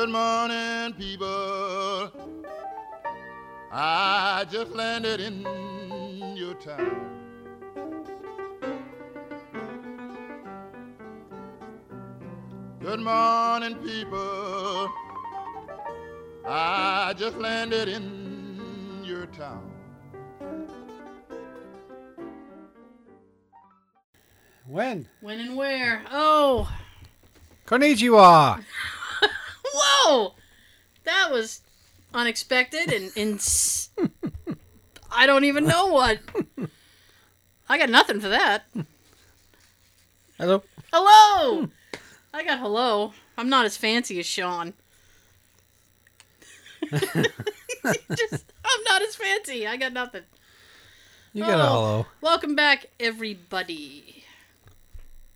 [0.00, 2.10] Good morning, people.
[3.70, 5.42] I just landed in
[6.34, 7.18] your town.
[12.80, 14.90] Good morning, people.
[16.46, 19.70] I just landed in your town.
[24.66, 25.06] When?
[25.20, 26.02] When and where?
[26.10, 26.72] Oh,
[27.66, 28.64] Konnichiwa.
[31.30, 31.36] Whoa!
[31.36, 31.60] That was
[32.12, 33.40] unexpected and, and
[35.12, 36.18] I don't even know what.
[37.68, 38.64] I got nothing for that.
[40.38, 40.62] Hello.
[40.92, 41.68] Hello!
[42.34, 43.12] I got hello.
[43.38, 44.74] I'm not as fancy as Sean.
[46.90, 49.66] Just, I'm not as fancy.
[49.66, 50.22] I got nothing.
[51.32, 51.66] You got a Oh.
[51.66, 52.06] hello.
[52.20, 54.24] Welcome back, everybody.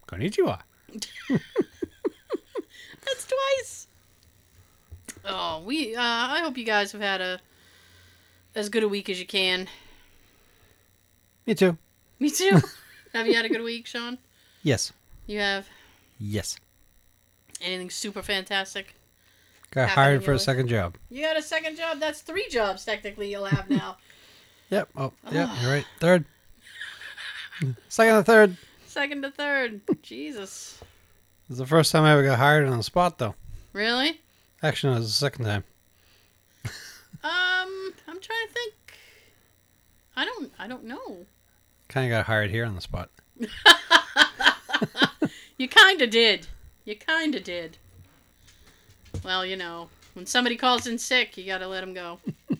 [0.08, 0.60] Konnichiwa.
[1.28, 3.86] That's twice.
[5.26, 5.94] Oh, we.
[5.96, 7.40] Uh, I hope you guys have had a
[8.54, 9.68] as good a week as you can.
[11.46, 11.76] Me too.
[12.18, 12.60] Me too.
[13.14, 14.18] have you had a good week, Sean?
[14.62, 14.92] Yes.
[15.26, 15.66] You have
[16.18, 16.56] Yes.
[17.60, 18.94] anything super fantastic?
[19.70, 20.38] Got hired for a way.
[20.38, 20.96] second job.
[21.10, 21.98] You got a second job.
[21.98, 23.96] That's three jobs technically you'll have now.
[24.70, 24.88] Yep.
[24.96, 25.54] Oh, yeah.
[25.60, 25.86] You're right.
[26.00, 26.24] Third.
[27.88, 28.56] Second to third.
[28.86, 29.82] second to third.
[30.02, 30.80] Jesus.
[31.48, 33.34] It's the first time I ever got hired on the spot, though.
[33.74, 34.20] Really?
[34.64, 35.64] Actually, no, it was the second time.
[37.22, 38.74] Um, I'm trying to think.
[40.16, 40.50] I don't.
[40.58, 41.26] I don't know.
[41.88, 43.10] Kind of got hired here on the spot.
[45.56, 46.48] You kind of did.
[46.84, 47.78] You kind of did.
[49.24, 52.18] Well, you know, when somebody calls in sick, you gotta let them go.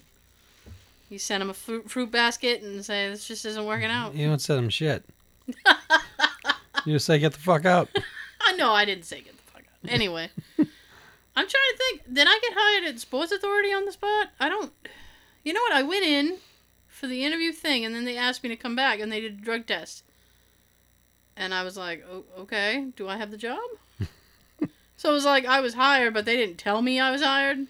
[1.11, 4.15] you send them a fruit, fruit basket and say this just isn't working out.
[4.15, 5.05] You don't send them shit.
[5.49, 7.89] you just say, get the fuck out.
[8.41, 9.91] I know I didn't say get the fuck out.
[9.91, 10.31] Anyway,
[11.37, 12.15] I'm trying to think.
[12.15, 14.29] Did I get hired at Sports Authority on the spot?
[14.39, 14.73] I don't.
[15.43, 15.73] You know what?
[15.73, 16.39] I went in
[16.89, 19.39] for the interview thing, and then they asked me to come back, and they did
[19.39, 20.05] a drug test.
[21.37, 23.59] And I was like, oh, okay, do I have the job?
[24.97, 27.67] so it was like I was hired, but they didn't tell me I was hired.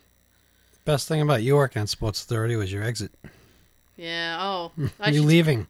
[0.85, 3.13] Best thing about you working on Sports Authority was your exit.
[3.97, 4.37] Yeah.
[4.39, 4.73] Oh,
[5.11, 5.67] you leaving,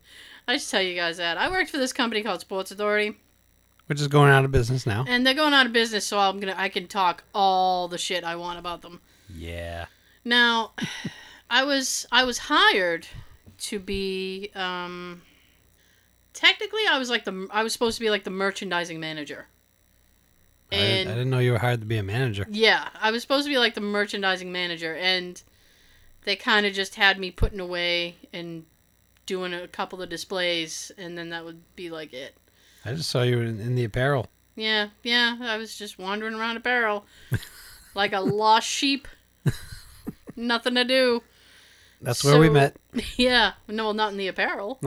[0.49, 3.17] I should tell you guys that I worked for this company called Sports Authority,
[3.87, 5.05] which is going out of business now.
[5.09, 6.07] and they're going out of business.
[6.07, 9.01] So I'm gonna I can talk all the shit I want about them.
[9.35, 9.87] Yeah.
[10.25, 10.73] Now,
[11.51, 13.07] I was I was hired
[13.59, 15.23] to be um
[16.33, 19.47] technically I was like the I was supposed to be like the merchandising manager.
[20.73, 22.47] I, didn't- I didn't know you were hired to be a manager.
[22.51, 25.41] yeah, I was supposed to be like the merchandising manager and
[26.25, 28.65] they kind of just had me putting away and
[29.27, 32.35] doing a couple of displays and then that would be like it.
[32.85, 34.29] I just saw you in, in the apparel.
[34.57, 37.07] Yeah, yeah, I was just wandering around a barrel
[37.95, 39.09] like a lost sheep.
[40.37, 41.23] Nothing to do.
[42.01, 42.77] That's where we met.
[43.17, 44.81] Yeah, no, well, not in the apparel.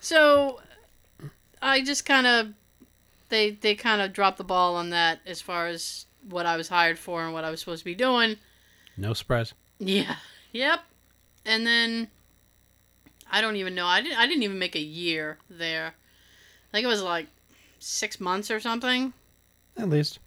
[0.00, 0.60] so,
[1.62, 2.48] I just kind of
[3.28, 6.68] they they kind of dropped the ball on that as far as what I was
[6.68, 8.36] hired for and what I was supposed to be doing.
[8.96, 9.54] No surprise.
[9.78, 10.16] Yeah.
[10.52, 10.80] Yep.
[11.44, 12.08] And then
[13.30, 13.86] I don't even know.
[13.86, 15.86] I didn't I didn't even make a year there.
[15.88, 17.26] I think it was like
[17.78, 19.12] 6 months or something.
[19.76, 20.18] At least.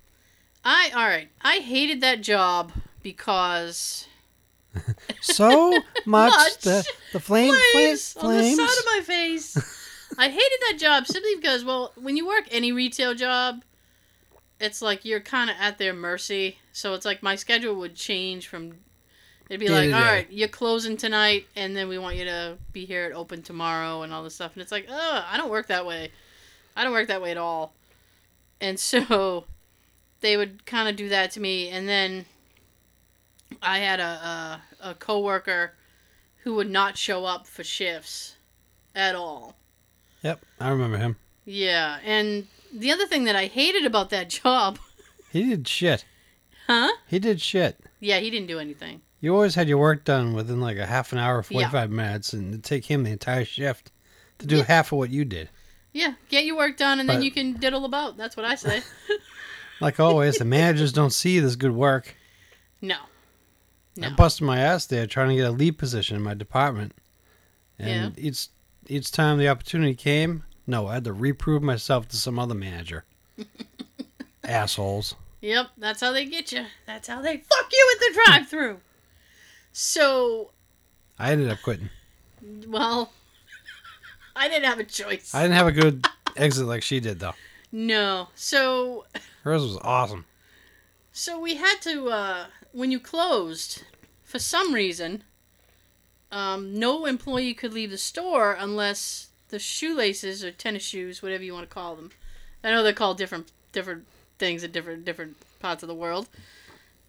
[0.64, 1.30] I all right.
[1.42, 2.72] I hated that job
[3.04, 4.08] because
[5.22, 5.72] So
[6.06, 6.58] much, Much.
[6.60, 8.60] the the flame flames flames.
[8.60, 9.78] on the side of my face.
[10.18, 13.64] I hated that job simply because, well, when you work any retail job,
[14.60, 16.58] it's like you're kind of at their mercy.
[16.74, 18.76] So it's like my schedule would change from.
[19.52, 22.86] It'd be like, all right, you're closing tonight, and then we want you to be
[22.86, 24.54] here at open tomorrow, and all this stuff.
[24.54, 26.10] And it's like, oh, I don't work that way.
[26.74, 27.74] I don't work that way at all.
[28.62, 29.44] And so,
[30.22, 32.24] they would kind of do that to me, and then
[33.62, 35.74] I had a a, a coworker
[36.44, 38.38] who would not show up for shifts
[38.96, 39.58] at all.
[40.24, 41.18] Yep, I remember him.
[41.44, 44.80] Yeah, and the other thing that I hated about that job,
[45.30, 46.06] He did shit.
[46.68, 46.92] huh?
[47.08, 47.78] He did shit.
[48.00, 49.02] Yeah, he didn't do anything.
[49.22, 51.70] You always had your work done within like a half an hour, Yeah.
[51.70, 53.92] 45 minutes, and it'd take him the entire shift
[54.40, 54.64] to do Yeah.
[54.64, 55.50] half of what you did.
[55.94, 58.18] Yeah, get your work done and then you can diddle about.
[58.18, 58.82] That's what I say.
[59.80, 62.14] Like always, the managers don't see this good work.
[62.82, 62.98] no.
[63.98, 64.08] No.
[64.10, 66.94] I busted my ass there trying to get a lead position in my department.
[67.80, 68.48] And each
[68.88, 73.06] each time the opportunity came, no, I had to reprove myself to some other manager.
[74.44, 75.16] Assholes.
[75.42, 76.66] Yep, that's how they get you.
[76.86, 78.80] That's how they fuck you at the drive-through.
[79.74, 80.52] So,
[81.18, 81.90] I ended up quitting.
[82.68, 83.12] well,
[84.36, 85.34] I didn't have a choice.
[85.34, 87.34] I didn't have a good exit like she did, though.
[87.72, 88.28] No.
[88.36, 89.06] So
[89.44, 90.26] Hers was awesome.
[91.14, 93.84] so we had to uh when you closed,
[94.24, 95.24] for some reason,
[96.32, 101.54] um, no employee could leave the store unless the shoelaces or tennis shoes, whatever you
[101.54, 102.12] want to call them.
[102.64, 104.06] I know they're called different different
[104.38, 106.28] things in different different parts of the world.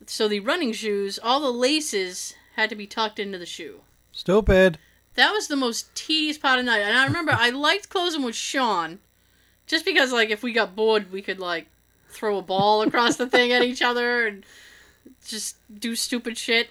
[0.07, 3.81] So the running shoes, all the laces had to be tucked into the shoe.
[4.13, 4.79] Stupid.
[5.15, 6.81] That was the most tedious part of the night.
[6.81, 8.99] And I remember I liked closing with Sean,
[9.67, 11.67] just because like if we got bored, we could like
[12.09, 14.45] throw a ball across the thing at each other and
[15.27, 16.71] just do stupid shit.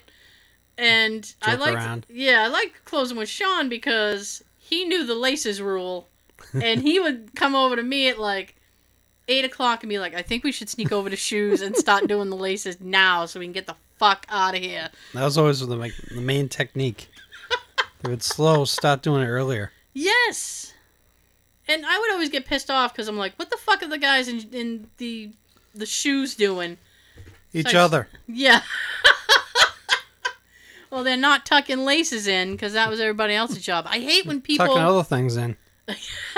[0.78, 2.06] And I liked, around.
[2.08, 6.08] yeah, I liked closing with Sean because he knew the laces rule,
[6.54, 8.56] and he would come over to me at like
[9.28, 12.06] eight o'clock and be like, "I think we should sneak over to shoes and start
[12.06, 15.38] doing the laces now, so we can get the fuck out of here." That was
[15.38, 17.08] always the, like, the main technique.
[18.04, 19.72] if it's slow, start doing it earlier.
[19.94, 20.74] Yes.
[21.68, 23.98] And I would always get pissed off because I'm like, what the fuck are the
[23.98, 25.30] guys in, in the
[25.74, 26.78] the shoes doing?
[27.52, 27.74] Each Thanks.
[27.74, 28.08] other.
[28.26, 28.62] Yeah.
[30.90, 33.86] well, they're not tucking laces in because that was everybody else's job.
[33.88, 34.66] I hate when people.
[34.66, 35.56] Tucking other things in.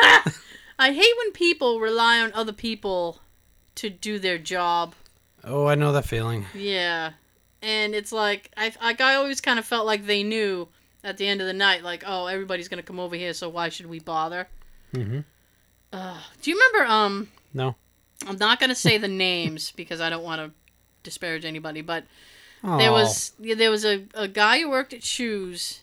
[0.79, 3.21] I hate when people rely on other people
[3.77, 4.95] to do their job.
[5.45, 6.47] Oh, I know that feeling.
[6.55, 7.13] Yeah.
[7.65, 10.69] And it's like I like I always kind of felt like they knew
[11.03, 13.69] at the end of the night, like, oh, everybody's gonna come over here, so why
[13.71, 14.49] should we bother?
[14.95, 15.21] hmm
[15.93, 16.93] Uh, do you remember?
[16.93, 17.75] Um, No.
[18.27, 20.51] I'm not gonna say the names because I don't want to
[21.03, 22.05] disparage anybody, but
[22.63, 22.79] Oh.
[22.79, 25.81] there was there was a, a guy who worked at Shoes,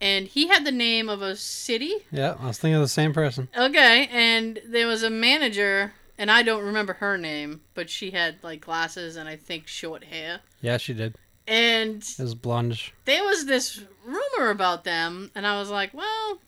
[0.00, 1.94] and he had the name of a city.
[2.10, 3.48] Yeah, I was thinking of the same person.
[3.56, 5.92] Okay, and there was a manager,
[6.22, 10.04] and I don't remember her name, but she had like glasses and I think short
[10.04, 10.38] hair.
[10.60, 11.16] Yeah, she did.
[11.48, 12.92] And It was blondish.
[13.06, 16.38] there was this rumor about them, and I was like, well,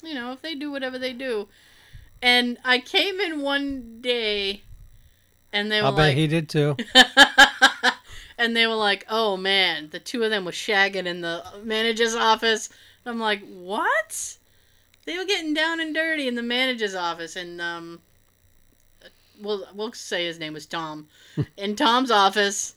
[0.00, 1.48] you know, if they do whatever they do.
[2.22, 4.62] And I came in one day,
[5.52, 6.76] and they were bet like, he did too.
[8.38, 12.14] and they were like, "Oh man, the two of them were shagging in the manager's
[12.14, 12.70] office."
[13.04, 14.38] I'm like, "What?"
[15.04, 18.00] They were getting down and dirty in the manager's office, and um,
[19.40, 21.08] we'll we'll say his name was Tom.
[21.56, 22.74] in Tom's office,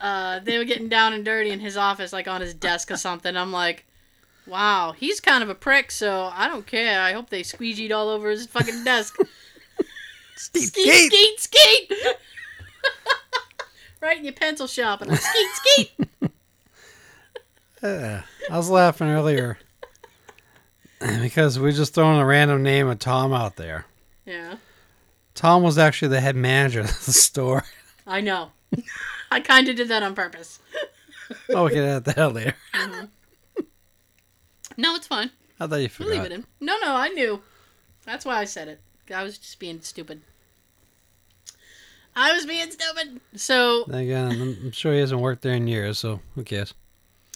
[0.00, 2.96] uh, they were getting down and dirty in his office, like on his desk or
[2.96, 3.36] something.
[3.36, 3.86] I'm like.
[4.46, 7.02] Wow, he's kind of a prick, so I don't care.
[7.02, 9.16] I hope they squeegeed all over his fucking desk.
[10.34, 11.92] Skeet, skeet, skeet, skeet.
[14.00, 15.14] right in your pencil sharpener.
[15.14, 16.08] Skeet, skeet.
[17.82, 18.22] Yeah.
[18.50, 19.58] I was laughing earlier
[21.20, 23.86] because we just throwing a random name of Tom out there.
[24.26, 24.56] Yeah,
[25.40, 27.64] Tom was actually the head manager of the store.
[28.06, 28.50] I know.
[29.30, 30.58] I kind of did that on purpose.
[31.48, 32.54] Oh, we can add that later.
[34.76, 35.30] No, it's fine.
[35.58, 36.44] I thought you We'll leave it in.
[36.60, 37.40] No, no, I knew.
[38.04, 38.80] That's why I said it.
[39.14, 40.20] I was just being stupid.
[42.14, 43.22] I was being stupid.
[43.34, 46.74] So, Again, I'm, I'm sure he hasn't worked there in years, so who cares?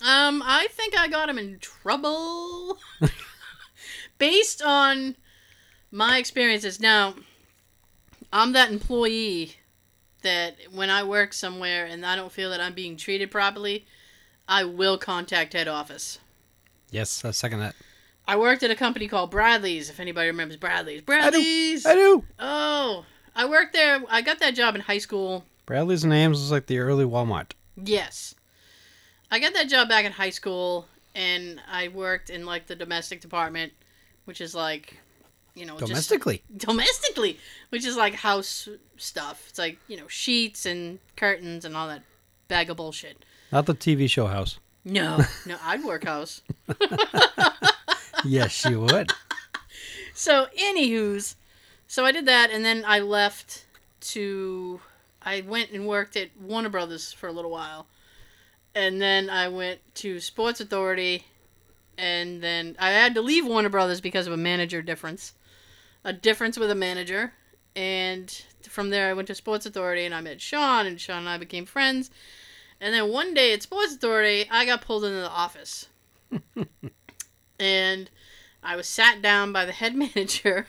[0.02, 2.76] um, I think I got him in trouble
[4.18, 5.16] based on
[5.90, 6.80] my experiences.
[6.80, 7.14] Now,
[8.34, 9.54] I'm that employee
[10.22, 13.86] that when I work somewhere and I don't feel that I'm being treated properly,
[14.48, 16.18] I will contact head office.
[16.90, 17.76] Yes, I second that.
[18.26, 19.88] I worked at a company called Bradley's.
[19.88, 21.86] If anybody remembers Bradley's, Bradley's.
[21.86, 22.24] I do.
[22.40, 23.04] Oh,
[23.36, 24.02] I worked there.
[24.08, 25.44] I got that job in high school.
[25.64, 27.52] Bradley's and Ames was like the early Walmart.
[27.76, 28.34] Yes,
[29.30, 33.20] I got that job back in high school, and I worked in like the domestic
[33.20, 33.72] department,
[34.24, 34.98] which is like,
[35.54, 36.42] you know, Domestically.
[36.56, 37.38] domestically,
[37.70, 39.46] which is like house stuff.
[39.48, 42.02] It's like you know sheets and curtains and all that
[42.48, 43.24] bag of bullshit.
[43.52, 44.58] Not the TV show house.
[44.84, 46.42] No, no, I'd work house.
[48.24, 49.10] Yes, you would.
[50.14, 51.36] So, anywho's,
[51.86, 53.64] so I did that, and then I left
[54.12, 54.80] to.
[55.22, 57.86] I went and worked at Warner Brothers for a little while,
[58.74, 61.24] and then I went to Sports Authority,
[61.98, 65.34] and then I had to leave Warner Brothers because of a manager difference,
[66.04, 67.32] a difference with a manager,
[67.74, 68.30] and
[68.62, 71.38] from there I went to Sports Authority, and I met Sean, and Sean and I
[71.38, 72.10] became friends,
[72.80, 75.88] and then one day at Sports Authority I got pulled into the office,
[77.58, 78.10] and
[78.62, 80.66] I was sat down by the head manager,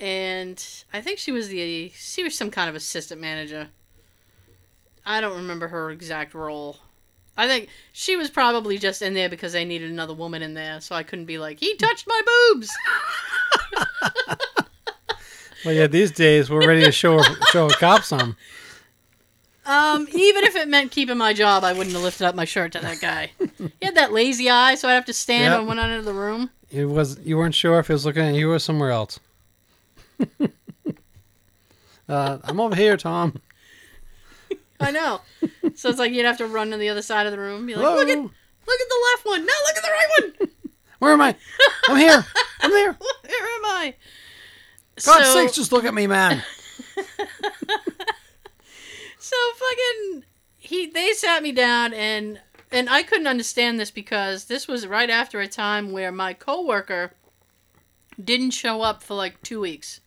[0.00, 3.68] and I think she was the she was some kind of assistant manager.
[5.04, 6.78] I don't remember her exact role.
[7.36, 10.80] I think she was probably just in there because they needed another woman in there,
[10.80, 12.20] so I couldn't be like, "He touched my
[12.52, 12.70] boobs."
[15.64, 18.36] Well, yeah, these days we're ready to show show a cop some.
[19.64, 22.70] Um, even if it meant keeping my job, I wouldn't have lifted up my shirt
[22.72, 23.32] to that guy.
[23.58, 25.58] He had that lazy eye, so I'd have to stand Yep.
[25.58, 26.50] and went out into the room.
[26.70, 29.18] It was you weren't sure if he was looking at you or somewhere else.
[32.08, 33.40] Uh, I'm over here, Tom.
[34.78, 35.22] I know.
[35.80, 37.66] so it's like you'd have to run to the other side of the room.
[37.66, 38.30] Be like, look at look
[38.80, 39.44] at the left one.
[39.44, 40.48] No, look at the right one.
[40.98, 41.36] Where am I?
[41.88, 42.24] I'm here.
[42.60, 42.92] I'm there.
[43.24, 43.94] Where am I?
[45.04, 46.42] God's so, sakes, just look at me, man.
[49.18, 50.24] so fucking
[50.56, 52.40] he they sat me down and
[52.72, 57.12] and I couldn't understand this because this was right after a time where my coworker
[58.22, 60.00] didn't show up for like 2 weeks.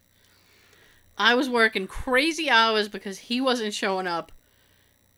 [1.18, 4.32] I was working crazy hours because he wasn't showing up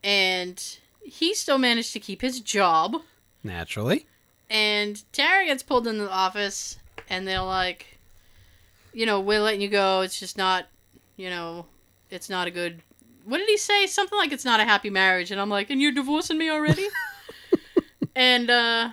[0.04, 2.98] and he still managed to keep his job
[3.44, 4.06] Naturally.
[4.50, 6.78] and Tara gets pulled into the office
[7.10, 7.86] and they're like
[8.94, 10.02] you know, we're letting you go.
[10.02, 10.66] It's just not,
[11.16, 11.66] you know,
[12.10, 12.82] it's not a good
[13.24, 13.86] what did he say?
[13.88, 15.32] Something like it's not a happy marriage.
[15.32, 16.88] And I'm like, and you're divorcing me already?
[18.16, 18.90] and uh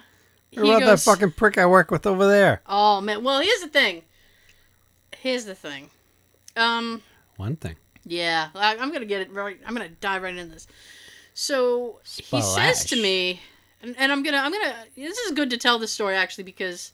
[0.50, 2.62] he What about goes, that fucking prick I work with over there?
[2.66, 4.02] Oh man, well here's the thing.
[5.16, 5.90] Here's the thing.
[6.56, 7.02] Um
[7.36, 7.76] One thing.
[8.04, 9.58] yeah, I, I'm gonna get it right.
[9.66, 10.66] I'm gonna dive right into this.
[11.40, 13.40] So he says to me,
[13.80, 14.74] and, and I'm gonna, I'm gonna.
[14.96, 16.92] This is good to tell this story actually because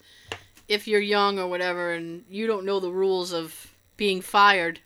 [0.69, 4.81] if you're young or whatever and you don't know the rules of being fired,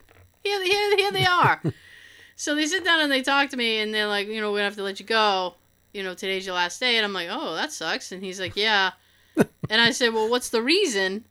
[0.44, 1.60] here, here, here they are.
[2.36, 4.58] so they sit down and they talk to me and they're like, you know, we're
[4.58, 5.54] gonna have to let you go.
[5.92, 8.12] You know, today's your last day, and I'm like, oh, that sucks.
[8.12, 8.92] And he's like, yeah.
[9.36, 11.24] and I said, well, what's the reason?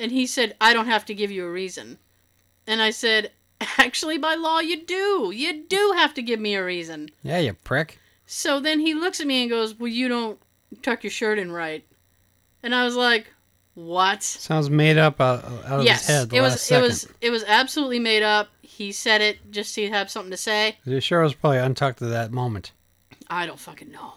[0.00, 1.98] And he said, I don't have to give you a reason.
[2.66, 3.30] And I said,
[3.78, 5.32] Actually, by law, you do.
[5.34, 7.10] You do have to give me a reason.
[7.22, 7.98] Yeah, you prick.
[8.26, 10.38] So then he looks at me and goes, Well, you don't
[10.82, 11.84] tuck your shirt in right.
[12.62, 13.32] And I was like,
[13.74, 14.22] What?
[14.22, 16.30] Sounds made up out, out of yes, his head.
[16.30, 16.62] The it last was.
[16.62, 16.84] second.
[16.84, 17.08] It was.
[17.20, 18.48] It was absolutely made up.
[18.62, 20.78] He said it just to have something to say.
[20.84, 22.72] You sure was probably untucked at that moment.
[23.28, 24.14] I don't fucking know.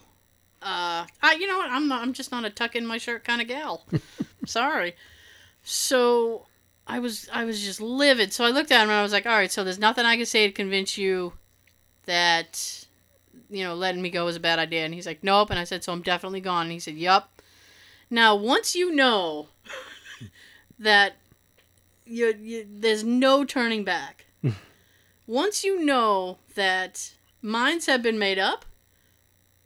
[0.62, 1.38] Uh, I.
[1.40, 1.70] You know what?
[1.70, 1.88] I'm.
[1.88, 3.86] Not, I'm just not a tuck in my shirt kind of gal.
[4.46, 4.96] Sorry.
[5.64, 6.46] So
[6.88, 7.27] I was.
[7.34, 8.32] I was just livid.
[8.32, 9.51] So I looked at him and I was like, All right.
[9.51, 11.34] So there's nothing I can say to convince you
[12.06, 12.86] that
[13.50, 14.86] you know letting me go was a bad idea.
[14.86, 15.50] And he's like, Nope.
[15.50, 16.63] And I said, So I'm definitely gone.
[16.63, 17.30] And he said, yep.
[18.10, 19.48] Now once you know
[20.80, 21.15] that
[22.06, 24.25] you, you there's no turning back.
[25.27, 28.65] once you know that minds have been made up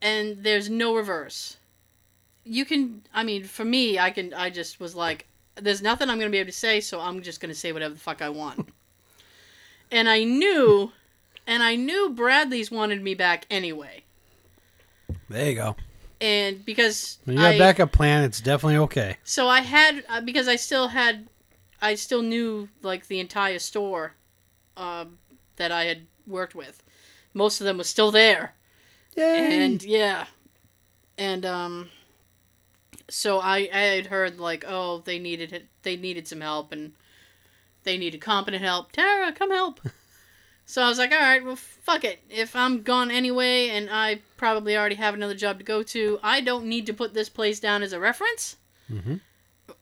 [0.01, 1.57] and there's no reverse.
[2.45, 5.27] You can I mean for me I can I just was like
[5.61, 7.71] there's nothing I'm going to be able to say so I'm just going to say
[7.71, 8.69] whatever the fuck I want.
[9.91, 10.91] and I knew
[11.47, 14.03] and I knew Bradley's wanted me back anyway.
[15.29, 15.75] There you go.
[16.21, 19.17] And because When you got I, a backup plan, it's definitely okay.
[19.23, 21.27] so I had uh, because I still had
[21.81, 24.13] I still knew like the entire store
[24.75, 25.17] um,
[25.55, 26.83] that I had worked with.
[27.33, 28.53] Most of them was still there.
[29.15, 29.65] Yay!
[29.65, 30.25] and yeah
[31.19, 31.89] and um
[33.09, 36.93] so i i had heard like oh they needed it they needed some help and
[37.83, 38.91] they needed competent help.
[38.91, 39.79] Tara come help.
[40.65, 42.19] So i was like all right well fuck it.
[42.29, 46.41] If i'm gone anyway and i probably already have another job to go to i
[46.41, 48.55] don't need to put this place down as a reference.
[48.87, 49.15] Hmm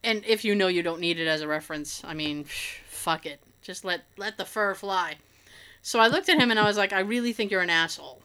[0.01, 3.41] and if you know you don't need it as a reference i mean fuck it.
[3.62, 5.15] Just let let the fur fly.
[5.81, 8.22] So i looked at him and i was like i really think you're an asshole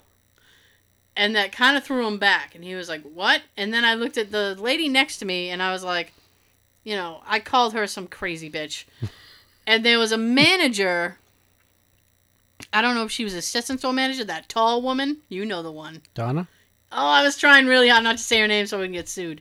[1.16, 3.95] and that kind of threw him back and he was like what and then i
[3.95, 6.12] looked at the lady next to me and i was like
[6.85, 8.85] you know i called her some crazy bitch
[9.66, 11.19] and there was a manager
[12.73, 15.73] i don't know if she was assistant store manager that tall woman you know the
[15.73, 16.49] one Donna?
[16.95, 19.09] Oh, I was trying really hard not to say her name so we can get
[19.09, 19.40] sued.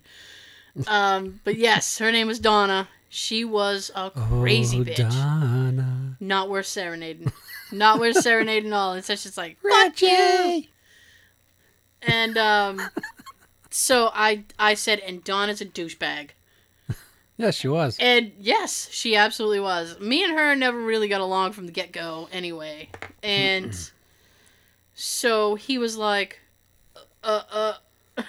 [0.87, 2.87] Um, but yes, her name was Donna.
[3.09, 4.95] She was a crazy oh, bitch.
[4.95, 6.15] Donna.
[6.21, 7.31] Not worth serenading.
[7.73, 8.93] Not worth serenading all.
[8.93, 10.07] And so she's like, fuck you.
[10.07, 10.69] Reggie!
[12.01, 12.81] And um,
[13.69, 16.31] so I I said, and Dawn is a douchebag.
[17.37, 17.97] Yes, she was.
[17.99, 19.99] And yes, she absolutely was.
[19.99, 22.89] Me and her never really got along from the get go anyway.
[23.23, 23.75] And
[24.93, 26.39] so he was like,
[27.23, 28.25] uh, uh.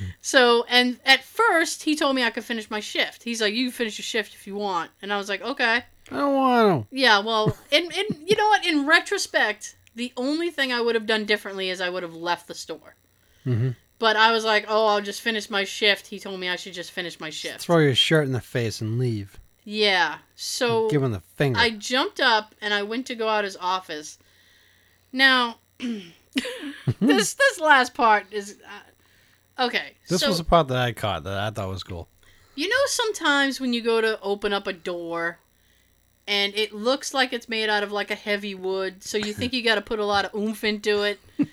[0.20, 3.22] so, and at first, he told me I could finish my shift.
[3.22, 4.90] He's like, you can finish your shift if you want.
[5.00, 5.84] And I was like, okay.
[6.10, 8.66] I don't want Yeah, well, and, and you know what?
[8.66, 12.48] In retrospect, the only thing I would have done differently is I would have left
[12.48, 12.96] the store.
[13.44, 13.50] To.
[13.50, 13.68] hmm
[13.98, 16.06] But I was like, oh, I'll just finish my shift.
[16.08, 17.60] He told me I should just finish my shift.
[17.60, 19.38] Throw your shirt in the face and leave.
[19.64, 20.18] Yeah.
[20.34, 21.58] So Give him the finger.
[21.60, 24.18] I jumped up and I went to go out his office.
[25.12, 28.58] Now, this this last part is
[29.58, 29.92] uh, okay.
[30.08, 32.08] this so was the part that I caught that I thought was cool.
[32.54, 35.38] you know sometimes when you go to open up a door
[36.26, 39.52] and it looks like it's made out of like a heavy wood, so you think
[39.52, 41.20] you got to put a lot of oomph into it.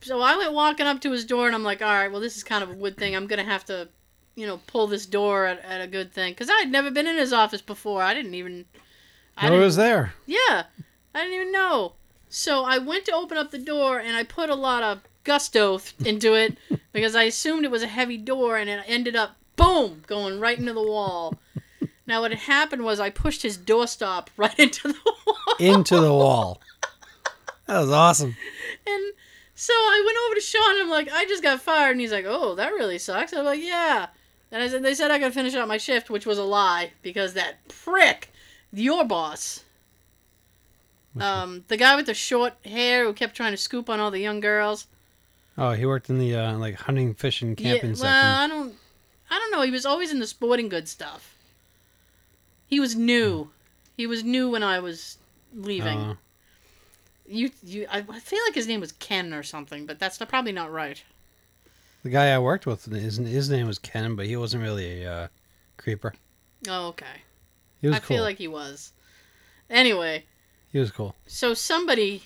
[0.00, 2.36] so I went walking up to his door and I'm like, all right, well this
[2.36, 3.14] is kind of a wood thing.
[3.16, 3.88] I'm gonna have to,
[4.34, 7.06] you know, pull this door at, at a good thing because I had never been
[7.06, 8.02] in his office before.
[8.02, 8.64] I didn't even.
[9.36, 10.14] I No, didn't- was there.
[10.26, 10.64] Yeah.
[11.14, 11.94] I didn't even know.
[12.28, 15.78] So I went to open up the door and I put a lot of gusto
[15.78, 16.58] th- into it
[16.92, 20.58] because I assumed it was a heavy door and it ended up boom going right
[20.58, 21.34] into the wall.
[22.06, 25.36] Now what had happened was I pushed his doorstop right into the wall.
[25.58, 26.60] Into the wall.
[27.66, 28.36] That was awesome.
[28.86, 29.12] And
[29.60, 31.90] so I went over to Sean and I'm like, I just got fired.
[31.90, 33.32] And he's like, Oh, that really sucks.
[33.32, 34.06] I'm like, Yeah.
[34.52, 36.92] And I said, They said I could finish out my shift, which was a lie
[37.02, 38.30] because that prick,
[38.72, 39.64] your boss,
[41.18, 44.20] um, the guy with the short hair who kept trying to scoop on all the
[44.20, 44.86] young girls.
[45.56, 48.02] Oh, he worked in the uh, like hunting, fishing, camping yeah, section.
[48.04, 48.74] well, I don't,
[49.28, 49.62] I don't know.
[49.62, 51.34] He was always in the sporting goods stuff.
[52.68, 53.50] He was new.
[53.96, 55.18] He was new when I was
[55.52, 55.98] leaving.
[55.98, 56.14] Uh,
[57.28, 60.52] you, you, I feel like his name was Ken or something, but that's not, probably
[60.52, 61.02] not right.
[62.02, 65.12] the guy I worked with, his, his name was Ken, but he wasn't really a
[65.12, 65.28] uh,
[65.76, 66.14] creeper.
[66.68, 67.06] Oh, okay.
[67.80, 68.16] He was I cool.
[68.16, 68.92] feel like he was.
[69.70, 70.24] Anyway,
[70.72, 71.14] he was cool.
[71.26, 72.22] so somebody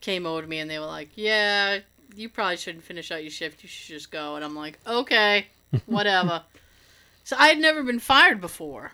[0.00, 1.80] came over to me and they were like, "Yeah,
[2.14, 3.62] you probably shouldn't finish out your shift.
[3.62, 5.46] You should just go." And I'm like, "Okay,
[5.86, 6.42] whatever."
[7.24, 8.92] so I had never been fired before.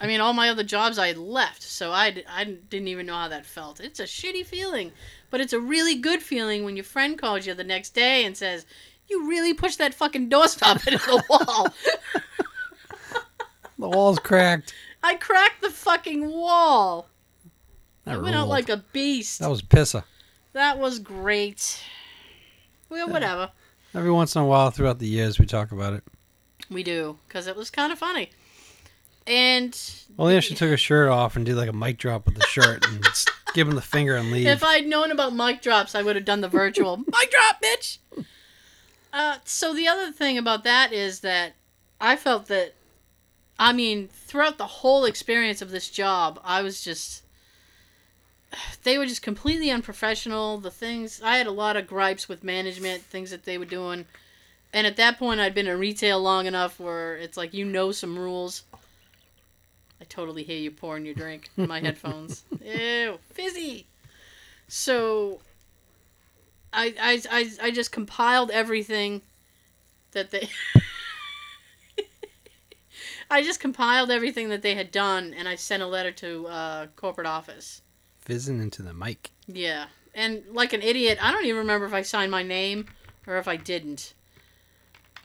[0.00, 3.14] I mean, all my other jobs I had left, so I, I didn't even know
[3.14, 3.80] how that felt.
[3.80, 4.92] It's a shitty feeling,
[5.30, 8.36] but it's a really good feeling when your friend calls you the next day and
[8.36, 8.66] says,
[9.08, 11.68] "You really pushed that fucking doorstop into the wall."
[13.78, 14.72] The wall's cracked.
[15.02, 17.08] I cracked the fucking wall.
[18.06, 19.40] I That went out like a beast.
[19.40, 20.04] That was pissa.
[20.54, 21.82] That was great.
[22.88, 23.50] Well, whatever.
[23.94, 26.04] Every once in a while, throughout the years, we talk about it.
[26.70, 28.30] We do, because it was kind of funny.
[29.26, 29.78] And
[30.18, 32.46] Only if she took her shirt off and did like a mic drop with the
[32.46, 33.04] shirt and
[33.54, 34.46] give him the finger and leave.
[34.46, 37.98] if I'd known about mic drops, I would have done the virtual mic drop, bitch.
[39.12, 41.54] Uh, so the other thing about that is that
[42.00, 42.74] I felt that,
[43.58, 47.22] I mean, throughout the whole experience of this job, I was just,
[48.84, 50.58] they were just completely unprofessional.
[50.58, 54.04] The things I had a lot of gripes with management, things that they were doing,
[54.72, 57.92] and at that point, I'd been in retail long enough where it's like you know
[57.92, 58.62] some rules.
[60.00, 62.44] I totally hear you pouring your drink in my headphones.
[62.64, 63.86] Ew, fizzy.
[64.68, 65.40] So,
[66.72, 69.22] I, I, I, I just compiled everything
[70.12, 70.48] that they.
[73.30, 76.86] I just compiled everything that they had done, and I sent a letter to uh,
[76.96, 77.82] corporate office.
[78.20, 79.30] Fizzing into the mic.
[79.46, 82.86] Yeah, and like an idiot, I don't even remember if I signed my name
[83.26, 84.14] or if I didn't.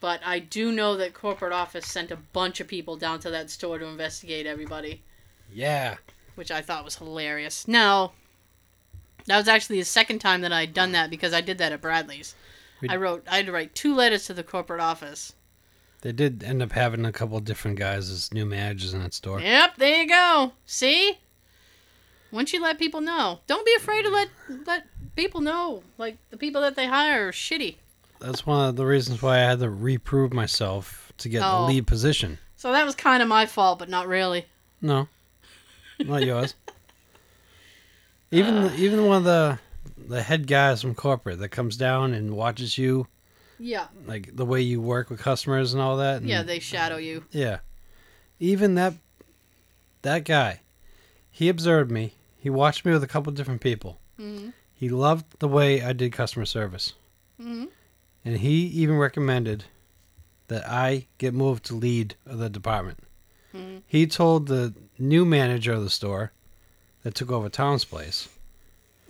[0.01, 3.49] But I do know that corporate office sent a bunch of people down to that
[3.49, 5.01] store to investigate everybody
[5.53, 5.97] Yeah.
[6.35, 7.67] which I thought was hilarious.
[7.67, 8.11] No,
[9.27, 11.81] that was actually the second time that I'd done that because I did that at
[11.81, 12.35] Bradley's.
[12.81, 15.33] We- I wrote, I had to write two letters to the corporate office.
[16.01, 19.39] They did end up having a couple different guys as new managers in that store.
[19.39, 20.53] Yep, there you go.
[20.65, 21.19] See,
[22.31, 24.29] once you let people know, don't be afraid to let
[24.65, 25.83] let people know.
[25.99, 27.75] Like the people that they hire are shitty.
[28.21, 31.61] That's one of the reasons why I had to reprove myself to get Oh.
[31.65, 32.37] the lead position.
[32.55, 34.45] So that was kind of my fault, but not really.
[34.81, 35.07] No,
[35.99, 36.53] not yours.
[38.31, 39.59] Even even one of the
[39.97, 43.07] the head guys from corporate that comes down and watches you,
[43.59, 46.17] Yeah, like the way you work with customers and all that.
[46.17, 47.25] And, yeah, they shadow you.
[47.31, 47.59] yeah.
[48.39, 48.93] Even that
[50.03, 50.61] that guy,
[51.29, 52.13] he observed me.
[52.37, 53.99] He watched me with a couple different people.
[54.17, 56.93] hmm He loved the way I did customer service.
[57.39, 57.65] hmm
[58.23, 59.65] And he even recommended
[60.47, 62.99] that I get moved to lead of the department.
[63.51, 66.31] hmm He told the new manager of the store
[67.03, 68.29] that took over Tom's place.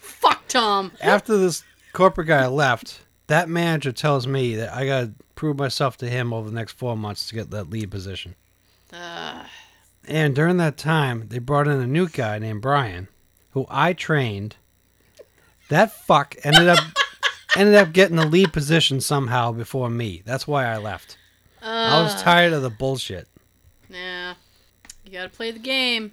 [0.00, 0.92] Fuck Tom.
[1.00, 1.62] After this
[1.92, 6.32] corporate guy left, that manager tells me that I got to prove myself to him
[6.32, 8.34] over the next four months to get that lead position.
[8.92, 9.44] Uh,
[10.08, 13.08] And during that time, they brought in a new guy named Brian,
[13.50, 14.56] who I trained.
[15.68, 16.78] That fuck ended up
[17.56, 20.22] ended up getting the lead position somehow before me.
[20.24, 21.16] That's why I left.
[21.62, 23.26] I was uh, tired of the bullshit.
[23.88, 24.34] Yeah,
[25.04, 26.12] you gotta play the game.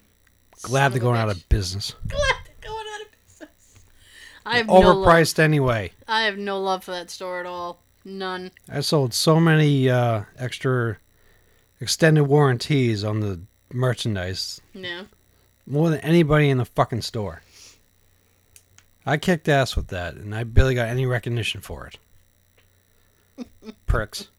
[0.62, 1.94] Glad Son they're going out of business.
[2.08, 3.80] Glad they're going out of business.
[4.46, 4.98] I have no love.
[5.08, 5.92] Overpriced anyway.
[6.08, 7.82] I have no love for that store at all.
[8.06, 8.52] None.
[8.70, 10.98] I sold so many uh, extra
[11.80, 15.06] extended warranties on the merchandise, No.
[15.66, 17.42] more than anybody in the fucking store.
[19.06, 21.98] I kicked ass with that, and I barely got any recognition for it.
[23.86, 24.30] Pricks.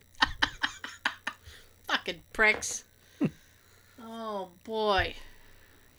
[1.87, 2.85] Fucking pricks.
[4.03, 5.15] oh boy.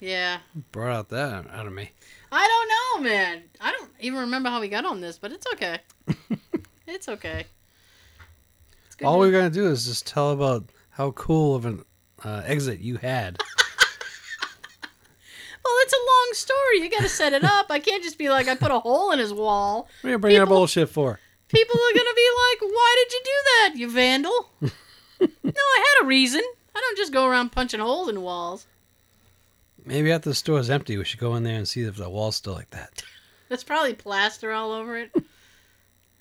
[0.00, 0.38] Yeah.
[0.72, 1.90] Brought out that out of me.
[2.30, 3.42] I don't know, man.
[3.60, 5.78] I don't even remember how we got on this, but it's okay.
[6.86, 7.46] it's okay.
[8.86, 11.84] It's All to- we're gonna do is just tell about how cool of an
[12.24, 13.38] uh, exit you had.
[15.66, 16.80] Well, it's a long story.
[16.82, 17.66] You got to set it up.
[17.70, 19.88] I can't just be like, I put a hole in his wall.
[20.00, 21.18] What are you bringing up People- bullshit for?
[21.48, 22.28] People are gonna be
[22.62, 24.70] like, "Why did you do that, you vandal?" no,
[25.56, 26.40] I had a reason.
[26.74, 28.66] I don't just go around punching holes in walls.
[29.84, 32.34] Maybe after the store's empty, we should go in there and see if the wall's
[32.36, 33.02] still like that.
[33.48, 35.14] That's probably plaster all over it.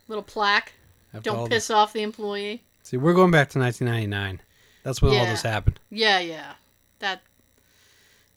[0.08, 0.74] Little plaque.
[1.14, 2.62] After Don't the- piss off the employee.
[2.84, 4.42] See, we're going back to 1999.
[4.84, 5.80] That's when all this happened.
[5.90, 6.54] Yeah, yeah.
[7.00, 7.22] That.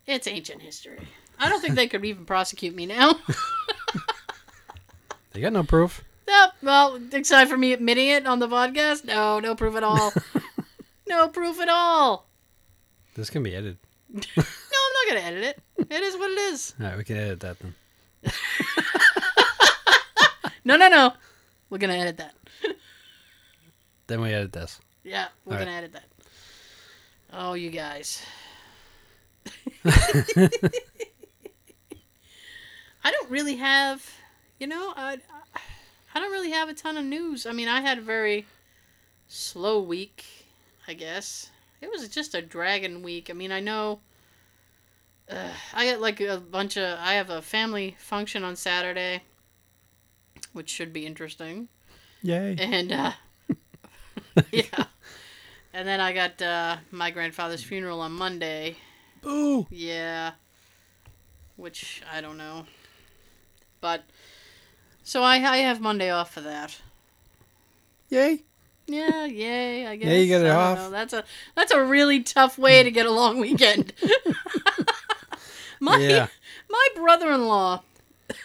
[0.09, 0.99] It's ancient history.
[1.39, 3.15] I don't think they could even prosecute me now.
[5.33, 6.03] They got no proof.
[6.27, 9.05] no, well, except for me admitting it on the podcast.
[9.05, 10.13] No, no proof at all.
[11.09, 12.27] no proof at all.
[13.15, 13.79] This can be edited.
[14.37, 15.63] No, I'm not gonna edit it.
[15.93, 16.75] It is what it is.
[16.81, 17.75] All right, we can edit that then.
[20.65, 21.13] No, no, no.
[21.71, 22.35] We're gonna edit that.
[24.07, 24.81] Then we edit this.
[25.05, 25.67] Yeah, we're All right.
[25.67, 26.05] gonna edit that.
[27.33, 28.23] Oh, you guys.
[33.05, 34.09] I don't really have,
[34.59, 35.19] you know, I,
[36.15, 37.47] I don't really have a ton of news.
[37.47, 38.47] I mean, I had a very
[39.29, 40.25] slow week,
[40.87, 41.51] I guess.
[41.81, 43.31] It was just a dragon week.
[43.31, 44.01] I mean, I know.
[45.31, 46.99] Uh, I got like a bunch of.
[46.99, 49.23] I have a family function on Saturday,
[50.53, 51.69] which should be interesting
[52.23, 52.57] Yay.
[52.59, 53.13] and uh,
[54.53, 54.85] yeah,
[55.73, 58.77] and then I got uh, my grandfather's funeral on Monday.
[59.23, 59.67] Boo.
[59.71, 60.33] Yeah,
[61.57, 62.67] which I don't know,
[63.81, 64.05] but
[65.03, 66.79] so I I have Monday off for that.
[68.11, 68.43] Yay.
[68.87, 69.87] Yeah, yay!
[69.87, 70.09] I guess.
[70.09, 70.79] Yeah, you get it off.
[70.79, 70.91] know.
[70.91, 73.93] That's a that's a really tough way to get a long weekend.
[75.81, 76.29] my Yeah.
[76.71, 77.83] my brother-in-law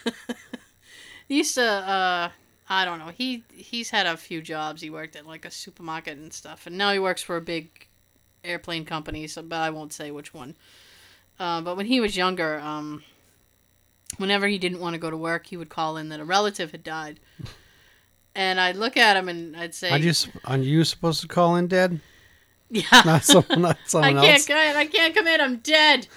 [1.29, 2.29] used to uh
[2.69, 3.07] I don't know.
[3.15, 4.81] He he's had a few jobs.
[4.81, 7.87] He worked at like a supermarket and stuff, and now he works for a big
[8.43, 9.27] airplane company.
[9.27, 10.55] So, but I won't say which one.
[11.39, 13.03] Uh, but when he was younger, um,
[14.17, 16.71] whenever he didn't want to go to work, he would call in that a relative
[16.71, 17.19] had died.
[18.35, 20.11] And I'd look at him and I'd say, Are you,
[20.45, 21.99] are you supposed to call in, dead?
[22.73, 24.75] "Yeah, Not someone, not I someone can't come in.
[24.75, 25.39] I can't come in.
[25.39, 26.07] I'm dead."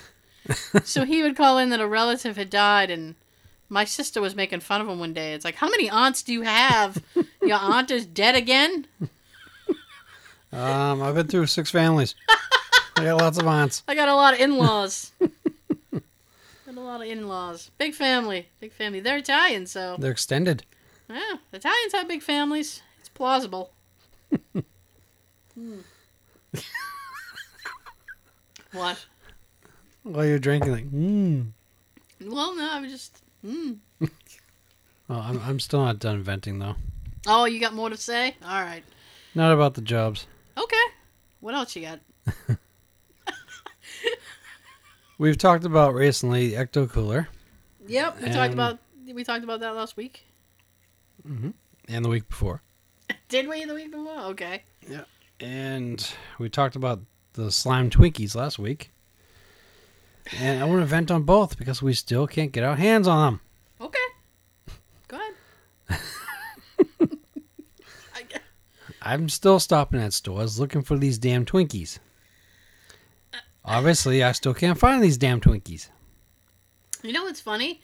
[0.85, 3.17] so he would call in that a relative had died, and
[3.69, 5.35] my sister was making fun of him one day.
[5.35, 7.03] It's like, "How many aunts do you have?
[7.43, 8.87] Your aunt is dead again."
[10.53, 12.15] Um, I've been through six families.
[12.97, 13.83] I got lots of aunts.
[13.87, 15.13] I got a lot of in-laws.
[15.21, 16.03] got
[16.75, 17.71] a lot of in-laws.
[17.79, 18.49] Big family.
[18.61, 19.01] Big family.
[19.01, 20.65] They're Italian, so They're extended.
[21.11, 22.83] yeah, Italians have big families.
[23.01, 23.73] It's plausible.
[25.55, 25.79] Hmm.
[28.73, 29.05] what?
[30.03, 31.49] While you're drinking, like, mmm.
[32.25, 33.23] Well, no, I'm just.
[33.47, 33.77] Mm.
[35.09, 36.75] Oh, I'm, I'm still not done venting, though.
[37.29, 38.35] Oh, you got more to say?
[38.45, 38.83] All right.
[39.37, 40.27] Not about the jobs.
[40.57, 40.77] Okay.
[41.41, 42.01] What else you got?
[45.19, 47.29] We've talked about recently Ecto Cooler
[47.89, 48.79] Yep, we talked about
[49.15, 50.25] we talked about that last week.
[51.27, 51.51] Mm-hmm.
[51.89, 52.63] and the week before.
[53.29, 54.19] Did we the week before?
[54.31, 54.63] Okay.
[54.89, 55.03] Yeah.
[55.41, 57.01] And we talked about
[57.33, 58.93] the slime Twinkies last week.
[60.39, 63.25] And I want to vent on both because we still can't get our hands on
[63.25, 63.41] them.
[63.81, 63.99] Okay.
[65.09, 66.01] Go ahead.
[68.15, 68.25] I,
[69.07, 72.01] I'm still stopping at stores looking for these damn Twinkies.
[73.65, 75.91] Obviously, I still can't find these damn Twinkies.
[77.05, 77.81] you know what's funny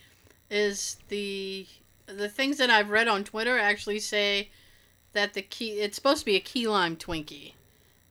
[0.50, 1.64] is the
[2.06, 4.50] the things that I've read on Twitter actually say
[5.12, 7.52] that the key it's supposed to be a key lime Twinkie.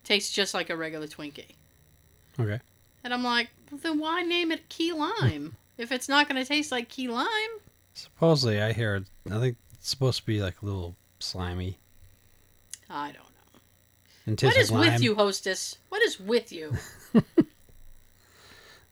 [0.06, 1.56] Tastes just like a regular Twinkie.
[2.40, 2.62] Okay.
[3.04, 5.58] And I'm like, well, then why name it key lime?
[5.78, 7.28] if it's not going to taste like key lime?
[7.94, 9.04] Supposedly, I hear.
[9.30, 11.78] I think it's supposed to be like a little slimy
[12.92, 13.60] I don't know.
[14.26, 15.78] and What taste is like with you, hostess?
[15.90, 16.74] What is with you?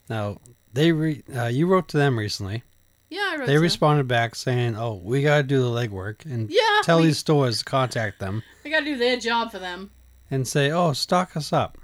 [0.10, 0.38] Now
[0.74, 2.64] they re- uh, you wrote to them recently.
[3.10, 6.50] Yeah, I wrote They to- responded back saying, "Oh, we gotta do the legwork and
[6.50, 9.60] Yeah, tell we- these stores to contact them We got to do their job for
[9.60, 9.92] them.
[10.32, 11.78] and say, oh, stock us up.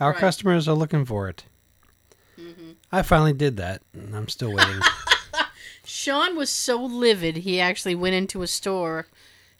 [0.00, 0.18] Our Right.
[0.20, 1.44] customers are looking for it."
[2.36, 4.80] hmm I finally did that, and I'm still waiting.
[5.84, 9.06] Sean was so livid, he actually went into a store,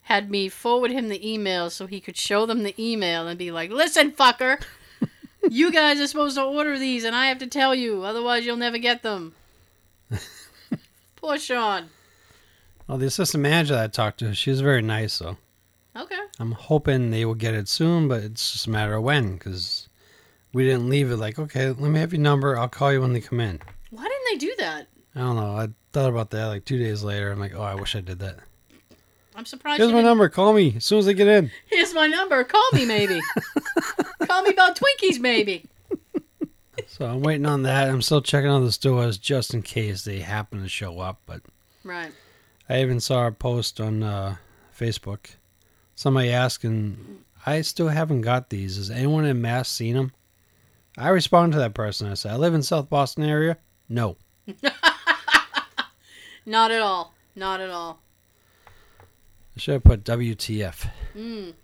[0.08, 3.50] had me forward him the email so he could show them the email and be
[3.50, 4.58] like, "Listen, fucker,
[5.50, 8.56] you guys are supposed to order these, and I have to tell you, otherwise you'll
[8.56, 9.34] never get them."
[11.16, 11.90] Poor Sean.
[12.86, 15.36] well, the assistant manager that I talked to, she was very nice, so
[15.94, 16.18] Okay.
[16.38, 19.88] I'm hoping they will get it soon, but it's just a matter of when, because
[20.54, 22.56] we didn't leave it like, okay, let me have your number.
[22.56, 23.60] I'll call you when they come in.
[23.90, 24.86] Why didn't they do that?
[25.14, 25.56] I don't know.
[25.56, 27.30] I thought about that like two days later.
[27.32, 28.38] I'm like, oh, I wish I did that.
[29.38, 29.78] I'm surprised.
[29.78, 30.28] Here's my number.
[30.28, 31.52] Call me as soon as they get in.
[31.66, 32.42] Here's my number.
[32.42, 33.20] Call me, maybe.
[34.26, 35.64] Call me about Twinkies, maybe.
[36.86, 37.88] So I'm waiting on that.
[37.88, 41.20] I'm still checking on the stores just in case they happen to show up.
[41.26, 41.42] But
[41.84, 42.10] Right.
[42.68, 44.36] I even saw a post on uh,
[44.76, 45.26] Facebook.
[45.94, 48.76] Somebody asking, I still haven't got these.
[48.78, 50.12] Has anyone in Mass seen them?
[50.96, 52.08] I responded to that person.
[52.08, 53.58] I said, I live in South Boston area.
[53.88, 54.16] No.
[56.46, 57.14] Not at all.
[57.36, 58.00] Not at all.
[59.58, 60.88] I should have put WTF.
[61.16, 61.54] Mm.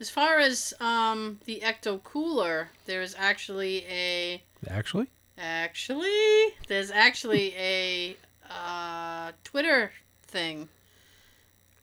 [0.00, 5.06] As far as um, the Ecto Cooler, there's actually a Actually?
[5.38, 8.16] actually there's actually a
[8.50, 9.92] uh, Twitter
[10.26, 10.70] thing.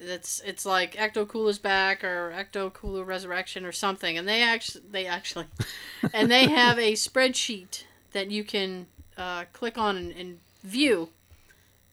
[0.02, 4.84] That's it's like Ecto Cooler's back or Ecto Cooler Resurrection or something, and they actually
[4.92, 5.46] they actually
[6.14, 11.12] and they have a spreadsheet that you can uh, click on and, and view,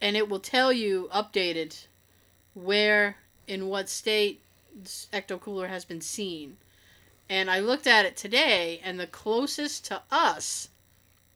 [0.00, 1.86] and it will tell you updated
[2.52, 3.14] where
[3.50, 4.40] in what state
[5.12, 6.56] Ecto Cooler has been seen.
[7.28, 10.68] And I looked at it today, and the closest to us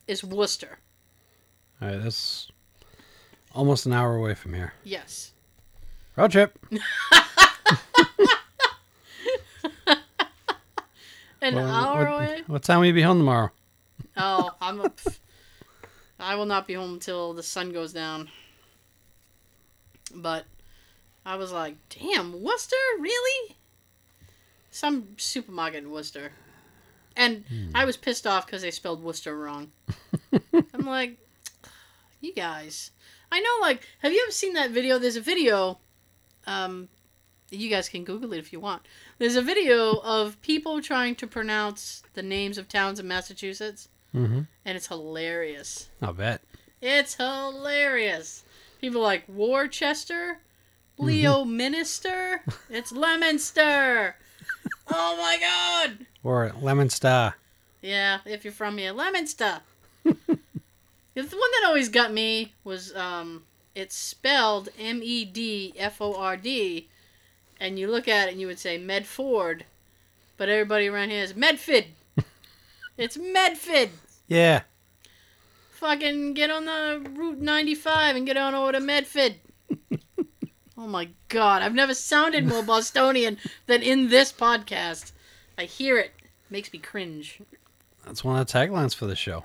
[0.07, 0.79] is Worcester.
[1.83, 2.53] All right, that's
[3.53, 4.75] almost an hour away from here.
[4.85, 5.33] Yes.
[6.17, 6.57] Road trip.
[11.41, 12.43] An Well, hour what, away?
[12.47, 13.51] What time will you be home tomorrow?
[14.17, 14.91] Oh, I'm a.
[16.19, 18.31] I will not be home until the sun goes down.
[20.15, 20.47] But
[21.27, 22.77] I was like, damn, Worcester?
[22.99, 23.57] Really?
[24.71, 26.33] Some supermarket in Worcester.
[27.17, 29.71] And I was pissed off because they spelled Worcester wrong.
[30.75, 31.17] I'm like,
[32.21, 32.91] you guys.
[33.31, 34.99] I know, like, have you ever seen that video?
[34.99, 35.79] There's a video.
[36.47, 36.89] Um,
[37.51, 38.83] you guys can Google it if you want.
[39.19, 44.43] There's a video of people trying to pronounce the names of towns in Massachusetts, Mm-hmm.
[44.65, 45.89] and it's hilarious.
[46.01, 46.41] I'll bet.
[46.81, 48.45] It's hilarious.
[48.81, 50.39] People like Worcester,
[50.99, 54.15] Leo Minister, it's Lemonster.
[54.89, 56.07] oh my god!
[56.23, 57.37] Or Lemon Star.
[57.83, 59.61] Yeah, if you're from here, Lemonster.
[60.05, 60.13] the
[61.15, 63.43] one that always got me was um,
[63.75, 66.89] it's spelled M E D F O R D,
[67.59, 69.65] and you look at it and you would say Medford,
[70.37, 71.87] but everybody around here is Medford.
[72.97, 73.91] it's Medford.
[74.29, 74.63] Yeah.
[75.73, 79.35] Fucking get on the Route 95 and get on over to Medford.
[80.77, 85.13] oh my god, I've never sounded more Bostonian than in this podcast.
[85.57, 86.13] I hear it.
[86.51, 87.41] Makes me cringe.
[88.05, 89.45] That's one of the taglines for the show.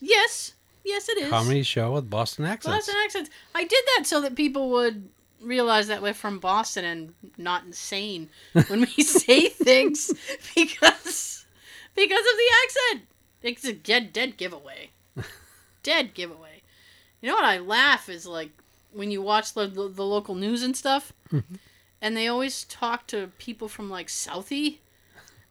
[0.00, 1.30] Yes, yes it is.
[1.30, 2.76] Comedy show with Boston accents.
[2.76, 3.30] Boston accents.
[3.54, 5.08] I did that so that people would
[5.40, 10.12] realize that we're from Boston and not insane when we say things
[10.54, 11.46] because
[11.94, 13.08] because of the accent.
[13.42, 14.90] It's a dead dead giveaway.
[15.82, 16.62] dead giveaway.
[17.20, 18.50] You know what I laugh is like
[18.92, 21.12] when you watch the the, the local news and stuff,
[22.00, 24.78] and they always talk to people from like Southie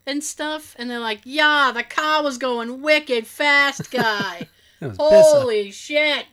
[0.06, 4.48] and stuff, and they're like, "Yeah, the car was going wicked fast, guy."
[4.80, 5.42] That was Bissa.
[5.42, 6.26] Holy shit!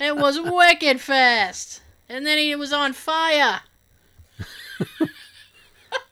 [0.00, 1.80] it was wicked fast.
[2.08, 3.60] And then he was on fire.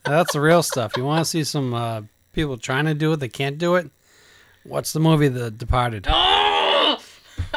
[0.04, 0.96] That's the real stuff.
[0.96, 3.90] You want to see some uh, people trying to do it, they can't do it?
[4.64, 6.06] What's the movie The Departed?
[6.08, 6.31] Oh!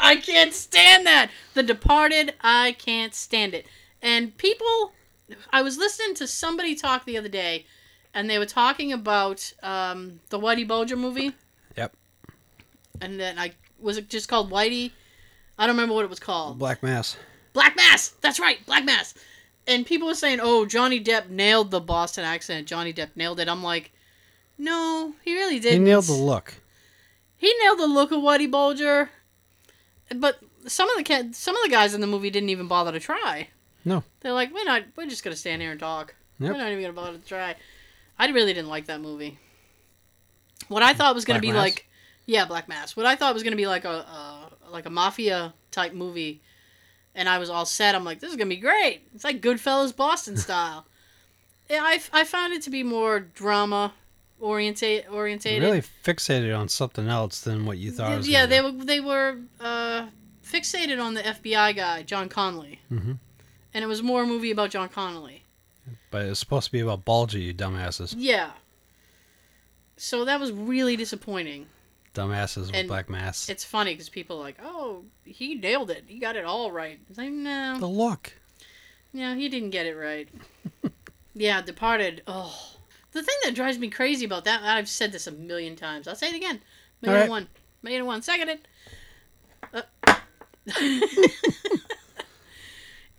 [0.06, 1.32] I can't stand that.
[1.54, 3.65] The Departed, I can't stand it.
[4.02, 4.94] And people,
[5.52, 7.65] I was listening to somebody talk the other day,
[8.13, 11.34] and they were talking about um, the Whitey Bulger movie.
[11.76, 11.96] Yep.
[13.02, 14.91] And then I was it just called Whitey?
[15.58, 16.60] I don't remember what it was called.
[16.60, 17.18] Black Mass.
[17.54, 18.10] Black Mass.
[18.22, 19.13] That's right, Black Mass.
[19.68, 22.68] And people were saying, "Oh, Johnny Depp nailed the Boston accent.
[22.68, 23.91] Johnny Depp nailed it." I'm like,
[24.58, 25.80] "No, he really didn't.
[25.80, 26.62] He nailed the look.
[27.38, 29.10] He nailed the look of Whitey Bulger."
[30.13, 32.91] But some of the ca- some of the guys in the movie didn't even bother
[32.91, 33.50] to try.
[33.84, 34.04] No.
[34.22, 34.84] They're like, "We're not.
[34.96, 36.15] We're just gonna stand here and talk.
[36.39, 36.52] Yep.
[36.52, 37.56] We're not even gonna bother to try."
[38.18, 39.38] I really didn't like that movie.
[40.68, 41.63] What I thought was gonna Black be Mass?
[41.63, 41.88] like,
[42.26, 42.96] yeah, Black Mass.
[42.96, 46.41] What I thought was gonna be like a uh, like a mafia type movie,
[47.13, 47.94] and I was all set.
[47.96, 49.02] I'm like, this is gonna be great.
[49.13, 50.86] It's like Goodfellas Boston style.
[51.70, 53.94] yeah, I, I found it to be more drama
[54.41, 55.63] orientate orientated.
[55.63, 60.08] Really fixated on something else than what you thought yeah, they were they were uh,
[60.45, 63.17] fixated on the FBI guy, John Connolly, Mhm.
[63.74, 65.43] and it was more a movie about John Connolly.
[66.12, 68.15] But it's supposed to be about Bulger, you dumbasses.
[68.17, 68.52] Yeah.
[69.98, 71.67] So that was really disappointing.
[72.13, 73.50] Dumbasses with And Black masks.
[73.50, 76.06] It's funny because people are like, "Oh, he nailed it.
[76.08, 78.34] He got it all right." It's like, no, The look.
[79.13, 80.28] no, he didn't get it right.
[81.34, 82.24] yeah, Departed.
[82.28, 82.75] Oh,
[83.15, 86.06] the thing that drives me crazy about that, I've said this a million times.
[86.06, 86.62] I'll say it again.
[87.01, 87.30] Million right.
[87.30, 87.47] one.
[87.82, 88.21] Million one.
[88.21, 88.67] Seconded.
[89.73, 89.84] Uh,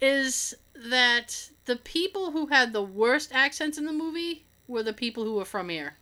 [0.01, 0.55] is
[0.91, 5.37] that the people who had the worst accents in the movie were the people who
[5.37, 5.95] were from here.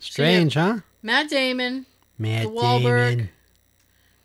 [0.00, 0.78] Strange, huh?
[1.00, 1.86] Matt Damon,
[2.18, 3.10] Matt The Wahlberg.
[3.10, 3.28] Damon.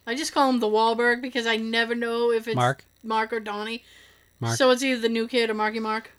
[0.07, 2.83] I just call him the Wahlberg because I never know if it's Mark.
[3.03, 3.83] Mark or Donnie.
[4.39, 4.57] Mark.
[4.57, 6.11] So it's either the new kid or Marky Mark.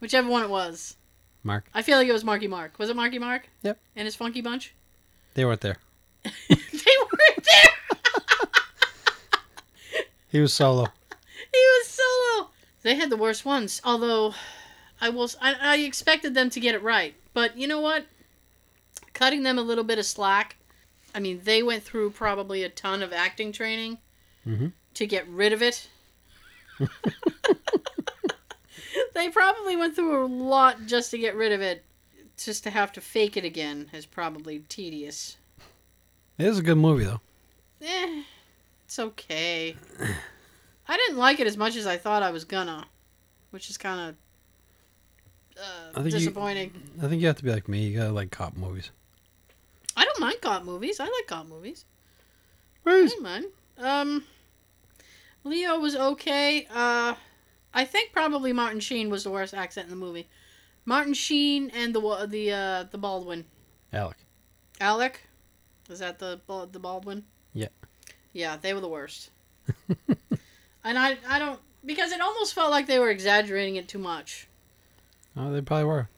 [0.00, 0.96] Whichever one it was.
[1.44, 1.64] Mark.
[1.72, 2.78] I feel like it was Marky Mark.
[2.78, 3.48] Was it Marky Mark?
[3.62, 3.78] Yep.
[3.96, 4.74] And his funky bunch?
[5.34, 5.76] They weren't there.
[6.24, 7.72] they weren't there.
[10.28, 10.86] He was solo.
[11.52, 12.50] He was solo.
[12.82, 13.80] They had the worst ones.
[13.84, 14.34] Although,
[15.00, 18.06] I was I, I expected them to get it right, but you know what?
[19.14, 20.56] Cutting them a little bit of slack.
[21.14, 23.98] I mean, they went through probably a ton of acting training
[24.46, 24.72] Mhm.
[24.94, 25.88] to get rid of it.
[29.20, 31.84] they probably went through a lot just to get rid of it.
[32.36, 35.36] Just to have to fake it again is probably tedious.
[36.38, 37.20] It is a good movie though.
[37.82, 38.22] Eh,
[38.86, 39.76] it's okay.
[40.88, 42.86] I didn't like it as much as I thought I was gonna,
[43.50, 46.72] which is kind of uh, think you- disappointing.
[47.02, 47.86] I think you have to be like me.
[47.86, 48.90] You gotta like cop movies.
[49.96, 50.98] I don't mind cop movies.
[50.98, 51.84] I like cop movies.
[52.86, 53.10] I Right.
[53.10, 53.44] don't mind.
[53.78, 54.24] Um,
[55.44, 56.66] Leo was okay.
[56.72, 57.14] Uh,
[57.72, 60.28] I think probably Martin Sheen was the worst accent in the movie.
[60.84, 63.44] Martin Sheen and the the uh, the Baldwin.
[63.92, 64.16] Alec.
[64.80, 65.20] Alec,
[65.88, 67.24] is that the the Baldwin?
[67.52, 67.68] Yeah.
[68.32, 69.30] Yeah, they were the worst.
[70.84, 74.48] and I I don't because it almost felt like they were exaggerating it too much.
[75.36, 76.08] Oh, they probably were.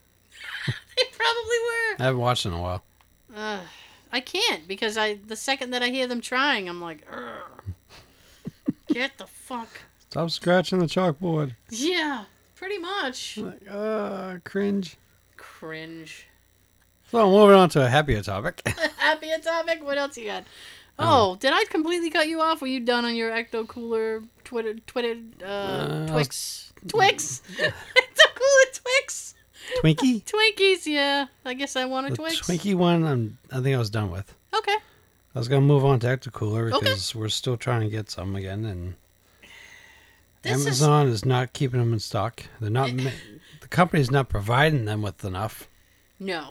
[0.96, 1.96] They probably were.
[1.98, 2.82] I haven't watched in a while.
[3.34, 3.60] Uh,
[4.12, 7.06] I can't because I the second that I hear them trying, I'm like,
[8.88, 9.68] get the fuck.
[10.12, 11.56] Stop scratching the chalkboard.
[11.70, 13.38] Yeah, pretty much.
[13.38, 14.98] Like, uh, cringe.
[15.38, 16.26] Cringe.
[17.10, 18.60] So moving on to a happier topic.
[18.98, 19.82] Happy topic.
[19.82, 20.44] What else you got?
[20.98, 22.60] Oh, did I completely cut you off?
[22.60, 27.72] Were you done on your ecto cooler Twitter Twitter uh, Uh, Twix Twix ecto
[28.34, 29.34] cooler Twix
[29.82, 30.22] Twinkie.
[30.24, 30.84] Twinkies?
[30.84, 32.42] Yeah, I guess I want a The Twix.
[32.42, 34.34] Twinkie one, I'm, I think I was done with.
[34.54, 34.76] Okay.
[35.34, 36.80] I was gonna move on to Ecto Cooler Okay.
[36.80, 38.94] because we're still trying to get some again, and
[40.42, 41.24] This is- Amazon is...
[41.24, 42.42] not keeping them in stock.
[42.60, 42.92] They're not.
[42.92, 43.10] ma-
[43.60, 45.68] the company's not providing them with enough.
[46.18, 46.50] No.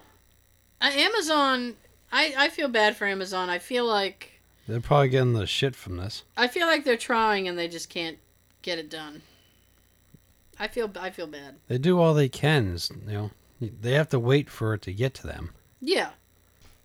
[0.82, 1.76] Uh, Amazon.
[2.12, 3.50] I I feel bad for Amazon.
[3.50, 6.24] I feel like They're probably getting the shit from this.
[6.36, 8.18] I feel like they're trying and they just can't
[8.62, 9.22] get it done.
[10.60, 11.56] I feel I feel bad.
[11.68, 12.74] They do all they can.
[12.74, 15.52] Is you know they have to wait for it to get to them.
[15.80, 16.12] Yeah.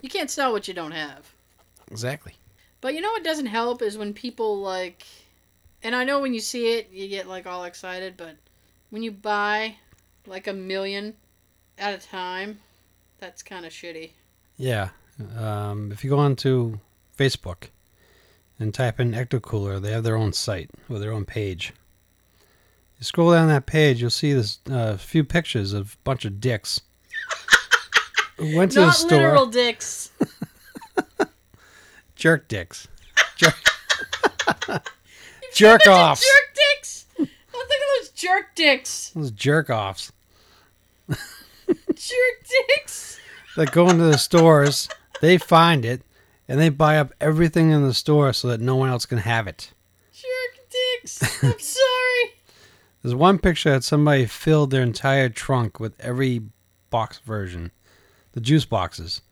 [0.03, 1.33] You can't sell what you don't have.
[1.91, 2.35] Exactly.
[2.81, 5.05] But you know what doesn't help is when people like
[5.83, 8.37] and I know when you see it you get like all excited, but
[8.91, 9.77] when you buy
[10.27, 11.15] like a million
[11.79, 12.61] at a time,
[13.19, 14.11] that's kind of shitty.
[14.57, 14.91] Yeah.
[15.39, 16.79] Um, if you go on to
[17.17, 17.69] Facebook
[18.59, 21.73] and type in Ecto Cooler, they have their own site or their own page.
[22.99, 26.41] You scroll down that page, you'll see this uh, few pictures of a bunch of
[26.41, 26.81] dicks.
[28.39, 29.11] Went to the Not store.
[29.19, 30.11] literal dicks.
[32.17, 32.89] Jerk dicks.
[33.37, 33.55] Jerk,
[35.57, 36.23] jerk offs.
[36.23, 37.07] Jerk dicks.
[37.19, 37.31] I think
[37.83, 39.11] of those jerk dicks.
[39.11, 40.13] Those jerk offs
[41.09, 43.19] Jerk dicks.
[43.57, 44.89] that go into the stores.
[45.21, 46.03] They find it
[46.49, 49.47] and they buy up everything in the store so that no one else can have
[49.47, 49.73] it.
[50.13, 51.43] Jerk dicks.
[51.43, 52.35] I'm sorry.
[53.03, 56.43] There's one picture that somebody filled their entire trunk with every
[56.91, 57.71] box version,
[58.33, 59.23] the juice boxes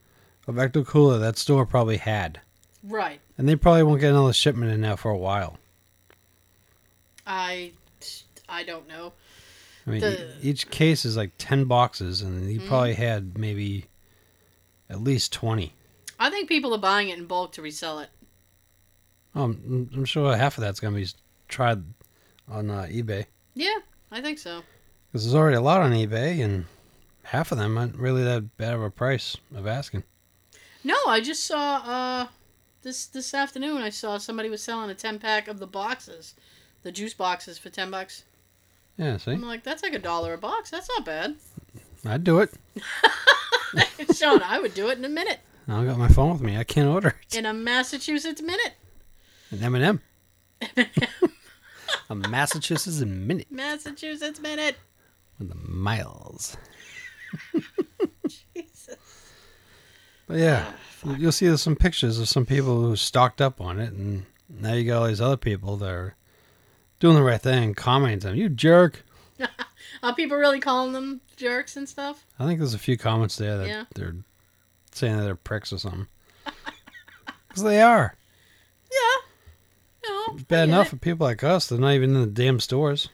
[0.46, 2.40] of Ecto Cooler that store probably had.
[2.82, 3.20] Right.
[3.36, 5.58] And they probably won't get another shipment in there for a while.
[7.26, 7.72] I
[8.48, 9.12] I don't know.
[9.86, 13.86] I mean, The- each case is like 10 boxes, and he probably had maybe
[14.88, 15.72] at least 20.
[16.18, 18.08] I think people are buying it in bulk to resell it.
[19.34, 21.08] Um, I'm sure half of that's going to be
[21.48, 21.82] tried
[22.48, 23.26] on uh, eBay.
[23.54, 23.78] Yeah,
[24.10, 24.62] I think so.
[25.10, 26.66] Because there's already a lot on eBay, and
[27.24, 30.04] half of them aren't really that bad of a price of asking.
[30.82, 32.26] No, I just saw uh
[32.82, 36.34] this this afternoon I saw somebody was selling a 10 pack of the boxes.
[36.84, 38.24] The juice boxes for 10 bucks.
[38.96, 39.32] Yeah, see?
[39.32, 40.70] I'm like, that's like a dollar a box.
[40.70, 41.34] That's not bad.
[42.06, 42.52] I'd do it.
[44.14, 45.40] Sean, I would do it in a minute.
[45.66, 46.56] I got my phone with me.
[46.58, 47.36] I can't order it.
[47.36, 48.74] In a Massachusetts minute.
[49.50, 50.00] An M&M.
[52.10, 54.76] a Massachusetts minute Massachusetts minute.
[55.38, 56.56] with the miles.
[58.54, 58.96] Jesus.
[60.26, 60.72] But yeah,
[61.18, 64.72] you'll see there's some pictures of some people who stocked up on it, and now
[64.74, 66.14] you got all these other people that are
[67.04, 69.04] doing the right thing, commenting, on, "You jerk."
[70.02, 72.24] Are people really calling them jerks and stuff?
[72.38, 73.84] I think there's a few comments there that Yeah.
[73.94, 74.14] they're
[74.92, 76.06] saying that they're pricks or something.
[77.48, 78.14] Because they are.
[78.90, 80.08] Yeah.
[80.10, 80.34] No.
[80.34, 80.90] It's bad get enough it.
[80.90, 81.68] for people like us.
[81.68, 83.10] They're not even in the damn stores.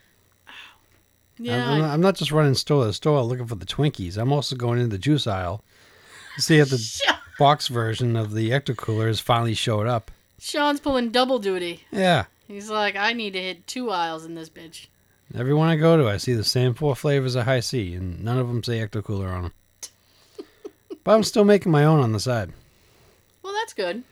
[1.36, 1.62] Yeah.
[1.66, 4.16] I'm, I'm I- not, I'm not just running store to store looking for the Twinkies.
[4.16, 5.62] I'm also going into the juice aisle
[6.36, 7.02] to see if the
[7.38, 10.10] box version of the Ecto Cooler has finally showed up.
[10.38, 11.84] Sean's pulling double duty.
[11.90, 12.24] Yeah.
[12.50, 14.88] He's like, I need to hit two aisles in this bitch.
[15.36, 18.48] Everyone I go to, I see the same four flavors of Hi-C, and none of
[18.48, 19.52] them say Ecto Cooler on them.
[21.04, 22.50] but I'm still making my own on the side.
[23.44, 24.02] Well, that's good.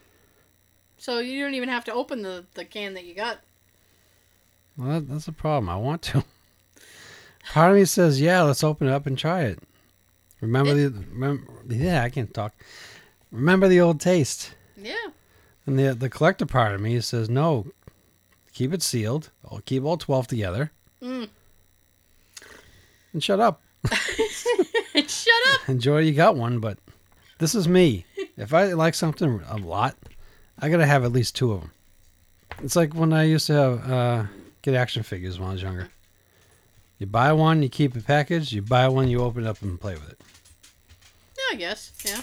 [0.99, 3.39] So you don't even have to open the, the can that you got.
[4.77, 5.69] Well, that, that's a problem.
[5.69, 6.23] I want to.
[7.53, 9.59] Part of me says, "Yeah, let's open it up and try it."
[10.41, 11.51] Remember the remember?
[11.67, 12.55] Yeah, I can't talk.
[13.33, 14.55] Remember the old taste.
[14.77, 14.95] Yeah.
[15.67, 17.67] And the the collector part of me says, "No,
[18.59, 19.31] keep it sealed.
[19.49, 21.29] I'll keep all twelve together." Mm.
[23.13, 23.63] And shut up.
[25.07, 25.69] Shut up.
[25.69, 25.99] Enjoy.
[26.01, 26.77] You got one, but
[27.39, 28.05] this is me.
[28.37, 29.97] If I like something a lot,
[30.59, 31.71] I gotta have at least two of them.
[32.63, 34.25] It's like when I used to have uh,
[34.63, 35.89] get action figures when I was younger.
[36.99, 38.53] You buy one, you keep it packaged.
[38.53, 40.21] You buy one, you open it up and play with it.
[41.37, 41.93] Yeah, I guess.
[42.05, 42.21] Yeah.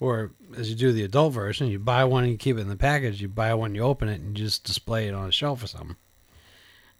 [0.00, 2.68] Or as you do the adult version, you buy one and you keep it in
[2.68, 3.20] the package.
[3.20, 5.66] You buy one, you open it, and you just display it on a shelf or
[5.66, 5.96] something.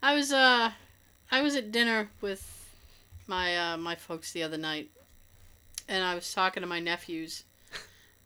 [0.03, 0.71] I was uh
[1.31, 2.75] I was at dinner with
[3.27, 4.91] my uh my folks the other night
[5.89, 7.45] and I was talking to my nephews.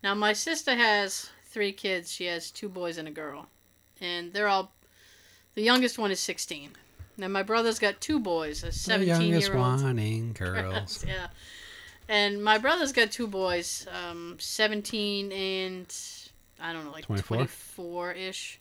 [0.02, 2.10] Now my sister has three kids.
[2.12, 3.46] She has two boys and a girl.
[4.00, 4.72] And they're all
[5.54, 6.70] the youngest one is 16.
[7.18, 9.66] Now my brother's got two boys, a The 17 youngest year old.
[9.82, 11.04] wanting girls.
[11.06, 11.28] yeah.
[12.12, 15.96] And my brother's got two boys, um, 17 and
[16.60, 17.36] I don't know, like 24?
[17.38, 18.60] 24 ish.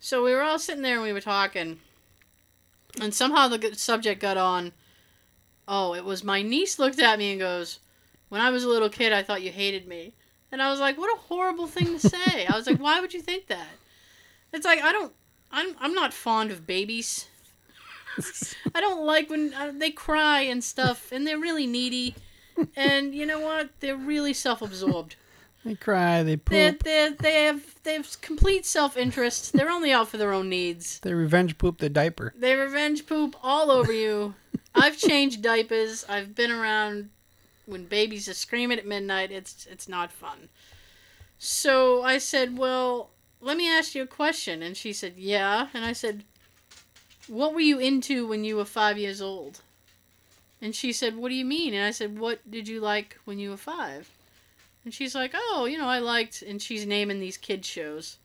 [0.00, 1.78] So we were all sitting there and we were talking.
[3.02, 4.72] And somehow the subject got on.
[5.68, 7.80] Oh, it was my niece looked at me and goes,
[8.30, 10.14] When I was a little kid, I thought you hated me.
[10.50, 12.46] And I was like, What a horrible thing to say.
[12.46, 13.68] I was like, Why would you think that?
[14.54, 15.12] It's like, I don't,
[15.52, 17.26] I'm, I'm not fond of babies.
[18.74, 22.14] I don't like when uh, they cry and stuff, and they're really needy.
[22.76, 23.70] And you know what?
[23.80, 25.16] They're really self-absorbed.
[25.64, 29.52] They cry, they poop, they they have they have complete self-interest.
[29.52, 31.00] They're only out for their own needs.
[31.00, 32.32] they revenge poop the diaper.
[32.38, 34.34] They revenge poop all over you.
[34.74, 36.04] I've changed diapers.
[36.08, 37.10] I've been around
[37.66, 39.30] when babies are screaming at midnight.
[39.32, 40.48] It's it's not fun.
[41.38, 45.84] So I said, "Well, let me ask you a question." And she said, "Yeah." And
[45.84, 46.24] I said,
[47.26, 49.60] "What were you into when you were 5 years old?"
[50.60, 53.38] And she said, "What do you mean?" And I said, "What did you like when
[53.38, 54.10] you were 5?"
[54.84, 58.16] And she's like, "Oh, you know, I liked." And she's naming these kid shows.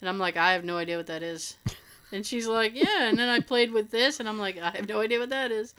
[0.00, 1.56] And I'm like, "I have no idea what that is."
[2.12, 3.04] And she's like, yeah.
[3.08, 5.52] And then I played with this, and I'm like, I have no idea what that
[5.52, 5.74] is.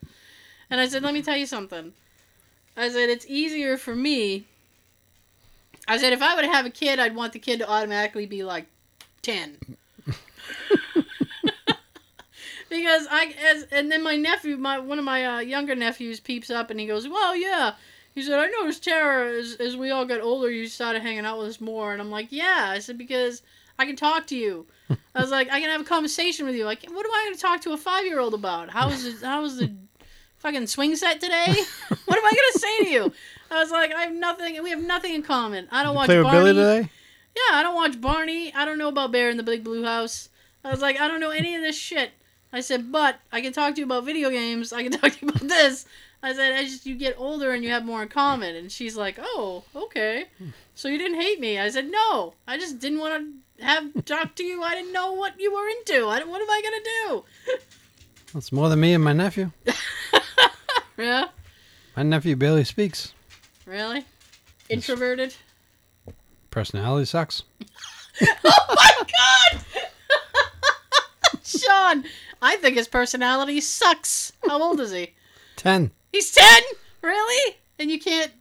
[0.69, 1.93] And I said, let me tell you something.
[2.77, 4.45] I said, it's easier for me.
[5.87, 8.43] I said, if I would have a kid, I'd want the kid to automatically be
[8.43, 8.67] like
[9.23, 9.57] 10.
[12.71, 16.49] Because I, as, and then my nephew, my one of my uh, younger nephews peeps
[16.49, 17.73] up and he goes, well, yeah.
[18.15, 21.37] He said, I noticed Tara, as, as we all got older, you started hanging out
[21.37, 21.93] with us more.
[21.93, 22.67] And I'm like, yeah.
[22.69, 23.41] I said, because
[23.77, 24.65] I can talk to you.
[25.15, 26.65] I was like, I can have a conversation with you.
[26.65, 28.69] Like, what am I going to talk to a five year old about?
[28.69, 29.21] How was it?
[29.21, 29.71] How was the
[30.37, 31.53] fucking swing set today?
[32.05, 33.13] what am I going to say to you?
[33.49, 34.61] I was like, I have nothing.
[34.63, 35.67] We have nothing in common.
[35.71, 36.39] I don't watch play with Barney.
[36.39, 36.89] Billy today?
[37.35, 38.53] Yeah, I don't watch Barney.
[38.53, 40.29] I don't know about Bear in the Big Blue House.
[40.63, 42.11] I was like, I don't know any of this shit.
[42.53, 44.73] I said, but I can talk to you about video games.
[44.73, 45.85] I can talk to you about this.
[46.23, 48.55] I said, as you get older and you have more in common.
[48.55, 50.25] And she's like, oh, okay.
[50.75, 51.57] So you didn't hate me.
[51.59, 52.33] I said, no.
[52.47, 53.25] I just didn't want
[53.59, 54.61] to have talk to you.
[54.63, 56.05] I didn't know what you were into.
[56.07, 57.57] I what am I gonna do?
[58.33, 59.51] That's more than me and my nephew.
[60.97, 61.27] yeah,
[61.97, 63.13] My nephew barely speaks.
[63.65, 64.05] really.
[64.69, 65.35] Introverted.
[66.49, 67.43] Personality sucks.
[68.21, 68.91] oh my
[69.53, 69.65] god!
[71.43, 72.03] Sean,
[72.41, 74.31] I think his personality sucks.
[74.47, 75.13] How old is he?
[75.55, 75.91] Ten.
[76.11, 76.45] He's 10?
[77.01, 77.57] Really?
[77.79, 78.31] And you can't.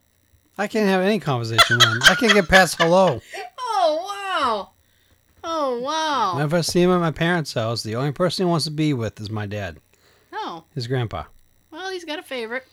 [0.59, 1.99] I can't have any conversation with him.
[2.05, 3.21] I can't get past hello.
[3.83, 4.05] Oh,
[4.37, 4.71] wow.
[5.43, 6.35] Oh, wow.
[6.35, 8.93] Whenever I see him at my parents' house, the only person he wants to be
[8.93, 9.79] with is my dad,
[10.35, 11.25] Oh, his grandpa.
[11.71, 12.67] well, he's got a favorite.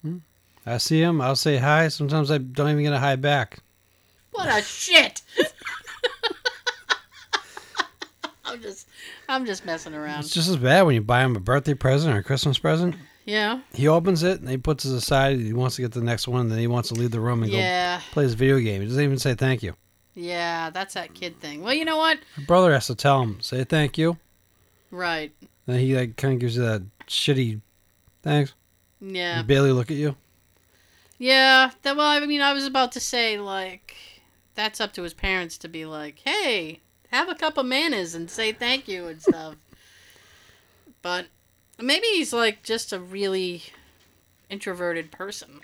[0.00, 0.18] Hmm?
[0.64, 1.88] I see him, I'll say hi.
[1.88, 3.58] Sometimes I don't even get a hi back.
[4.30, 5.20] What a shit.
[8.46, 8.88] I'm just.
[9.28, 10.20] I'm just messing around.
[10.20, 12.94] It's just as bad when you buy him a birthday present or a Christmas present.
[13.24, 13.60] Yeah.
[13.72, 15.38] He opens it and he puts it aside.
[15.38, 17.50] He wants to get the next one, then he wants to leave the room and
[17.50, 17.98] Yeah.
[17.98, 18.82] go play his video game.
[18.82, 19.74] He doesn't even say thank you.
[20.14, 21.62] Yeah, that's that kid thing.
[21.62, 22.18] Well, you know what?
[22.36, 24.18] My brother has to tell him, say thank you.
[24.90, 25.32] Right.
[25.66, 27.60] Then he like kind of gives you that shitty
[28.22, 28.52] thanks.
[29.00, 29.38] Yeah.
[29.38, 30.16] He barely look at you.
[31.18, 31.70] Yeah.
[31.82, 33.96] That, well, I mean, I was about to say, like,
[34.54, 36.80] that's up to his parents to be like, hey,
[37.14, 39.56] have a cup of mayonnaise and say thank you and stuff.
[41.02, 41.26] but
[41.80, 43.62] maybe he's, like, just a really
[44.50, 45.60] introverted person.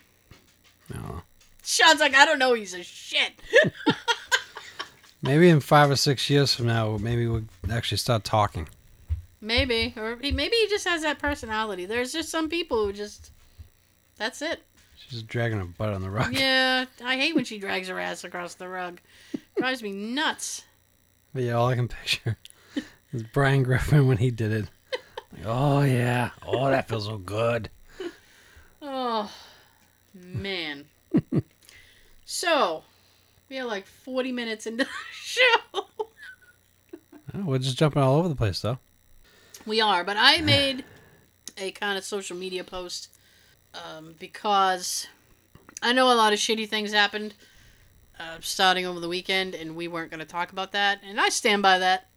[0.92, 1.22] No.
[1.62, 2.54] Sean's like, I don't know.
[2.54, 3.32] He's a shit.
[5.22, 8.68] Maybe in five or six years from now, maybe we'll actually start talking.
[9.42, 11.84] Maybe, or he, maybe he just has that personality.
[11.84, 13.30] There's just some people who just.
[14.16, 14.62] That's it.
[14.96, 16.34] She's dragging her butt on the rug.
[16.34, 19.00] Yeah, I hate when she drags her ass across the rug.
[19.56, 20.62] Drives me nuts.
[21.32, 22.38] But yeah, all I can picture
[23.12, 24.64] is Brian Griffin when he did it.
[25.32, 27.70] Like, oh yeah, oh that feels so good.
[28.82, 29.30] Oh,
[30.14, 30.86] man.
[32.24, 32.82] so,
[33.48, 35.56] we are like 40 minutes into the show.
[35.72, 38.78] Oh, we're just jumping all over the place though.
[39.66, 40.84] We are, but I made
[41.58, 43.10] a kind of social media post
[43.74, 45.06] um, because
[45.82, 47.34] I know a lot of shitty things happened
[48.20, 51.30] uh, starting over the weekend, and we weren't going to talk about that, and I
[51.30, 52.08] stand by that.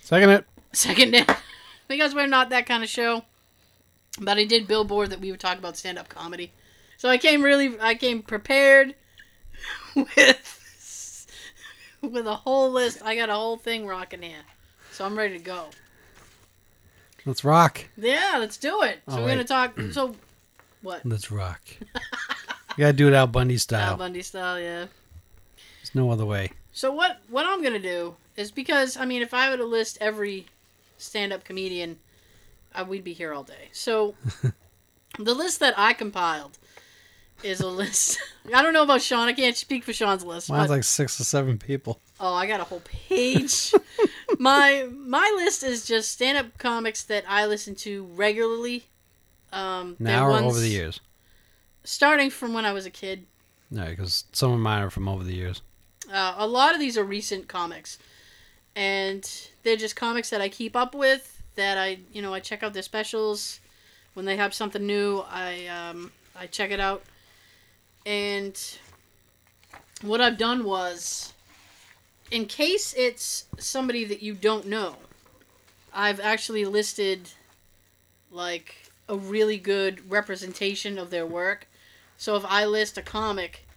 [0.00, 0.44] Second it.
[0.72, 1.30] Second it,
[1.88, 3.24] because we're not that kind of show.
[4.20, 6.50] But I did billboard that we would talk about stand up comedy,
[6.96, 8.96] so I came really, I came prepared
[9.94, 11.26] with
[12.00, 13.00] with a whole list.
[13.04, 14.42] I got a whole thing rocking here,
[14.90, 15.66] so I'm ready to go.
[17.24, 17.84] Let's rock.
[17.96, 19.02] Yeah, let's do it.
[19.06, 19.78] So All we're gonna talk.
[19.92, 20.16] So,
[20.82, 21.06] what?
[21.06, 21.60] Let's rock.
[21.80, 23.90] you gotta do it Al Bundy style.
[23.90, 23.96] Al.
[23.98, 24.86] Bundy style, yeah.
[25.98, 26.52] No other way.
[26.72, 27.18] So what?
[27.28, 30.46] What I'm gonna do is because I mean, if I were to list every
[30.96, 31.98] stand-up comedian,
[32.72, 33.68] uh, we'd be here all day.
[33.72, 34.14] So
[35.18, 36.56] the list that I compiled
[37.42, 38.18] is a list.
[38.54, 39.26] I don't know about Sean.
[39.26, 40.50] I can't speak for Sean's list.
[40.50, 41.98] Mine's but- like six or seven people.
[42.20, 43.74] Oh, I got a whole page.
[44.38, 48.84] my my list is just stand-up comics that I listen to regularly.
[49.52, 51.00] Um, Now or over the years.
[51.82, 53.26] Starting from when I was a kid.
[53.70, 55.60] No, because some of mine are from over the years.
[56.12, 57.98] Uh, a lot of these are recent comics,
[58.74, 61.42] and they're just comics that I keep up with.
[61.56, 63.60] That I, you know, I check out their specials
[64.14, 65.24] when they have something new.
[65.30, 67.02] I um, I check it out,
[68.06, 68.58] and
[70.02, 71.34] what I've done was,
[72.30, 74.96] in case it's somebody that you don't know,
[75.92, 77.30] I've actually listed
[78.30, 81.66] like a really good representation of their work.
[82.16, 83.67] So if I list a comic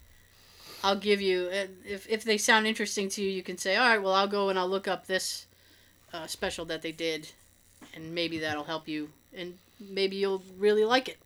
[0.84, 1.50] I'll give you
[1.86, 4.50] if if they sound interesting to you, you can say, all right, well, I'll go
[4.50, 5.46] and I'll look up this
[6.14, 7.32] uh, special that they did,
[7.94, 11.18] and maybe that'll help you, and maybe you'll really like it.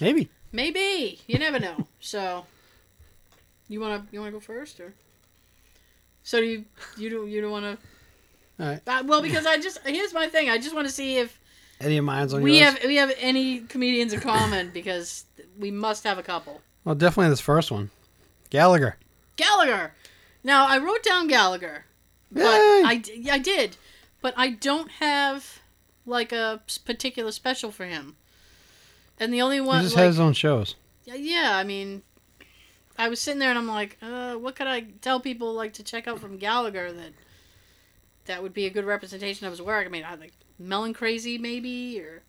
[0.00, 0.28] Maybe.
[0.52, 1.86] Maybe you never know.
[2.00, 2.46] So,
[3.68, 4.94] you wanna you wanna go first or?
[6.22, 6.64] So do you
[6.96, 7.78] you don't you don't wanna?
[8.58, 8.80] All right.
[8.86, 10.48] Uh, well, because I just here's my thing.
[10.50, 11.38] I just want to see if
[11.80, 12.74] Any of mine's on we yours?
[12.74, 15.24] have we have any comedians in common because
[15.58, 16.60] we must have a couple.
[16.84, 17.90] Well, definitely this first one.
[18.54, 18.96] Gallagher.
[19.34, 19.94] Gallagher.
[20.44, 21.86] Now I wrote down Gallagher,
[22.30, 22.82] but Yay!
[22.86, 23.02] I,
[23.32, 23.76] I did,
[24.22, 25.58] but I don't have
[26.06, 28.14] like a particular special for him.
[29.18, 30.76] And the only one He just like, has his own shows.
[31.04, 32.02] yeah, I mean,
[32.96, 35.82] I was sitting there and I'm like, uh, what could I tell people like to
[35.82, 37.12] check out from Gallagher that
[38.26, 39.84] that would be a good representation of his work?
[39.84, 42.22] I mean, I like Melon Crazy maybe or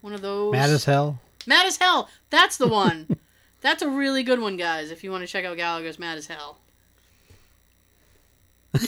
[0.00, 0.52] one of those.
[0.52, 1.20] Mad as hell.
[1.46, 2.08] Mad as Hell.
[2.30, 3.18] That's the one.
[3.62, 4.90] That's a really good one, guys.
[4.90, 6.58] If you want to check out Gallagher's Mad as Hell.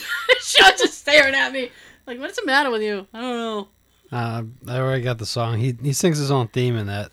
[0.41, 1.71] Sean's just staring at me
[2.07, 3.07] like, what's the matter with you?
[3.13, 3.67] I don't know.
[4.11, 5.57] Uh, I already got the song.
[5.59, 7.11] He he sings his own theme in that.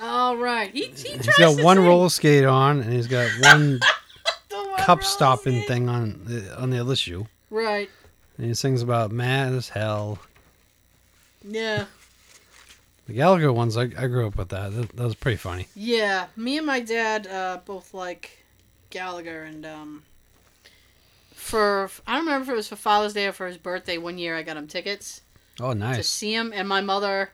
[0.00, 1.86] All right, he, he tries He's got one sing.
[1.86, 3.80] roller skate on, and he's got one
[4.50, 5.68] one cup stopping skate.
[5.68, 7.26] thing on the, on the other shoe.
[7.50, 7.90] Right.
[8.38, 10.18] And he sings about mad as hell.
[11.42, 11.86] Yeah.
[13.10, 14.72] The Gallagher ones, I, I grew up with that.
[14.72, 14.88] that.
[14.96, 15.66] That was pretty funny.
[15.74, 16.26] Yeah.
[16.36, 18.44] Me and my dad uh, both like
[18.90, 20.04] Gallagher, and um,
[21.34, 23.98] for I don't remember if it was for Father's Day or for his birthday.
[23.98, 25.22] One year, I got him tickets.
[25.60, 25.96] Oh, nice.
[25.96, 27.32] to see him, and my mother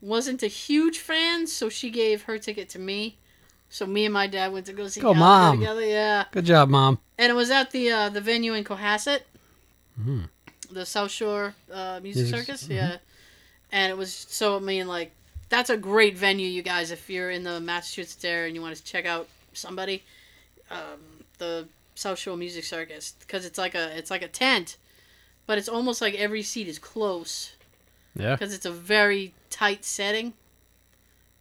[0.00, 3.16] wasn't a huge fan, so she gave her ticket to me.
[3.68, 5.58] So me and my dad went to go see Go, Gallagher Mom.
[5.60, 5.86] together.
[5.86, 6.98] Yeah, Good job, mom.
[7.16, 9.20] and it was at the uh, the venue in Cohasset,
[10.00, 10.28] Mhm.
[10.70, 12.66] the South Shore uh, Music Circus.
[12.66, 12.74] mhm.
[12.74, 12.96] Yeah,
[13.76, 15.12] and it was so I mean like
[15.50, 16.90] that's a great venue, you guys.
[16.90, 20.02] If you're in the Massachusetts area and you want to check out somebody,
[20.70, 20.98] um,
[21.38, 24.76] the South Shore Music Circus, because it's like a it's like a tent,
[25.46, 27.52] but it's almost like every seat is close
[28.16, 28.34] Yeah.
[28.34, 30.32] because it's a very tight setting.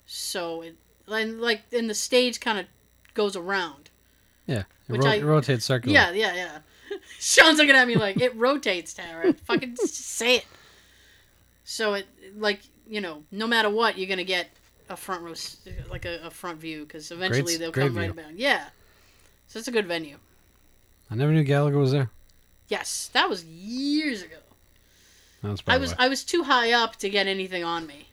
[0.06, 0.76] So it
[1.08, 2.66] and like and the stage kind of
[3.14, 3.90] goes around.
[4.46, 4.64] Yeah.
[4.88, 5.94] It, Which ro- I- it rotates circular.
[5.94, 6.58] Yeah, yeah, yeah.
[7.20, 9.34] Sean's looking at me like it rotates, Tara.
[9.34, 10.46] Fucking say it.
[11.66, 12.06] So it
[12.38, 14.48] like you know, no matter what, you're gonna get
[14.90, 15.34] a front row,
[15.90, 18.22] like a, a front view, because eventually s- they'll great come right view.
[18.22, 18.38] about.
[18.38, 18.66] Yeah.
[19.48, 20.18] So it's a good venue.
[21.12, 22.10] I never knew Gallagher was there.
[22.68, 24.38] Yes, that was years ago.
[25.44, 26.06] That was I was why.
[26.06, 28.08] I was too high up to get anything on me.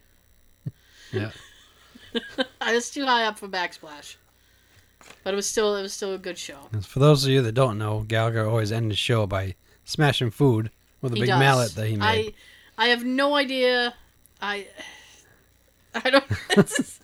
[1.12, 1.30] Yeah.
[2.61, 4.16] I was too high up for backsplash.
[5.24, 6.57] But it was still it was still a good show.
[6.82, 10.70] For those of you that don't know, Gallagher always ended the show by smashing food
[11.03, 11.38] with a He big does.
[11.38, 12.03] mallet that he made.
[12.28, 12.32] I
[12.78, 13.94] I have no idea.
[14.40, 14.66] I
[15.94, 16.24] I don't.
[16.56, 17.00] It's,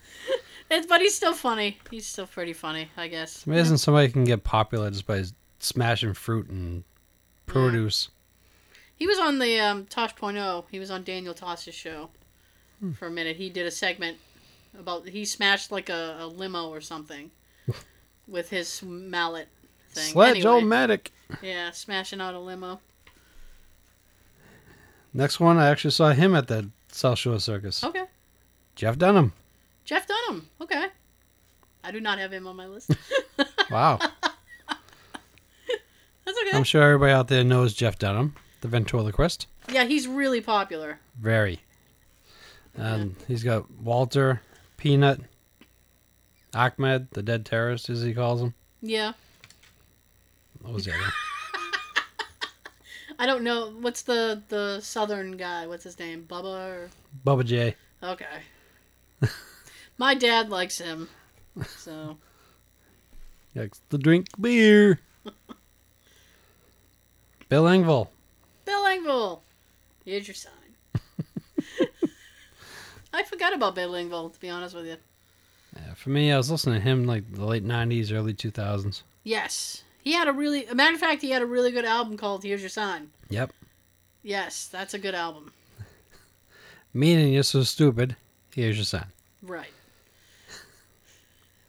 [0.71, 1.79] it's, but he's still funny.
[1.91, 3.37] He's still pretty funny, I guess.
[3.37, 5.25] It's amazing somebody can get popular just by
[5.61, 6.85] smashing fruit and
[7.47, 8.11] produce.
[8.95, 10.65] He was on the um, Tosh.0.
[10.71, 12.11] He was on Daniel Tosh's show
[12.81, 12.93] Hmm.
[12.93, 13.37] for a minute.
[13.37, 14.19] He did a segment
[14.79, 17.31] about he smashed like a, a limo or something
[18.29, 19.49] with his mallet
[19.91, 20.13] thing.
[20.13, 21.13] Sledge Anyway, Medic.
[21.43, 22.81] yeah, smashing out a limo.
[25.19, 27.83] Next one, I actually saw him at the South Shore Circus.
[27.83, 28.05] Okay,
[28.77, 29.33] Jeff Dunham.
[29.85, 30.49] Jeff Dunham.
[30.61, 30.87] Okay,
[31.83, 32.91] I do not have him on my list.
[33.71, 33.99] Wow.
[36.25, 36.57] That's okay.
[36.57, 39.47] I'm sure everybody out there knows Jeff Dunham, the ventriloquist.
[39.71, 41.01] yeah, he's really popular.
[41.21, 41.61] Very.
[42.77, 44.41] And he's got Walter,
[44.79, 45.21] Peanut,
[46.55, 48.55] Ahmed, the dead terrorist, as he calls him.
[48.81, 49.13] Yeah,
[50.63, 51.13] What was the other?
[53.19, 55.67] I don't know what's the the southern guy.
[55.67, 56.27] What's his name?
[56.29, 56.45] Bubba.
[56.45, 56.91] Or...
[57.27, 57.75] Bubba J.
[58.03, 58.43] Okay.
[59.99, 61.09] my dad likes him,
[61.67, 62.17] so
[63.59, 65.01] Likes to drink beer.
[67.49, 68.09] Bill Engvall.
[68.65, 69.41] Bill Engvall.
[70.05, 70.53] Here's your sign.
[73.13, 74.97] I forgot about Bill Engvall, to be honest with you.
[75.75, 79.03] Yeah, for me, I was listening to him like the late 90s, early 2000s.
[79.25, 79.83] Yes.
[80.09, 82.43] He had a really, a matter of fact, he had a really good album called
[82.43, 83.11] Here's Your Sign.
[83.29, 83.53] Yep.
[84.23, 85.53] Yes, that's a good album.
[86.95, 88.17] Meaning you're so stupid.
[88.55, 89.09] Here's your sign.
[89.43, 89.69] Right.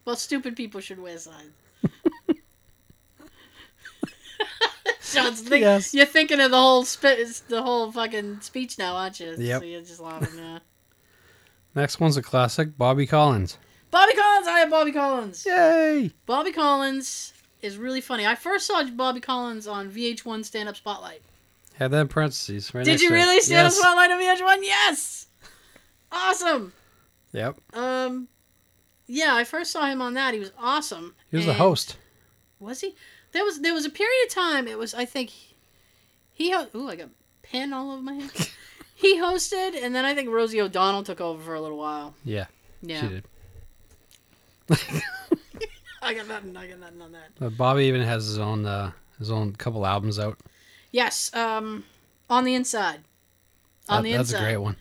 [0.06, 1.52] Well, stupid people should wear signs.
[5.02, 5.94] Sean's think, Yes.
[5.94, 9.36] You're thinking of the whole spit, the whole fucking speech now, aren't you?
[9.38, 9.60] Yep.
[9.60, 10.40] So you're just laughing.
[10.40, 10.60] Yeah.
[11.76, 13.58] Next one's a classic Bobby Collins.
[13.92, 14.48] Bobby Collins.
[14.48, 15.46] I have Bobby Collins.
[15.46, 16.14] Yay!
[16.26, 18.26] Bobby Collins is really funny.
[18.26, 21.22] I first saw Bobby Collins on VH1 Stand Up Spotlight.
[21.76, 22.74] Had that in parentheses.
[22.74, 23.78] Right Did you really stand up Yes.
[23.80, 24.58] Spotlight on VH1?
[24.64, 25.28] Yes.
[26.12, 26.74] Awesome.
[27.32, 27.58] Yep.
[27.74, 28.28] Um,
[29.08, 30.34] yeah, I first saw him on that.
[30.34, 31.16] He was awesome.
[31.32, 31.98] He was the host.
[32.60, 32.96] Was he?
[33.32, 34.68] There was there was a period of time.
[34.68, 35.32] It was I think
[36.34, 36.52] he.
[36.52, 37.10] Ho- Ooh, I got
[37.44, 38.32] pen all over my hand.
[38.96, 42.16] he hosted, and then I think Rosie O'Donnell took over for a little while.
[42.26, 42.46] Yeah,
[42.82, 43.24] Yeah, she did.
[46.10, 46.58] I got nothing.
[46.58, 47.30] I got nothing on that.
[47.40, 50.40] But Bobby even has his own uh, his own couple albums out.
[50.92, 51.34] Yes.
[51.36, 51.84] Um,
[52.30, 53.02] on the inside.
[53.88, 54.42] On That- the that's inside.
[54.44, 54.76] a great one.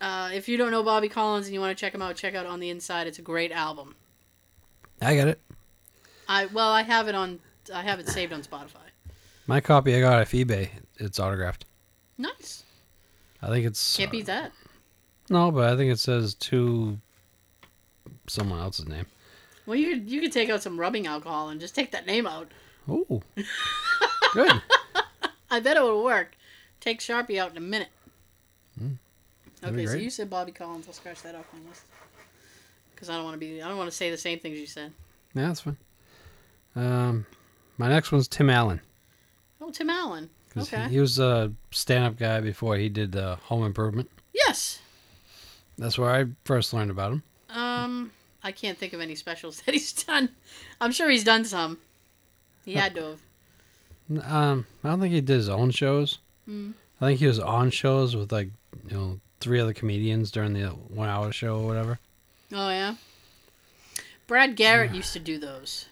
[0.00, 2.34] Uh, if you don't know Bobby Collins and you want to check him out, check
[2.34, 3.06] out On the Inside.
[3.06, 3.94] It's a great album.
[5.02, 5.40] I got it.
[6.28, 7.38] I well, I have it on.
[7.74, 8.88] I have it saved on Spotify.
[9.46, 10.70] My copy I got off eBay.
[10.98, 11.64] It's autographed.
[12.16, 12.62] Nice.
[13.42, 14.52] I think it's Can't beat that.
[15.28, 16.98] no, but I think it says to
[18.26, 19.06] someone else's name.
[19.66, 22.26] Well, you could you could take out some rubbing alcohol and just take that name
[22.26, 22.50] out.
[22.88, 23.22] Oh,
[24.34, 24.62] good.
[25.50, 26.36] I bet it would work.
[26.80, 27.90] Take Sharpie out in a minute.
[28.78, 28.92] Hmm.
[29.62, 30.86] okay, so you said Bobby Collins.
[30.86, 31.82] I'll scratch that off my list.
[32.94, 33.62] Because I don't want to be.
[33.62, 34.92] I don't want to say the same things you said.
[35.34, 35.76] Yeah, that's fine.
[36.74, 37.26] Um,
[37.78, 38.80] my next one's Tim Allen.
[39.60, 40.30] Oh, Tim Allen.
[40.56, 40.84] Okay.
[40.84, 44.10] He, he was a stand-up guy before he did uh, Home Improvement.
[44.32, 44.80] yes.
[45.78, 47.22] That's where I first learned about him.
[47.48, 48.12] Um,
[48.42, 50.30] I can't think of any specials that he's done.
[50.80, 51.78] I'm sure he's done some.
[52.64, 53.16] He had to
[54.10, 54.24] have.
[54.32, 56.18] Um, I don't think he did his own shows.
[56.48, 56.74] Mm.
[57.00, 58.48] I think he was on shows with like
[58.88, 61.98] you know three other comedians during the one-hour show or whatever.
[62.52, 62.94] Oh yeah.
[64.26, 65.86] Brad Garrett used to do those.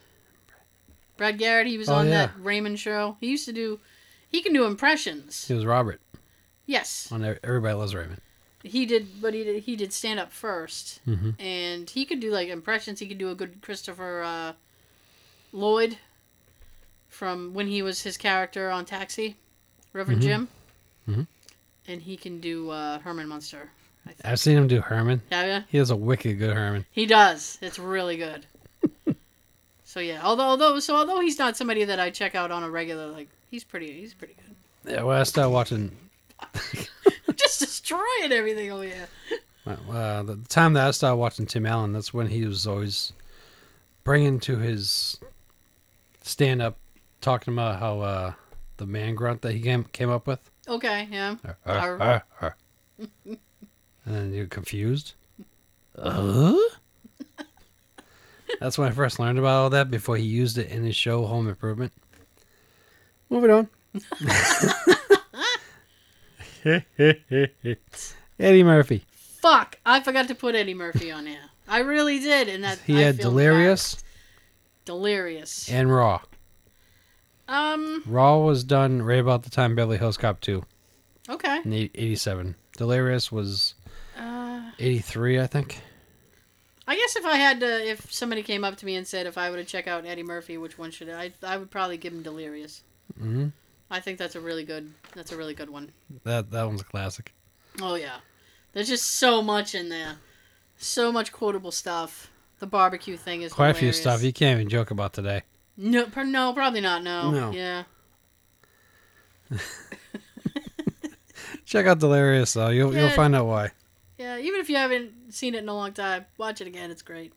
[1.16, 2.26] Brad Garrett, he was Oh, on yeah.
[2.26, 3.16] that Raymond show.
[3.20, 3.80] He used to do.
[4.30, 5.46] He can do impressions.
[5.48, 6.00] He was Robert
[6.66, 8.20] Yes, on Everybody Loves Raymond.
[8.62, 11.34] He did, but he did, he did stand up 1st Mhm.
[11.40, 12.98] and he could do like impressions.
[13.00, 14.52] He could do a good Christopher uh,
[15.52, 15.98] Lloyd
[17.08, 19.36] from when he was his character on Taxi,
[19.92, 20.24] Reverend Mhm.
[20.24, 20.48] Jim,
[21.08, 21.26] Mhm.
[21.86, 23.70] and he can do uh, Herman Munster.
[24.06, 24.20] I think.
[24.24, 25.22] I've seen him do Herman.
[25.30, 25.62] yeah, ya?
[25.68, 26.86] He has a wicked good Herman.
[26.90, 27.58] He does.
[27.60, 28.46] It's really good.
[29.84, 32.70] so yeah, although although so although he's not somebody that I check out on a
[32.70, 34.92] regular, like he's pretty he's pretty good.
[34.92, 35.96] Yeah, well, I started watching
[37.88, 39.08] destroying everything over here.
[39.66, 41.92] uh, the time that I started watching Tim Allen.
[41.92, 43.12] That's when he was always
[44.04, 45.18] bringing to his
[46.22, 46.76] stand-up,
[47.20, 48.32] talking about how uh,
[48.76, 50.40] the man grunt that he came came up with.
[50.68, 51.36] Okay, yeah.
[51.64, 52.00] Arr.
[52.00, 52.56] arr, arr.
[52.98, 53.38] and
[54.04, 55.14] then you're confused.
[55.96, 56.56] Uh?
[58.60, 61.26] That's when I first learned about all that before he used it in his show
[61.26, 61.92] Home Improvement.
[63.30, 63.68] Moving on.
[68.40, 69.04] Eddie Murphy.
[69.10, 69.78] Fuck!
[69.86, 71.40] I forgot to put Eddie Murphy on here.
[71.68, 74.02] I really did, and that He I had Delirious.
[74.84, 75.70] Delirious.
[75.70, 76.20] and Raw.
[77.46, 78.02] Um.
[78.06, 80.62] Raw was done right about the time Beverly Hills Cop 2
[81.30, 81.60] Okay.
[81.64, 82.54] in 87.
[82.76, 83.74] Delirious was
[84.18, 85.80] Uh, 83, I think.
[86.86, 89.36] I guess if I had to, if somebody came up to me and said if
[89.36, 91.32] I were to check out Eddie Murphy, which one should I?
[91.42, 92.82] I would probably give him Delirious.
[93.18, 93.48] hmm
[93.90, 94.92] I think that's a really good.
[95.14, 95.92] That's a really good one.
[96.24, 97.34] That that one's a classic.
[97.80, 98.18] Oh yeah,
[98.72, 100.16] there's just so much in there,
[100.76, 102.30] so much quotable stuff.
[102.58, 105.42] The barbecue thing is Quite a few stuff you can't even joke about today.
[105.76, 107.04] No, per, no, probably not.
[107.04, 107.30] No.
[107.30, 107.52] No.
[107.52, 107.84] Yeah.
[111.64, 112.70] Check out Delirious though.
[112.70, 113.70] You'll you'll find out why.
[114.18, 114.38] Yeah.
[114.38, 116.90] Even if you haven't seen it in a long time, watch it again.
[116.90, 117.32] It's great.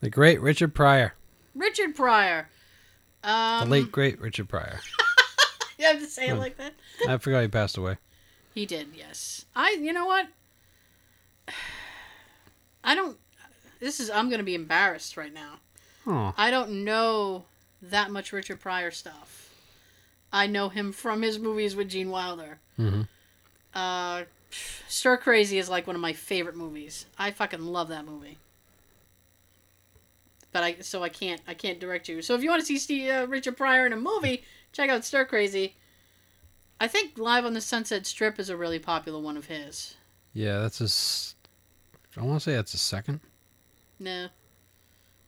[0.00, 1.14] The great Richard Pryor.
[1.54, 2.50] Richard Pryor.
[3.24, 4.80] Um, The late great Richard Pryor.
[5.78, 6.74] You have to say it like that.
[7.08, 7.96] I forgot he passed away.
[8.54, 9.46] He did, yes.
[9.56, 10.28] I, you know what?
[12.84, 13.16] I don't.
[13.80, 14.10] This is.
[14.10, 15.54] I'm gonna be embarrassed right now.
[16.06, 17.44] Oh, I don't know
[17.82, 19.50] that much Richard Pryor stuff.
[20.32, 22.58] I know him from his movies with Gene Wilder.
[22.78, 23.08] Mhm.
[23.74, 24.24] Uh,
[24.88, 27.06] Stir Crazy is like one of my favorite movies.
[27.18, 28.38] I fucking love that movie.
[30.52, 32.20] But I so I can't I can't direct you.
[32.22, 35.04] So if you want to see Steve, uh, Richard Pryor in a movie, check out
[35.04, 35.76] Stir Crazy.
[36.80, 39.94] I think Live on the Sunset Strip is a really popular one of his.
[40.34, 41.34] yeah, that's his.
[42.16, 43.20] I want to say that's his second.
[43.98, 44.28] No.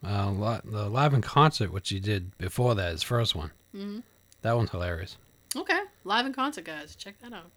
[0.07, 3.51] Uh, li- the live in concert, which he did before that, his first one.
[3.73, 4.01] hmm
[4.43, 5.17] That one's hilarious.
[5.57, 5.79] Okay.
[6.05, 6.95] Live in concert, guys.
[6.97, 7.51] Check that out.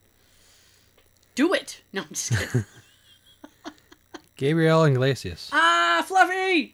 [1.36, 1.82] Do it.
[1.92, 2.64] No, I'm just kidding.
[4.38, 5.50] Gabriel Iglesias.
[5.52, 6.74] ah, Fluffy.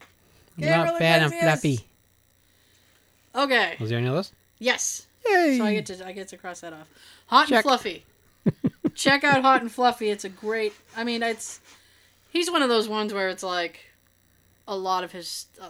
[0.58, 1.80] Not bad and fluffy.
[3.36, 3.76] Okay.
[3.80, 4.34] Was there any your list?
[4.60, 5.08] Yes.
[5.26, 5.58] Yay!
[5.58, 6.88] So I get to I get to cross that off.
[7.28, 7.58] Hot Check.
[7.58, 8.06] and Fluffy.
[8.95, 10.10] Check out Hot and Fluffy.
[10.10, 10.74] It's a great.
[10.95, 11.60] I mean, it's
[12.30, 13.80] he's one of those ones where it's like
[14.68, 15.70] a lot of his uh,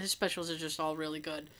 [0.00, 1.50] his specials are just all really good.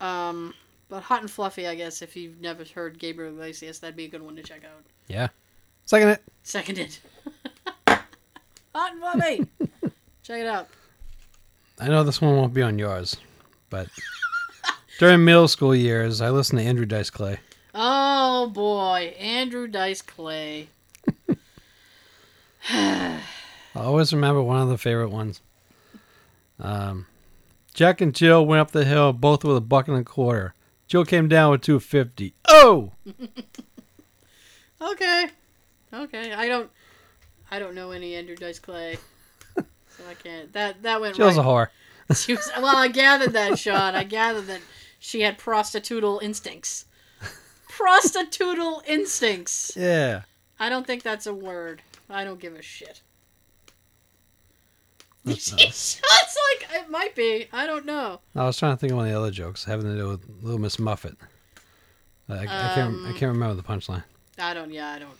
[0.00, 0.54] Um,
[0.88, 4.08] but Hot and Fluffy, I guess, if you've never heard Gabriel Iglesias, that'd be a
[4.08, 4.82] good one to check out.
[5.08, 5.28] yeah.
[5.84, 6.22] Second it.
[6.44, 6.96] Seconded.
[7.86, 8.04] Hot
[8.74, 9.46] and Fluffy.
[10.22, 10.68] check it out.
[11.82, 13.16] I know this one won't be on yours,
[13.68, 13.88] but
[15.00, 17.40] during middle school years, I listened to Andrew Dice Clay.
[17.74, 20.68] Oh boy, Andrew Dice Clay.
[22.70, 23.20] I
[23.74, 25.40] always remember one of the favorite ones.
[26.60, 27.06] Um,
[27.74, 30.54] Jack and Jill went up the hill, both with a buck and a quarter.
[30.86, 32.34] Jill came down with two fifty.
[32.46, 32.92] Oh,
[34.80, 35.26] Okay.
[35.92, 36.32] Okay.
[36.32, 36.70] I don't
[37.50, 38.98] I don't know any Andrew Dice Clay.
[40.08, 41.68] I can't that that went Jill's a whore.
[42.14, 43.94] She was well, I gathered that, Sean.
[43.94, 44.60] I gathered that
[44.98, 46.84] she had prostitutal instincts.
[47.68, 49.72] Prostitutal instincts.
[49.76, 50.22] Yeah.
[50.60, 51.80] I don't think that's a word.
[52.10, 53.00] I don't give a shit.
[55.24, 57.46] That's It's like it might be.
[57.52, 58.20] I don't know.
[58.34, 60.20] I was trying to think of one of the other jokes having to do with
[60.42, 61.16] Little Miss Muffet.
[62.28, 62.50] I, I can't.
[62.50, 64.04] I Um, can't remember the punchline.
[64.38, 64.70] I don't.
[64.72, 65.16] Yeah, I don't.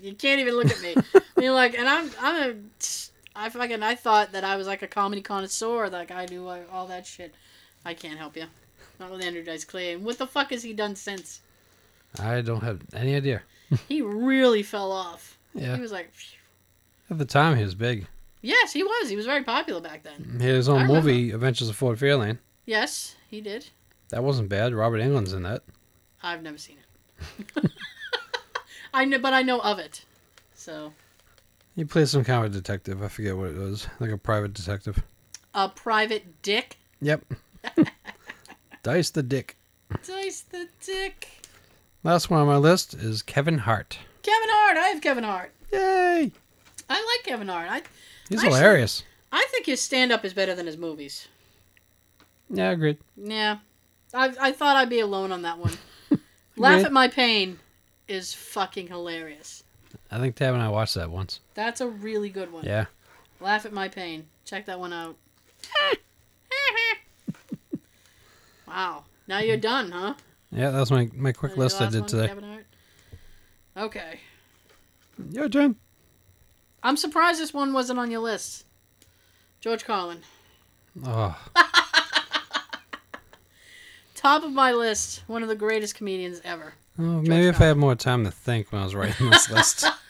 [0.00, 0.94] You can't even look at me.
[1.36, 2.54] I mean, like, and I'm, I'm a,
[3.34, 5.88] I fucking, I thought that I was like a comedy connoisseur.
[5.88, 7.34] Like I knew like, all that shit.
[7.84, 8.44] I can't help you.
[9.00, 9.94] Not with Andrew Dice Clay.
[9.94, 11.40] And what the fuck has he done since?
[12.20, 13.42] I don't have any idea.
[13.88, 15.38] He really fell off.
[15.54, 15.74] Yeah.
[15.76, 16.38] He was like, phew.
[17.10, 18.06] At the time, he was big.
[18.42, 19.08] yes, he was.
[19.08, 20.36] He was very popular back then.
[20.38, 22.36] He had his own movie, Adventures of Ford Fairlane.
[22.66, 23.68] Yes, he did.
[24.10, 24.74] That wasn't bad.
[24.74, 25.62] Robert Englund's in that.
[26.22, 26.76] I've never seen
[27.56, 27.70] it.
[28.94, 30.04] I know, but I know of it.
[30.54, 30.92] So,
[31.76, 33.02] He plays some kind of detective.
[33.02, 33.86] I forget what it was.
[33.98, 35.02] Like a private detective.
[35.54, 36.76] a private dick.
[37.00, 37.24] Yep.
[38.82, 39.56] Dice the Dick.
[40.06, 41.28] Dice the dick.
[42.04, 43.98] Last one on my list is Kevin Hart.
[44.22, 44.76] Kevin Hart.
[44.76, 45.52] I have Kevin Hart.
[45.72, 46.32] Yay!
[46.90, 47.68] I like Kevin Hart.
[47.70, 47.82] I
[48.28, 49.04] He's Actually- hilarious.
[49.30, 51.28] I think his stand up is better than his movies.
[52.50, 52.98] Yeah, agreed.
[53.16, 53.58] Yeah.
[54.12, 55.72] I I thought I'd be alone on that one.
[56.56, 57.58] Laugh at My Pain
[58.08, 59.61] is fucking hilarious.
[60.12, 61.40] I think Tab and I watched that once.
[61.54, 62.64] That's a really good one.
[62.64, 62.84] Yeah.
[63.40, 64.26] Laugh at My Pain.
[64.44, 65.16] Check that one out.
[68.68, 69.04] wow.
[69.26, 70.14] Now you're done, huh?
[70.50, 72.26] Yeah, that was my, my quick list I did one, today.
[72.28, 72.66] Kevin Hart?
[73.76, 74.20] Okay.
[75.30, 75.76] Your turn.
[76.82, 78.66] I'm surprised this one wasn't on your list.
[79.60, 80.18] George Carlin.
[81.06, 81.40] Oh,
[84.14, 85.22] Top of my list.
[85.26, 86.74] One of the greatest comedians ever.
[86.98, 89.86] well, maybe if I had more time to think when I was writing this list.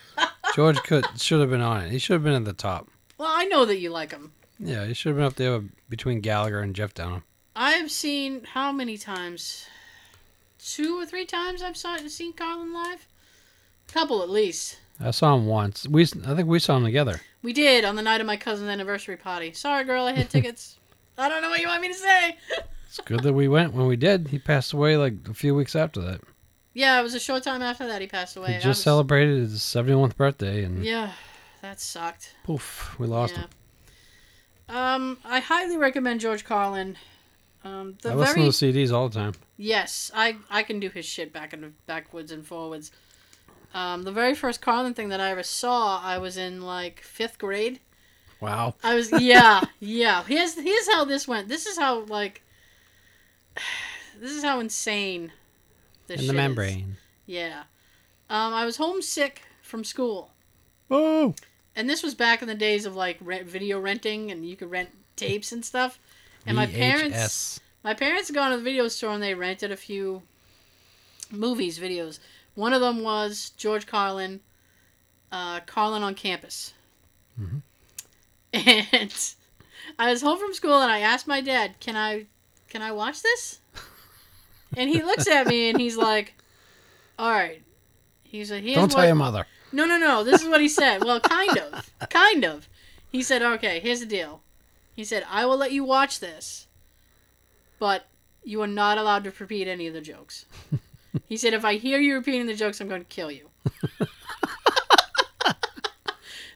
[0.54, 1.90] George could should have been on it.
[1.90, 2.88] He should have been at the top.
[3.18, 4.32] Well, I know that you like him.
[4.58, 7.24] Yeah, he should have been up there between Gallagher and Jeff Dunham.
[7.56, 9.66] I've seen how many times?
[10.58, 13.06] Two or three times I've saw, seen Carlin live.
[13.88, 14.78] A couple at least.
[15.00, 15.88] I saw him once.
[15.88, 17.20] We I think we saw him together.
[17.42, 19.52] We did on the night of my cousin's anniversary party.
[19.52, 20.78] Sorry, girl, I had tickets.
[21.18, 22.36] I don't know what you want me to say.
[22.86, 24.28] It's good that we went when we did.
[24.28, 26.20] He passed away like a few weeks after that.
[26.74, 28.48] Yeah, it was a short time after that he passed away.
[28.48, 31.12] He just was- celebrated his 71st birthday, and Yeah,
[31.60, 32.34] that sucked.
[32.44, 33.40] poof, we lost yeah.
[33.42, 33.48] him.
[34.76, 36.96] Um, I highly recommend George Carlin.
[37.64, 39.34] Um, the I very listen to CDs all the time.
[39.56, 42.90] yes, I I can do his shit back and backwards and forwards.
[43.74, 47.38] Um, the very first Carlin thing that I ever saw, I was in like fifth
[47.38, 47.80] grade.
[48.40, 48.74] Wow.
[48.82, 50.24] I was yeah yeah.
[50.24, 51.48] Here's here's how this went.
[51.48, 52.42] This is how like
[54.18, 55.32] this is how insane
[56.06, 56.36] this In shit the is.
[56.36, 56.96] membrane.
[57.26, 57.62] Yeah.
[58.30, 60.30] Um, I was homesick from school.
[60.90, 61.34] Oh.
[61.74, 64.70] And this was back in the days of like rent, video renting, and you could
[64.70, 65.98] rent tapes and stuff.
[66.46, 67.60] And my parents, VHS.
[67.84, 70.22] my parents had gone to the video store and they rented a few
[71.30, 72.18] movies, videos.
[72.54, 74.40] One of them was George Carlin,
[75.30, 76.74] uh, Carlin on Campus.
[77.40, 77.58] Mm-hmm.
[78.94, 79.34] And
[79.98, 82.26] I was home from school and I asked my dad, "Can I,
[82.68, 83.60] can I watch this?"
[84.76, 86.34] And he looks at me and he's like,
[87.18, 87.62] "All right."
[88.22, 89.46] He's like, "Here's Don't what, tell your mother.
[89.72, 90.24] no, no, no.
[90.24, 91.04] This is what he said.
[91.04, 91.90] Well, kind of.
[92.08, 92.68] Kind of.
[93.10, 94.40] He said, okay, here's the deal.
[94.96, 96.66] He said, I will let you watch this,
[97.78, 98.06] but
[98.42, 100.46] you are not allowed to repeat any of the jokes.
[101.28, 103.50] He said, if I hear you repeating the jokes, I'm going to kill you.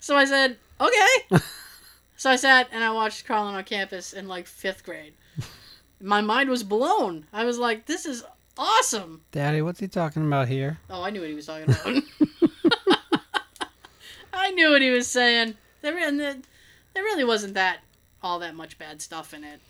[0.01, 1.43] so I said, okay.
[2.17, 5.13] So I sat and I watched Carlin on campus in like fifth grade.
[6.01, 7.27] My mind was blown.
[7.33, 8.23] I was like, this is
[8.59, 9.23] awesome.
[9.33, 10.79] Daddy, what's he talking about here?
[10.91, 12.03] Oh, I knew what he was talking about.
[14.33, 15.57] I knew what he was saying.
[15.81, 15.95] There,
[16.95, 17.79] really wasn't that
[18.23, 19.61] all that much bad stuff in it.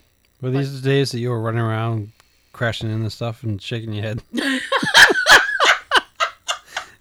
[0.41, 2.13] Were these the days that you were running around
[2.53, 4.23] crashing into stuff and shaking your head?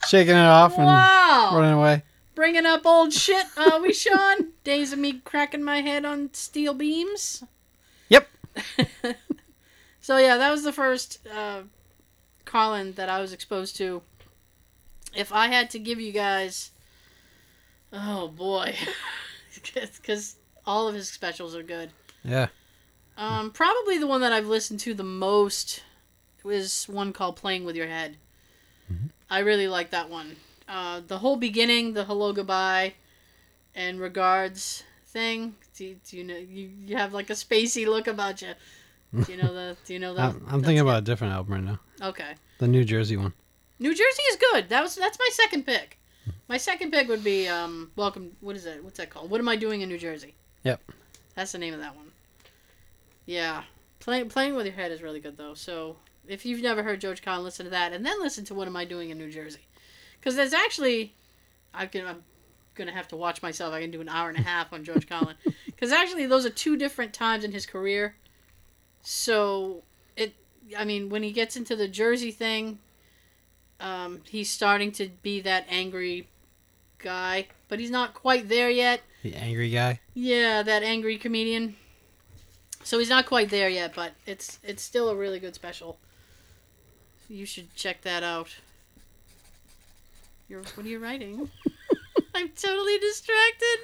[0.07, 1.51] shaking it off and Wow!
[1.53, 2.03] running away?
[2.35, 4.51] Bringing up old shit, are we, Sean?
[4.63, 7.43] Days of me cracking my head on steel beams.
[10.05, 11.63] So yeah, that was the first uh,
[12.45, 14.03] Carlin that I was exposed to.
[15.15, 16.69] If I had to give you guys,
[17.91, 18.75] oh boy,
[19.73, 21.89] because all of his specials are good.
[22.23, 22.49] Yeah.
[23.17, 25.81] Um, probably the one that I've listened to the most
[26.43, 28.17] was one called "Playing with Your Head."
[29.27, 30.35] I really like that one.
[30.69, 32.93] Uh, the whole beginning, the hello, goodbye,
[33.73, 34.83] and regards
[35.15, 35.55] thing.
[35.75, 38.53] Do, you- do you know you, you have like a spacey look about you?
[39.23, 39.77] Do you know the?
[39.85, 40.21] Do you know the?
[40.27, 41.79] I'm, I'm thinking about a different album right now.
[42.09, 43.33] Okay, The New Jersey one.
[43.79, 44.69] New Jersey is good.
[44.69, 45.97] That was that's my second pick.
[46.49, 48.31] My second pick would be um, welcome.
[48.41, 48.83] What is it?
[48.83, 49.29] What's that called?
[49.31, 50.35] What am I doing in New Jersey?
[50.63, 50.81] Yep.
[51.35, 52.11] That's the name of that one.
[53.25, 53.63] Yeah,
[53.99, 55.53] playing playing with your head is really good though.
[55.53, 55.95] So
[56.27, 58.75] if you've never heard George Carlin, listen to that, and then listen to What Am
[58.75, 59.65] I Doing in New Jersey?
[60.19, 61.13] Because there's actually,
[61.73, 62.23] I can I'm
[62.75, 63.73] gonna have to watch myself.
[63.73, 66.49] I can do an hour and a half on George Carlin because actually those are
[66.49, 68.15] two different times in his career.
[69.01, 69.83] So
[70.15, 70.33] it,
[70.77, 72.79] I mean, when he gets into the Jersey thing,
[73.79, 76.27] um, he's starting to be that angry
[76.97, 79.01] guy, but he's not quite there yet.
[79.23, 79.99] The angry guy.
[80.13, 81.75] Yeah, that angry comedian.
[82.83, 85.97] So he's not quite there yet, but it's it's still a really good special.
[87.27, 88.55] You should check that out.
[90.47, 91.49] You're what are you writing?
[92.35, 93.77] I'm totally distracted.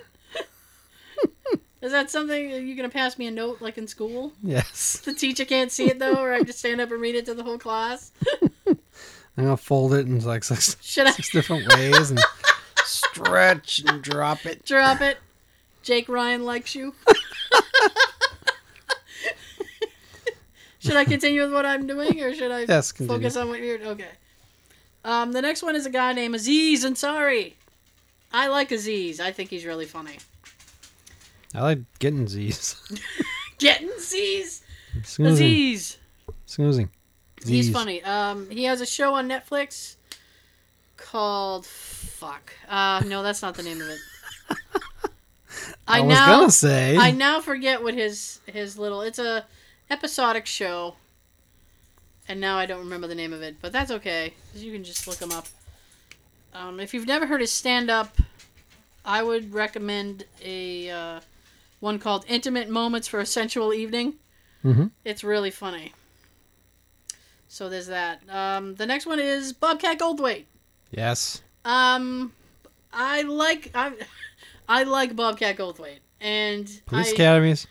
[1.81, 4.33] Is that something you're gonna pass me a note like in school?
[4.43, 5.01] Yes.
[5.05, 7.25] The teacher can't see it though, or I have to stand up and read it
[7.25, 8.11] to the whole class.
[8.67, 8.77] I'm
[9.37, 12.19] gonna fold it in like six, six different ways and
[12.85, 14.63] stretch and drop it.
[14.65, 15.17] drop it?
[15.81, 16.93] Jake Ryan likes you.
[20.79, 23.81] should I continue with what I'm doing, or should I Yes, focus on what you're?
[23.81, 24.09] Okay.
[25.03, 27.53] Um, the next one is a guy named Aziz Ansari.
[28.33, 29.19] I like Aziz.
[29.19, 30.17] I think he's really funny.
[31.53, 32.75] I like getting Z's.
[33.57, 34.63] Getting Aziz.
[35.03, 35.45] Snoozing.
[35.45, 35.97] Aziz.
[36.47, 36.89] Snoozing.
[37.45, 38.01] He's funny.
[38.03, 39.97] Um, he has a show on Netflix
[40.97, 42.53] called fuck.
[42.67, 43.99] Uh, no, that's not the name of it.
[45.87, 46.97] I, I, was now gonna say.
[46.97, 49.01] I now forget what his his little.
[49.01, 49.45] It's a
[49.89, 50.95] episodic show,
[52.27, 53.57] and now I don't remember the name of it.
[53.61, 54.33] But that's okay.
[54.55, 55.47] you can just look him up.
[56.53, 58.17] Um, if you've never heard his stand up,
[59.05, 61.19] I would recommend a uh,
[61.79, 64.15] one called "Intimate Moments for a Sensual Evening."
[64.63, 64.91] Mhm.
[65.05, 65.93] It's really funny.
[67.47, 68.21] So there's that.
[68.29, 70.45] Um, the next one is Bobcat Goldthwait.
[70.91, 71.41] yes.
[71.65, 72.31] Um,
[72.93, 73.93] I like I,
[74.69, 77.67] I like Bobcat Goldthwait, and Police I, academies.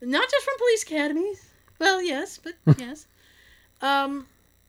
[0.00, 1.48] not just from police academies.
[1.78, 3.06] Well, yes, but yes.
[3.82, 4.26] Um,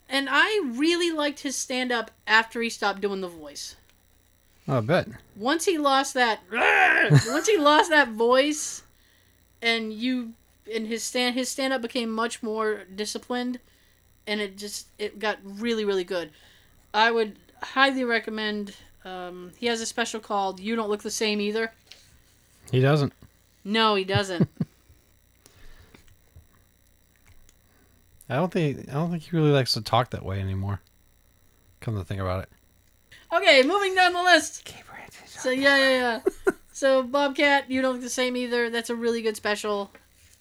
[0.10, 3.76] and I really liked his stand up after he stopped doing the voice.
[4.68, 5.08] Oh, I bet.
[5.36, 6.40] Once he lost that,
[7.28, 8.84] once he lost that voice,
[9.62, 10.34] and you
[10.74, 13.60] and his stand his stand up became much more disciplined,
[14.26, 16.32] and it just it got really really good.
[16.94, 18.76] I would highly recommend.
[19.04, 21.72] Um, he has a special called "You Don't Look the Same Either."
[22.72, 23.14] He doesn't.
[23.64, 24.50] No, he doesn't.
[28.30, 30.82] I don't think I don't think he really likes to talk that way anymore.
[31.82, 32.50] Come to think about it.
[33.34, 34.74] okay, moving down the list.
[35.28, 35.90] So yeah, yeah,
[36.48, 36.54] yeah.
[36.72, 38.70] so Bobcat, you don't look the same either.
[38.70, 39.92] That's a really good special,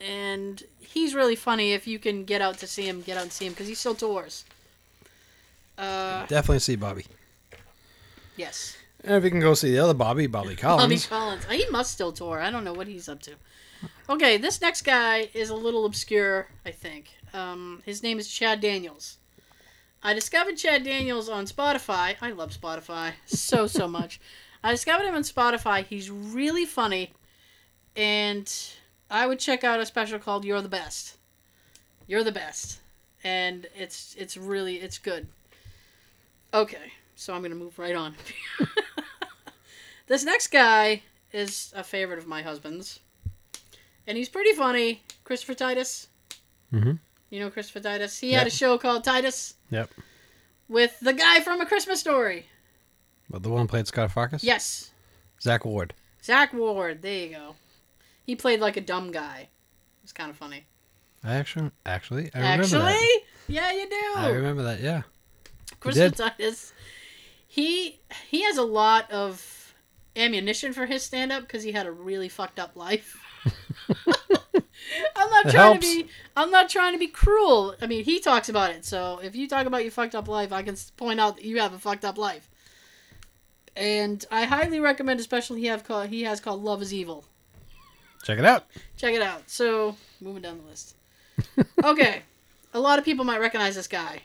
[0.01, 1.72] and he's really funny.
[1.72, 3.74] If you can get out to see him, get out and see him because he
[3.74, 4.45] still tours.
[5.76, 7.05] Uh, Definitely see Bobby.
[8.37, 10.82] yes, And if you can go see the other Bobby, Bobby Collins.
[10.85, 11.45] Bobby Collins.
[11.45, 11.64] Collins.
[11.64, 12.41] He must still tour.
[12.41, 13.32] I don't know what he's up to.
[14.09, 16.47] Okay, this next guy is a little obscure.
[16.64, 19.18] I think um, his name is Chad Daniels.
[20.03, 22.16] I discovered Chad Daniels on Spotify.
[22.20, 24.20] I love Spotify so so much.
[24.62, 25.85] I discovered him on Spotify.
[25.85, 27.12] He's really funny,
[27.97, 28.51] and
[29.11, 31.16] I would check out a special called "You're the Best."
[32.07, 32.80] You're the best,
[33.22, 35.26] and it's it's really it's good.
[36.53, 38.14] Okay, so I'm gonna move right on.
[40.07, 43.01] this next guy is a favorite of my husband's,
[44.07, 45.03] and he's pretty funny.
[45.24, 46.09] Christopher Titus.
[46.72, 46.99] Mhm.
[47.35, 48.16] You know Christopher Titus.
[48.20, 49.91] He had a show called Titus Yep.
[50.68, 52.47] with the guy from A Christmas Story.
[53.28, 54.45] But the one played Scut Farkus?
[54.45, 54.93] Yes,
[55.43, 55.95] Zack Ward.
[56.22, 57.03] Zack Ward.
[57.03, 57.57] There you go.
[58.24, 59.49] He played like a dumb guy.
[60.05, 60.66] It's kind of funny.
[61.24, 63.20] I actually actually I remember Actually, that.
[63.49, 64.12] yeah, you do.
[64.14, 65.03] I remember that, yeah.
[65.80, 66.14] Christopher.
[66.30, 66.72] Titus.
[67.49, 67.99] He
[68.30, 69.74] he has a lot of
[70.14, 73.20] ammunition for his stand up because he had a really fucked up life.
[75.17, 75.89] I'm not It trying helps.
[75.95, 77.75] to be I'm not trying to be cruel.
[77.83, 78.85] I mean, he talks about it.
[78.85, 81.61] So if you talk about your fucked up life, I can point out that you
[81.61, 82.49] have a fucked up life.
[83.77, 87.25] And I highly recommend, especially he have called he has called Love Is Evil.
[88.23, 88.67] Check it out.
[88.97, 89.43] Check it out.
[89.51, 90.95] So moving down the list.
[91.85, 92.23] okay,
[92.73, 94.23] a lot of people might recognize this guy,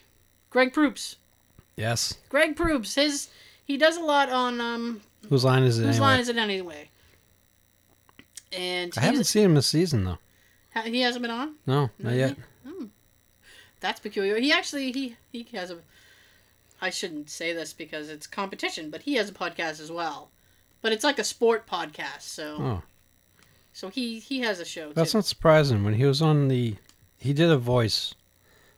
[0.52, 1.16] Greg Proops.
[1.76, 2.18] Yes.
[2.30, 2.94] Greg Proops.
[2.96, 3.30] His
[3.66, 6.08] he does a lot on um Whose line is it whose anyway?
[6.08, 6.90] line is it anyway?
[8.52, 10.18] And I haven't seen him this season though.
[10.84, 11.56] he hasn't been on.
[11.68, 12.36] No, not yet.
[12.68, 12.86] Hmm.
[13.80, 14.38] That's peculiar.
[14.40, 15.78] He actually he he has a.
[16.82, 20.30] I shouldn't say this because it's competition, but he has a podcast as well.
[20.82, 22.82] But it's like a sport podcast, so Oh.
[23.74, 25.18] so he he has a show That's too.
[25.20, 25.84] not surprising.
[25.84, 26.76] When he was on the
[27.18, 28.16] he did a voice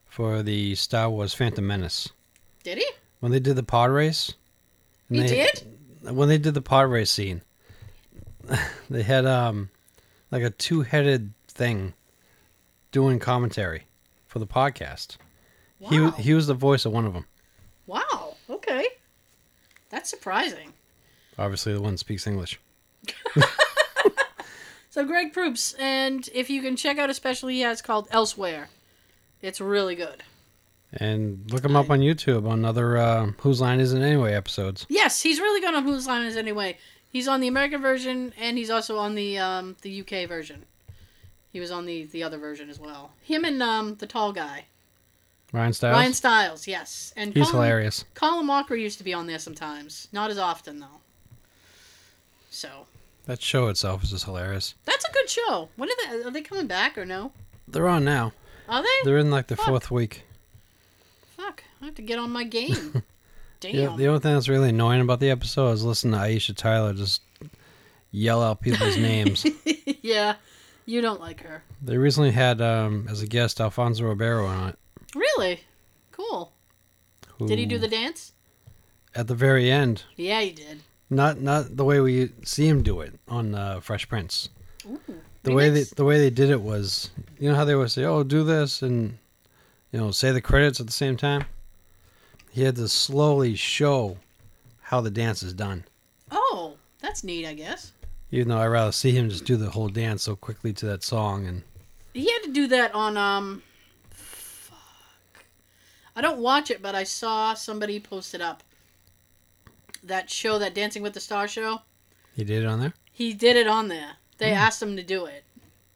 [0.07, 2.09] for the Star Wars Phantom Menace.
[2.63, 2.87] Did he?
[3.19, 4.33] When they did the pod race.
[5.09, 5.77] He they- did.
[6.15, 7.41] when they did the pod race scene,
[8.89, 9.69] they had um
[10.31, 11.93] like a two headed thing
[12.91, 13.83] doing commentary
[14.27, 15.17] for the podcast.
[15.79, 16.05] He Wow.
[16.11, 17.25] wa- he was the voice of one of them.
[17.87, 18.35] Wow.
[18.49, 18.85] Okay.
[19.89, 20.73] That's surprising.
[21.39, 22.59] Obviously, the one speaks English.
[24.89, 28.67] So Greg Proops, and if you can check out a special he has called Elsewhere,
[29.41, 30.21] it's really good.
[30.91, 34.85] And look him up on YouTube on other uh, Whose Line Is It Anyway episodes.
[34.89, 36.77] Yes, he's really good on Whose Line Is It Anyway.
[37.11, 40.63] He's on the American version, and he's also on the um, the UK version.
[41.51, 43.11] He was on the the other version as well.
[43.21, 44.65] Him and um, the tall guy,
[45.51, 45.93] Ryan Stiles.
[45.93, 46.67] Ryan Stiles.
[46.67, 48.05] Yes, and He's Colin, hilarious.
[48.13, 51.01] Colin Walker used to be on there sometimes, not as often though.
[52.49, 52.85] So
[53.25, 54.75] That show itself is just hilarious.
[54.85, 55.69] that's a good show.
[55.75, 56.23] When are they?
[56.23, 57.31] Are they coming back or no?
[57.67, 58.31] They're on now.
[58.69, 58.87] Are they?
[59.03, 59.65] They're in like the Fuck.
[59.67, 60.23] fourth week.
[61.37, 61.63] Fuck!
[61.81, 63.03] I have to get on my game.
[63.61, 63.75] Damn.
[63.75, 66.93] Yeah, the only thing that's really annoying about the episode is listening to Aisha Tyler
[66.93, 67.21] just
[68.11, 69.45] yell out people's names.
[70.01, 70.35] yeah,
[70.85, 71.63] you don't like her.
[71.81, 74.79] They recently had um, as a guest Alfonso Ribeiro on it.
[75.15, 75.61] Really?
[76.11, 76.51] Cool.
[77.37, 78.33] Who, Did he do the dance?
[79.15, 80.03] at the very end?
[80.15, 80.81] Yeah, he did.
[81.09, 84.47] Not not the way we see him do it on uh, Fresh Prince.
[84.87, 84.99] Ooh,
[85.43, 88.05] The way they the way they did it was, you know how they would say,
[88.05, 89.17] "Oh, do this," and
[89.91, 91.43] you know, say the credits at the same time.
[92.51, 94.17] He had to slowly show
[94.81, 95.85] how the dance is done.
[96.29, 97.93] Oh, that's neat, I guess.
[98.29, 101.03] Even though I'd rather see him just do the whole dance so quickly to that
[101.03, 101.63] song and
[102.13, 103.63] He had to do that on um
[104.09, 105.45] fuck.
[106.15, 108.63] I don't watch it, but I saw somebody post it up.
[110.03, 111.81] That show, that Dancing with the Stars show.
[112.35, 112.93] he did it on there.
[113.11, 114.13] He did it on there.
[114.39, 114.57] They Hmm.
[114.57, 115.43] asked him to do it.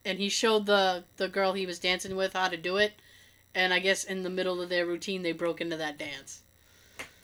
[0.05, 2.93] And he showed the the girl he was dancing with how to do it.
[3.53, 6.41] And I guess in the middle of their routine they broke into that dance.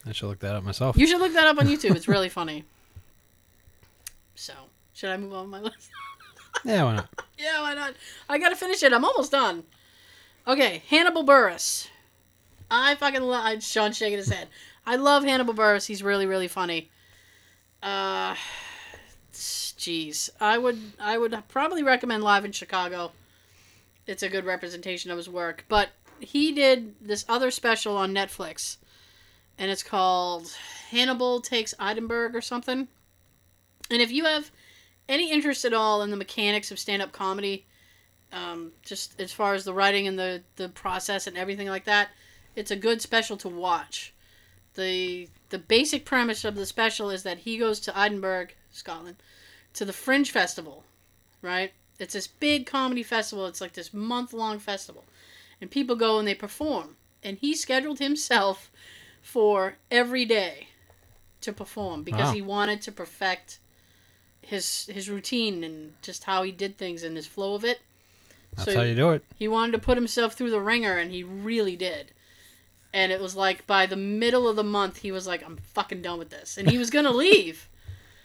[0.05, 0.97] I should look that up myself.
[0.97, 1.95] You should look that up on YouTube.
[1.95, 2.63] It's really funny.
[4.35, 4.53] So,
[4.93, 5.89] should I move on my list?
[6.65, 7.09] Yeah, why not?
[7.39, 7.93] Yeah, why not?
[8.29, 8.93] I gotta finish it.
[8.93, 9.63] I'm almost done.
[10.45, 11.87] Okay, Hannibal Buress.
[12.69, 13.63] I fucking love.
[13.63, 14.47] Sean shaking his head.
[14.85, 15.87] I love Hannibal Buress.
[15.87, 16.89] He's really, really funny.
[17.81, 18.35] Uh,
[19.33, 23.11] jeez, I would, I would probably recommend Live in Chicago.
[24.05, 25.65] it's a good representation of his work.
[25.67, 25.89] But
[26.19, 28.75] he did this other special on Netflix,
[29.61, 30.51] and it's called
[30.89, 32.87] Hannibal Takes Edinburgh or something.
[33.91, 34.49] And if you have
[35.07, 37.67] any interest at all in the mechanics of stand-up comedy,
[38.33, 42.09] um, just as far as the writing and the the process and everything like that,
[42.55, 44.13] it's a good special to watch.
[44.73, 49.17] the The basic premise of the special is that he goes to Edinburgh, Scotland,
[49.75, 50.85] to the Fringe Festival,
[51.43, 51.71] right?
[51.99, 53.45] It's this big comedy festival.
[53.45, 55.03] It's like this month long festival,
[55.59, 56.95] and people go and they perform.
[57.23, 58.71] And he scheduled himself
[59.21, 60.67] for every day
[61.41, 62.33] to perform because Wow.
[62.33, 63.59] he wanted to perfect
[64.41, 67.81] his his routine and just how he did things and his flow of it.
[68.55, 69.23] That's how you do it.
[69.37, 72.11] He wanted to put himself through the ringer, and he really did.
[72.93, 76.01] And it was like by the middle of the month, he was like, "I'm fucking
[76.01, 77.69] done with this," and he was gonna leave.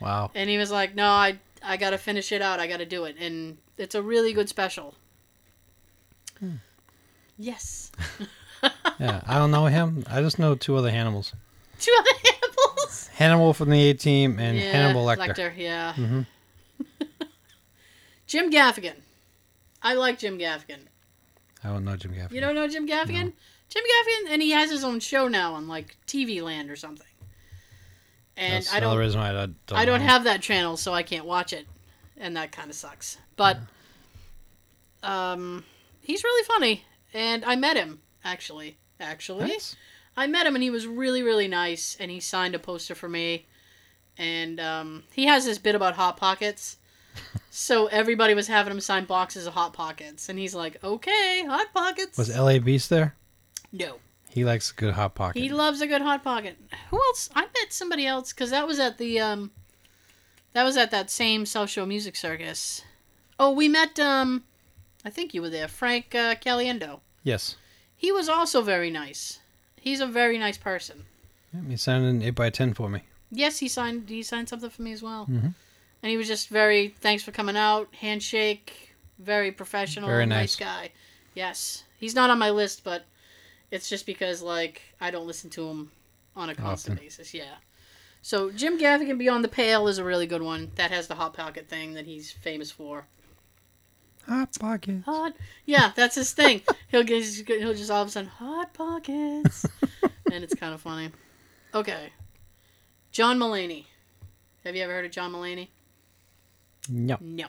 [0.01, 0.31] Wow.
[0.35, 2.59] And he was like, "No, I I gotta finish it out.
[2.59, 4.95] I gotta do it." And it's a really good special.
[6.41, 6.57] Hmm.
[7.39, 7.93] Yes.
[8.99, 10.05] Yeah, I don't know him.
[10.09, 11.33] I just know two other Hannibals.
[11.79, 13.07] Two other Hannibals.
[13.09, 15.53] Hannibal from the A Team and yeah, Hannibal Lecter.
[15.57, 15.93] yeah.
[15.95, 16.27] Mhm.
[18.27, 18.95] Jim Gaffigan.
[19.83, 20.81] I like Jim Gaffigan.
[21.63, 22.33] I don't know Jim Gaffigan.
[22.33, 23.33] You don't know Jim Gaffigan?
[23.69, 27.07] Jim Gaffigan, and he has his own show now on like TV Land or something.
[28.37, 29.57] And That's I don't, reason why I don't.
[29.73, 31.67] I don't have that channel, so I can't watch it,
[32.19, 33.17] and that kind of sucks.
[33.37, 33.59] But,
[35.03, 35.65] um,
[36.03, 36.85] he's really funny,
[37.15, 38.77] and I met him actually.
[38.99, 39.77] Actually, Nice.
[40.17, 43.09] I met him, and he was really, really nice, and he signed a poster for
[43.09, 43.45] me,
[44.17, 46.77] and um, he has this bit about hot pockets.
[47.51, 51.73] So everybody was having him sign boxes of hot pockets, and he's like, "Okay, hot
[51.73, 52.59] pockets." Was L.A.
[52.59, 53.15] Beast there?
[53.73, 53.97] no.
[54.29, 55.41] He likes a good hot pocket.
[55.41, 56.59] He loves a good hot pocket.
[56.91, 57.31] Who else?
[57.35, 59.51] I met somebody else because that was at the um,
[60.53, 62.83] that was at that same South Shore Music Circus.
[63.41, 64.45] Oh, we met um,
[65.07, 67.01] I think you were there, Frank uh, Caliendo.
[67.23, 67.57] yes.
[67.97, 69.41] He was also very nice.
[69.81, 71.05] He's a very nice person.
[71.55, 73.03] Yeah, he signed an 8 by 10 for me.
[73.31, 75.55] Yes, he signed he signed something for me as well, Mhm.
[76.03, 80.69] and he was just very thanks for coming out, handshake, very professional, Very nice nice.
[80.69, 80.91] guy.
[81.35, 83.05] Yes, he's not on my list, but
[83.71, 85.91] it's just because like I don't listen to him
[86.37, 87.07] on a constant Often.
[87.07, 87.35] basis.
[87.35, 87.57] Yeah.
[88.23, 90.71] So Jim Gaffigan Beyond the Pale is a really good one.
[90.77, 93.07] That has the hot pocket thing that he's famous for.
[94.27, 95.05] Hot pockets.
[95.05, 96.63] Hot, yeah, that's his thing.
[96.89, 99.65] he'll get he'll just all of a sudden hot pockets,
[100.33, 101.11] and it's kind of funny.
[101.75, 102.11] Okay,
[103.13, 103.85] John Mulaney.
[104.65, 105.69] Have you ever heard of John Mulaney?
[106.89, 107.19] No.
[107.21, 107.47] No.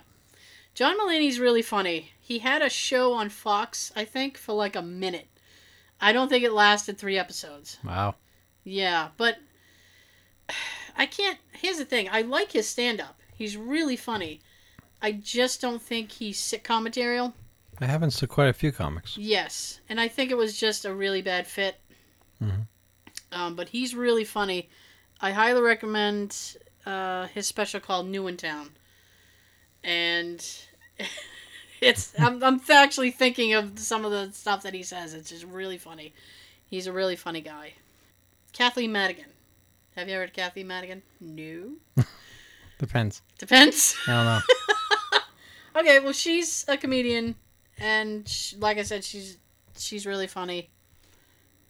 [0.75, 2.11] John Mulaney's really funny.
[2.21, 5.27] He had a show on Fox, I think, for like a minute.
[5.99, 7.79] I don't think it lasted three episodes.
[7.83, 8.15] Wow.
[8.63, 9.37] Yeah, but
[10.97, 11.39] I can't.
[11.53, 13.19] Here's the thing I like his stand up.
[13.35, 14.41] He's really funny.
[15.01, 17.33] I just don't think he's sitcom material.
[17.79, 19.17] That happens to quite a few comics.
[19.17, 21.79] Yes, and I think it was just a really bad fit.
[22.41, 22.67] Mhm.
[23.31, 24.69] Um, but he's really funny.
[25.21, 28.69] I highly recommend uh, his special called New in Town,
[29.83, 30.43] and
[31.81, 35.13] it's I'm I'm actually thinking of some of the stuff that he says.
[35.13, 36.13] It's just really funny.
[36.65, 37.73] He's a really funny guy.
[38.53, 39.25] Kathleen Madigan.
[39.95, 41.01] Have you ever heard of Kathleen Madigan?
[41.19, 41.73] No.
[42.79, 43.21] Depends.
[43.39, 43.95] Depends.
[44.07, 44.39] I don't know.
[45.75, 47.35] Okay, well, she's a comedian,
[47.77, 49.37] and sh like I said, she's
[49.77, 50.69] she's really funny,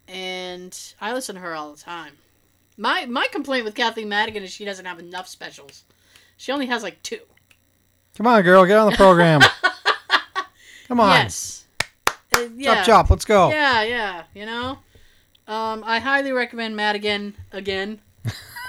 [0.08, 2.14] and I listen to her all the time.
[2.78, 5.84] My my complaint with Kathleen Madigan is she doesn't have enough specials.
[6.38, 7.20] She only has like two.
[8.16, 9.42] Come on, girl, get on the program.
[10.88, 11.10] Come on.
[11.10, 11.66] Yes.
[12.34, 12.76] Uh, yeah.
[12.76, 13.50] Chop, chop, let's go.
[13.50, 14.24] Yeah, yeah.
[14.34, 14.80] You know,
[15.48, 18.00] um, I highly recommend Madigan again.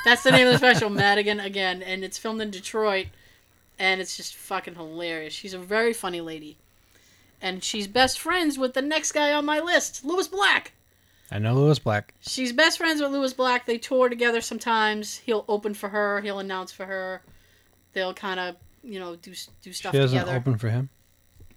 [0.05, 3.06] That's the name of the special, Madigan again, and it's filmed in Detroit,
[3.78, 5.32] and it's just fucking hilarious.
[5.32, 6.56] She's a very funny lady,
[7.40, 10.72] and she's best friends with the next guy on my list, Lewis Black.
[11.30, 12.14] I know Lewis Black.
[12.20, 13.66] She's best friends with Lewis Black.
[13.66, 15.18] They tour together sometimes.
[15.18, 16.20] He'll open for her.
[16.22, 17.20] He'll announce for her.
[17.92, 19.32] They'll kind of, you know, do
[19.62, 20.36] do stuff She doesn't together.
[20.38, 20.88] open for him.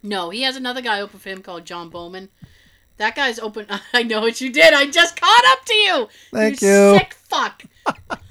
[0.04, 2.28] No, he has another guy open for him called John Bowman.
[2.98, 3.66] That guy's open.
[3.94, 4.74] I know what you did.
[4.74, 6.08] I just caught up to you.
[6.34, 6.98] Thank you.
[6.98, 7.64] Sick fuck.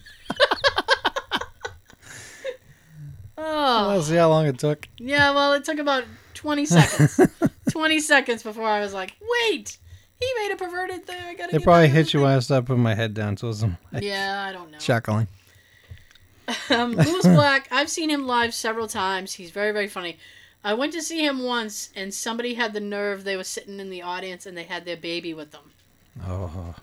[3.41, 4.87] oh Let's see how long it took.
[4.99, 5.33] yeah.
[5.35, 6.05] Well, it took about
[6.35, 7.21] twenty seconds.
[7.71, 9.15] twenty seconds before I was like,
[9.51, 9.79] wait,
[10.19, 11.23] he made a perverted thing.
[11.23, 11.53] I gotta.
[11.53, 14.03] Get probably hit you when I putting my head down, so it was some thing.
[14.03, 14.79] Yeah, I don't know.
[14.79, 15.29] chuckling.
[16.69, 19.35] Um, Lewis Black, I've seen him live several times.
[19.35, 20.19] He's very, very funny.
[20.65, 23.23] I went to see him once, and somebody had the nerve.
[23.23, 25.71] They were sitting in the audience, and they had their baby with them.
[26.27, 26.75] Oh,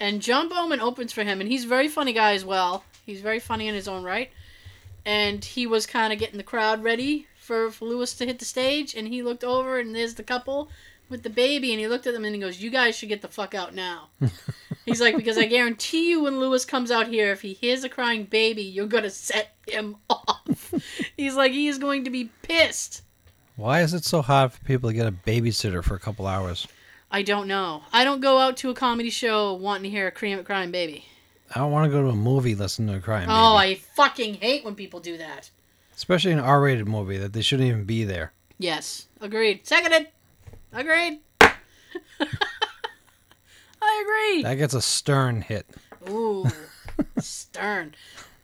[0.00, 2.84] And John Bowman opens for him, and he's a very funny guy as well.
[3.04, 4.30] He's very funny in his own right.
[5.04, 8.44] And he was kind of getting the crowd ready for, for Lewis to hit the
[8.44, 10.70] stage, and he looked over, and there's the couple
[11.08, 13.20] with the baby, and he looked at them and he goes, "You guys should get
[13.20, 14.08] the fuck out now."
[14.86, 17.88] He's like, "Because I guarantee you, when Lewis comes out here, if he hears a
[17.88, 20.74] crying baby, you're gonna set him off."
[21.16, 23.02] He's like, he is going to be pissed.
[23.56, 26.66] Why is it so hard for people to get a babysitter for a couple hours?
[27.10, 27.82] I don't know.
[27.92, 31.04] I don't go out to a comedy show wanting to hear a crying, crying baby.
[31.54, 33.72] I don't want to go to a movie listening to a crying Oh, baby.
[33.72, 35.50] I fucking hate when people do that.
[35.94, 38.32] Especially an R-rated movie that they shouldn't even be there.
[38.58, 39.66] Yes, agreed.
[39.66, 40.08] Seconded.
[40.72, 41.20] Agreed.
[41.40, 41.58] I
[44.02, 44.42] agree.
[44.42, 45.66] That gets a stern hit.
[46.08, 46.46] Ooh,
[47.18, 47.94] stern.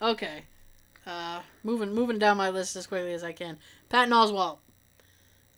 [0.02, 0.43] Okay,
[1.06, 3.59] uh, moving moving down my list as quickly as I can.
[3.89, 4.59] Patton Oswalt.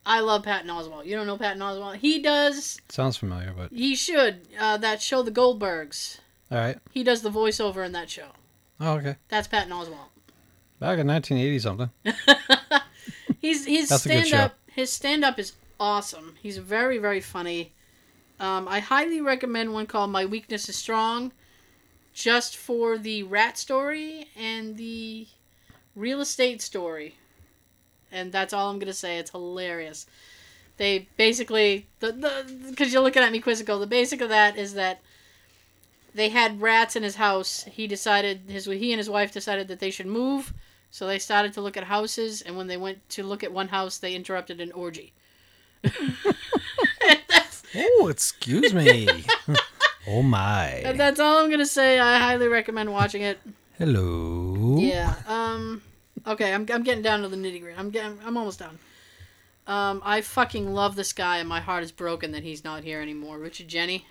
[0.06, 1.04] I love Patton Oswalt.
[1.06, 1.96] You don't know Patton Oswalt?
[1.96, 2.80] He does.
[2.88, 4.40] Sounds familiar, but He should.
[4.58, 6.18] Uh, that show, The Goldbergs.
[6.50, 6.78] All right.
[6.90, 8.28] He does the voiceover in that show.
[8.80, 9.16] Oh, okay.
[9.28, 10.10] That's Patton Oswalt.
[10.80, 11.90] Back in 1980 something.
[13.40, 14.58] He's his That's stand up.
[14.66, 16.36] His stand up is awesome.
[16.42, 17.72] He's very very funny.
[18.38, 21.32] Um, I highly recommend one called My Weakness Is Strong,
[22.14, 25.26] just for the rat story and the
[25.94, 27.16] real estate story.
[28.10, 29.18] And that's all I'm gonna say.
[29.18, 30.06] It's hilarious.
[30.78, 33.78] They basically the the because you're looking at me quizzical.
[33.78, 35.02] The basic of that is that
[36.14, 37.64] they had rats in his house.
[37.64, 40.52] He decided his he and his wife decided that they should move.
[40.90, 43.68] So they started to look at houses, and when they went to look at one
[43.68, 45.12] house, they interrupted an orgy.
[47.74, 49.08] Oh, excuse me.
[50.08, 50.66] oh my.
[50.84, 51.98] and that's all I'm gonna say.
[51.98, 53.38] I highly recommend watching it.
[53.78, 54.78] Hello.
[54.78, 55.14] Yeah.
[55.26, 55.82] Um.
[56.26, 57.78] Okay, I'm, I'm getting down to the nitty gritty.
[57.78, 58.78] I'm getting I'm almost done.
[59.66, 63.00] Um, I fucking love this guy, and my heart is broken that he's not here
[63.00, 63.38] anymore.
[63.38, 64.02] Richard Jeni.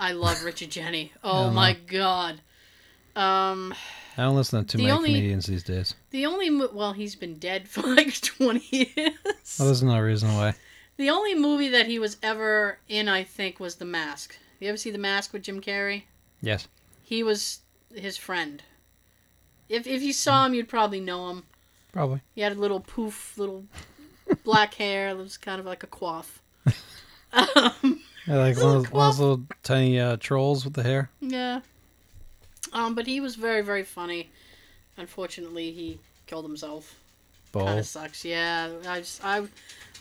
[0.00, 1.10] I love Richard Jeni.
[1.24, 2.40] Oh my god.
[3.16, 3.74] Um,
[4.16, 5.94] I don't listen to too The many only- comedians these days.
[6.10, 9.56] the only mo- well, he's been dead for like 20 years.
[9.58, 10.54] Well, there's no reason why.
[10.96, 14.36] The only movie that he was ever in, I think, was The Mask.
[14.60, 16.02] You ever see The Mask with Jim Carrey?
[16.40, 16.68] Yes.
[17.02, 17.60] He was
[17.94, 18.62] his friend.
[19.68, 21.44] If if you saw him, you'd probably know him.
[21.92, 22.20] Probably.
[22.34, 23.64] He had a little poof, little
[24.44, 25.08] black hair.
[25.10, 26.38] It was kind of like a coif.
[27.30, 27.97] Um,
[28.28, 31.10] Yeah, like one of, those, one of those little tiny uh, trolls with the hair.
[31.20, 31.60] yeah.
[32.72, 34.28] Um, but he was very, very funny.
[34.98, 36.94] Unfortunately, he killed himself.
[37.54, 38.26] Kind of sucks.
[38.26, 39.42] Yeah, I just, I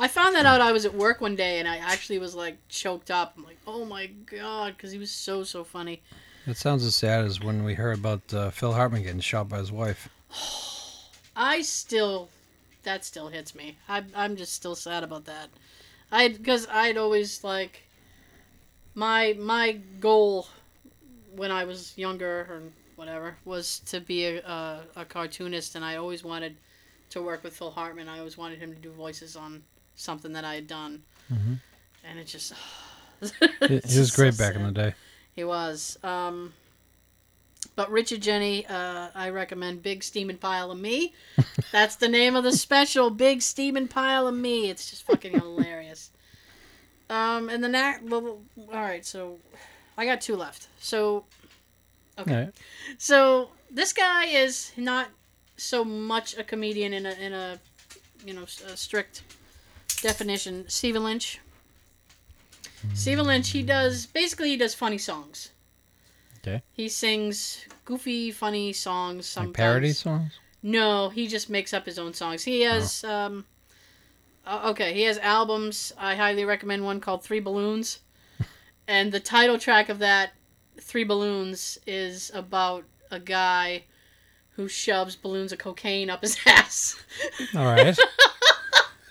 [0.01, 0.59] I found that out.
[0.59, 3.35] I was at work one day and I actually was like choked up.
[3.37, 6.01] I'm like, oh my god, because he was so so funny.
[6.45, 9.59] It sounds as sad as when we heard about uh, Phil Hartman getting shot by
[9.59, 10.09] his wife.
[11.35, 12.29] I still,
[12.83, 13.77] that still hits me.
[13.87, 15.47] I, I'm just still sad about that.
[16.11, 17.86] I because I'd always like
[18.97, 20.47] my my goal
[21.35, 22.61] when I was younger or
[22.95, 26.55] whatever was to be a, a, a cartoonist, and I always wanted
[27.11, 28.09] to work with Phil Hartman.
[28.09, 29.61] I always wanted him to do voices on
[29.95, 31.59] something that I had done, Mhm.
[32.03, 32.53] and it just.
[33.67, 34.93] He, was great back in the day.
[35.35, 35.97] He was.
[36.03, 36.53] Um,
[37.75, 41.13] but Richard Jeni, uh, I recommend Big Steaming Pile of Me.
[41.71, 44.69] That's the name of the special, Big Steaming Pile of Me.
[44.69, 46.11] It's just fucking hilarious.
[47.09, 47.69] Um, and the
[48.03, 48.41] little.
[48.57, 49.37] All right, so
[49.97, 50.67] I got two left.
[50.79, 51.25] So,
[52.19, 52.45] okay.
[52.45, 52.53] Right.
[52.97, 55.07] So this guy is not
[55.55, 57.59] so much a comedian in a in a
[58.25, 59.23] you know a strict
[60.01, 60.65] definition.
[60.67, 61.39] Stephen Lynch.
[62.93, 65.51] Stephen Lynch, he does basically he does funny songs.
[66.39, 66.61] Okay.
[66.73, 69.25] He sings goofy, funny songs.
[69.25, 69.49] Sometimes.
[69.49, 70.33] Like parody songs?
[70.63, 72.43] No, he just makes up his own songs.
[72.43, 73.45] He has um
[74.47, 75.93] uh, okay, he has albums.
[75.97, 77.99] I highly recommend one called Three Balloons.
[78.87, 80.31] and the title track of that
[80.79, 83.83] Three Balloons is about a guy
[84.51, 86.95] who shoves balloons of cocaine up his ass.
[87.55, 87.97] All right.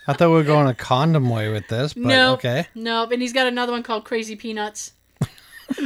[0.08, 2.38] I thought we were going a condom way with this, but Nope.
[2.38, 2.66] okay.
[2.74, 4.92] Nope, and he's got another one called Crazy Peanuts.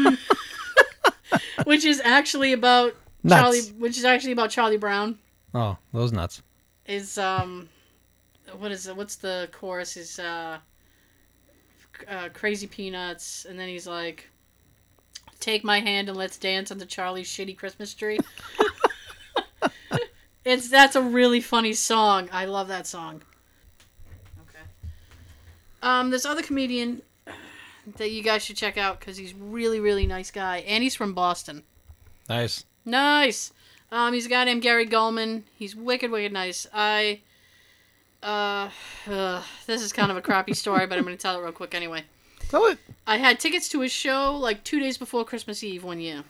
[1.65, 3.41] which is actually about Nuts.
[3.41, 5.19] Charlie which is actually about Charlie Brown.
[5.55, 6.43] Oh, those nuts.
[6.87, 7.69] is um
[8.59, 10.59] what is it what's the chorus is uh,
[12.09, 14.29] uh crazy peanuts and then he's like
[15.39, 18.19] take my hand and let's dance under charlie's shitty christmas tree
[20.45, 23.23] it's that's a really funny song i love that song
[24.43, 24.65] okay
[25.83, 27.03] um this other comedian
[27.97, 31.15] that you guys should check out because he's really really nice guy and he's from
[31.15, 31.63] boston
[32.31, 32.65] Nice.
[32.85, 33.53] Nice.
[33.91, 35.43] Um, he's a guy named Gary Gulman.
[35.57, 36.65] He's wicked, wicked nice.
[36.73, 37.23] I,
[38.23, 38.69] uh,
[39.09, 41.53] uh, this is kind of a crappy story, but I'm going to tell it real
[41.53, 42.05] quick anyway.
[42.49, 42.79] Tell it.
[43.07, 46.25] I had tickets to his show like two days before Christmas Eve one year.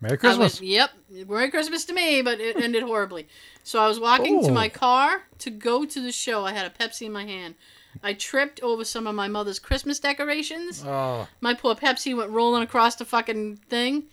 [0.00, 0.60] Merry Christmas.
[0.60, 3.26] yep, Merry Christmas to me, but it ended horribly.
[3.62, 4.54] So I was walking to Oh.
[4.54, 6.44] my car to go to the show.
[6.44, 7.54] I had a Pepsi in my hand.
[8.02, 10.84] I tripped over some of my mother's Christmas decorations.
[10.84, 14.04] Oh, My poor Pepsi went rolling across the fucking thing,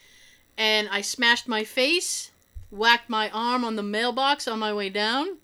[0.58, 2.32] and I smashed my face,
[2.70, 5.38] whacked my arm on the mailbox on my way down,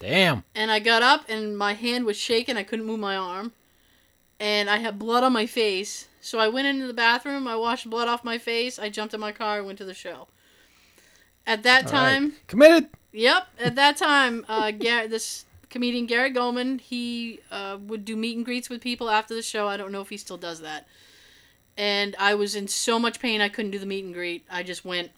[0.00, 0.44] damn.
[0.54, 2.56] and I got up and my hand was shaking.
[2.56, 3.52] I couldn't move my arm,
[4.40, 6.08] and I had blood on my face.
[6.20, 7.46] So I went into the bathroom.
[7.46, 8.78] I washed blood off my face.
[8.78, 10.28] I jumped in my car and went to the show.
[11.46, 12.12] At that All right.
[12.12, 12.88] time, Committed.
[13.12, 13.46] Yep.
[13.60, 18.44] At that time, uh, Gar- this comedian Gary Gulman, he uh, would do meet and
[18.44, 19.66] greets with people after the show.
[19.68, 20.86] I don't know if he still does that.
[21.76, 24.44] And I was in so much pain I couldn't do the meet and greet.
[24.50, 25.10] I just went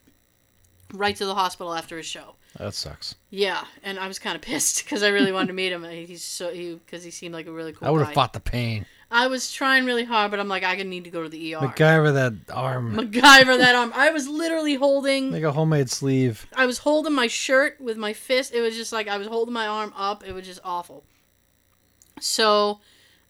[0.92, 2.34] right to the hospital after his show.
[2.58, 3.14] That sucks.
[3.30, 5.84] Yeah, and I was kind of pissed because I really wanted to meet him.
[5.84, 7.86] He's so he because he seemed like a really cool.
[7.86, 8.86] I would have fought the pain.
[9.12, 11.58] I was trying really hard, but I'm like, I need to go to the ER.
[11.58, 12.94] MacGyver that arm.
[12.94, 13.92] MacGyver that arm.
[13.94, 15.32] I was literally holding.
[15.32, 16.46] like a homemade sleeve.
[16.54, 18.54] I was holding my shirt with my fist.
[18.54, 20.24] It was just like I was holding my arm up.
[20.24, 21.02] It was just awful.
[22.20, 22.78] So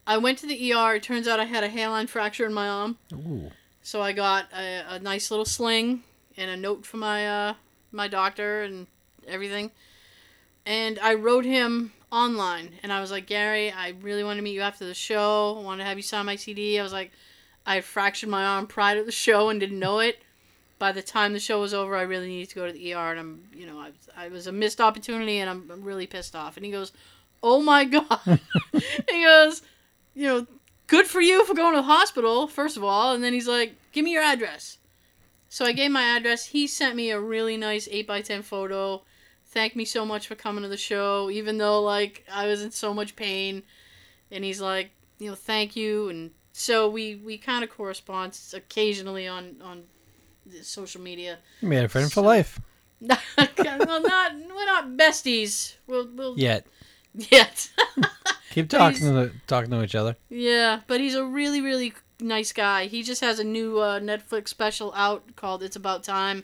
[0.07, 0.97] I went to the ER.
[0.97, 2.99] It turns out I had a hairline fracture in my arm.
[3.15, 3.51] Ooh.
[3.83, 6.03] So I got a, a nice little sling
[6.37, 7.55] and a note from my uh,
[7.91, 8.87] my doctor and
[9.31, 9.71] everything.
[10.67, 14.55] And I wrote him online and I was like, Gary, I really want to meet
[14.55, 15.57] you after the show.
[15.59, 16.79] I want to have you sign my CD.
[16.79, 17.13] I was like,
[17.67, 20.23] I fractured my arm prior to the show and didn't know it.
[20.79, 23.11] By the time the show was over, I really needed to go to the ER,
[23.11, 26.35] and I'm, you know, I, I was a missed opportunity, and I'm, I'm really pissed
[26.35, 26.57] off.
[26.57, 26.93] And he goes,
[27.43, 28.41] "Oh my god,"
[28.73, 29.61] he goes,
[30.15, 30.47] "You know,
[30.87, 33.75] good for you for going to the hospital, first of all." And then he's like,
[33.93, 34.79] "Give me your address."
[35.51, 36.47] So I gave my address.
[36.47, 39.03] He sent me a really nice 8x10 photo.
[39.51, 42.71] Thanked me so much for coming to the show, even though, like, I was in
[42.71, 43.65] so much pain.
[44.31, 46.09] And he's like, you know, thank you.
[46.09, 49.83] And so we, we kind of correspond occasionally on, on
[50.47, 51.39] the social media.
[51.61, 52.61] You made a friend for life.
[53.01, 55.75] well, not, we're not besties.
[55.87, 56.67] We'll, we'll, Yet.
[57.15, 57.71] Yet.
[58.51, 60.17] Keep talking to talking to each other.
[60.29, 62.87] Yeah, but he's a really, really nice guy.
[62.87, 66.43] He just has a new uh, Netflix special out called "It's About Time,"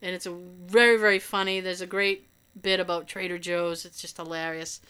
[0.00, 1.60] and it's a very, very funny.
[1.60, 2.26] There's a great
[2.60, 3.84] bit about Trader Joe's.
[3.84, 4.80] It's just hilarious.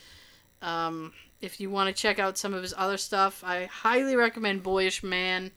[0.62, 4.62] Um, if you want to check out some of his other stuff, I highly recommend
[4.62, 5.50] Boyish Man.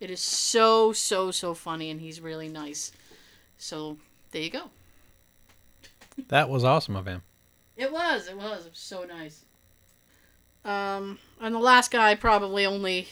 [0.00, 2.92] It is so, so, so funny, and he's really nice.
[3.56, 3.98] So
[4.30, 4.70] there you go.
[6.28, 7.22] That was awesome of him.
[7.76, 8.28] It was.
[8.28, 8.66] It was.
[8.66, 9.44] It was so nice.
[10.64, 13.08] Um, and the last guy probably only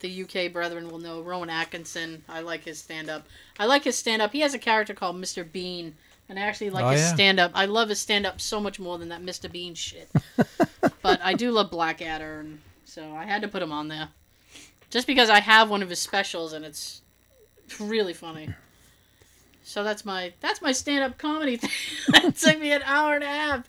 [0.00, 1.22] the UK brethren will know.
[1.22, 2.24] Rowan Atkinson.
[2.28, 3.26] I like his stand up.
[3.58, 4.32] I like his stand up.
[4.32, 5.50] He has a character called Mr.
[5.50, 5.94] Bean,
[6.32, 7.14] and I actually like Oh, his yeah.
[7.14, 7.50] stand up.
[7.54, 9.52] I love his stand up so much more than that Mr.
[9.52, 10.10] Bean shit.
[11.02, 14.08] but I do love Blackadder, and so I had to put him on there,
[14.88, 17.02] just because I have one of his specials and it's
[17.78, 18.48] really funny.
[19.62, 21.70] So that's my that's my stand up comedy thing.
[22.14, 23.68] it took me an hour and a half.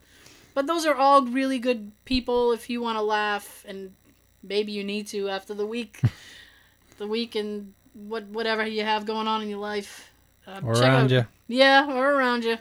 [0.53, 3.93] But those are all really good people if you want to laugh and
[4.41, 5.99] maybe you need to after the week
[6.97, 10.09] the week and what whatever you have going on in your life.
[10.47, 11.25] Uh, Or around out- you.
[11.47, 12.57] Yeah, or around you.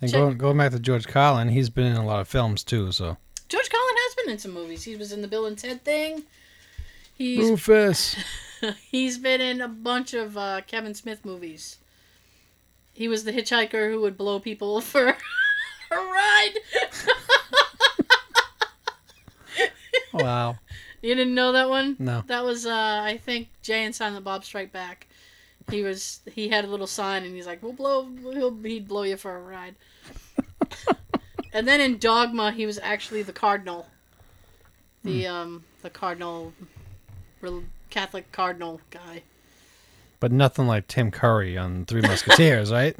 [0.00, 2.64] And Check- going going back to George Carlin, he's been in a lot of films
[2.64, 2.92] too.
[2.92, 3.16] So
[3.48, 4.84] George Carlin has been in some movies.
[4.84, 6.24] He was in the Bill and Ted thing.
[7.14, 8.16] He's Rufus.
[8.90, 11.78] he's been in a bunch of uh, Kevin Smith movies.
[12.94, 15.16] He was the hitchhiker who would blow people for a
[15.96, 16.52] ride.
[20.12, 20.56] wow.
[21.02, 21.96] you didn't know that one?
[21.98, 22.22] No.
[22.26, 25.06] That was uh, I think Jay and Silent Bob Strike Back.
[25.70, 29.02] He was he had a little sign and he's like, "We'll blow he'll he'd blow
[29.02, 29.74] you for a ride."
[31.52, 33.86] and then in Dogma, he was actually the cardinal.
[35.04, 36.52] The um the cardinal
[37.90, 39.22] Catholic cardinal guy.
[40.18, 42.96] But nothing like Tim Curry on Three Musketeers, right?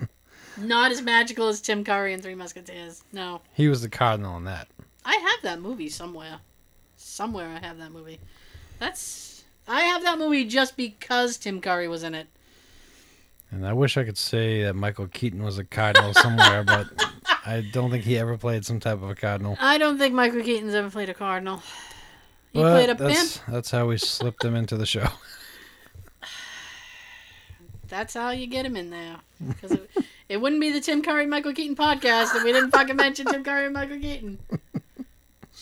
[0.56, 3.04] Not as magical as Tim Curry in Three Musketeers.
[3.12, 3.42] No.
[3.52, 4.68] He was the cardinal in that.
[5.04, 6.38] I have that movie somewhere.
[6.96, 8.18] Somewhere I have that movie.
[8.78, 12.26] That's I have that movie just because Tim Curry was in it.
[13.50, 16.86] And I wish I could say that Michael Keaton was a cardinal somewhere, but
[17.44, 19.56] I don't think he ever played some type of a cardinal.
[19.60, 21.62] I don't think Michael Keaton's ever played a cardinal.
[22.52, 23.46] He But played a that's, pimp.
[23.48, 25.08] That's how we slipped him into the show.
[27.88, 29.16] That's how you get him in there.
[29.48, 29.90] Because it,
[30.28, 33.42] it wouldn't be the Tim Curry Michael Keaton podcast if we didn't fucking mention Tim
[33.42, 34.38] Curry and Michael Keaton.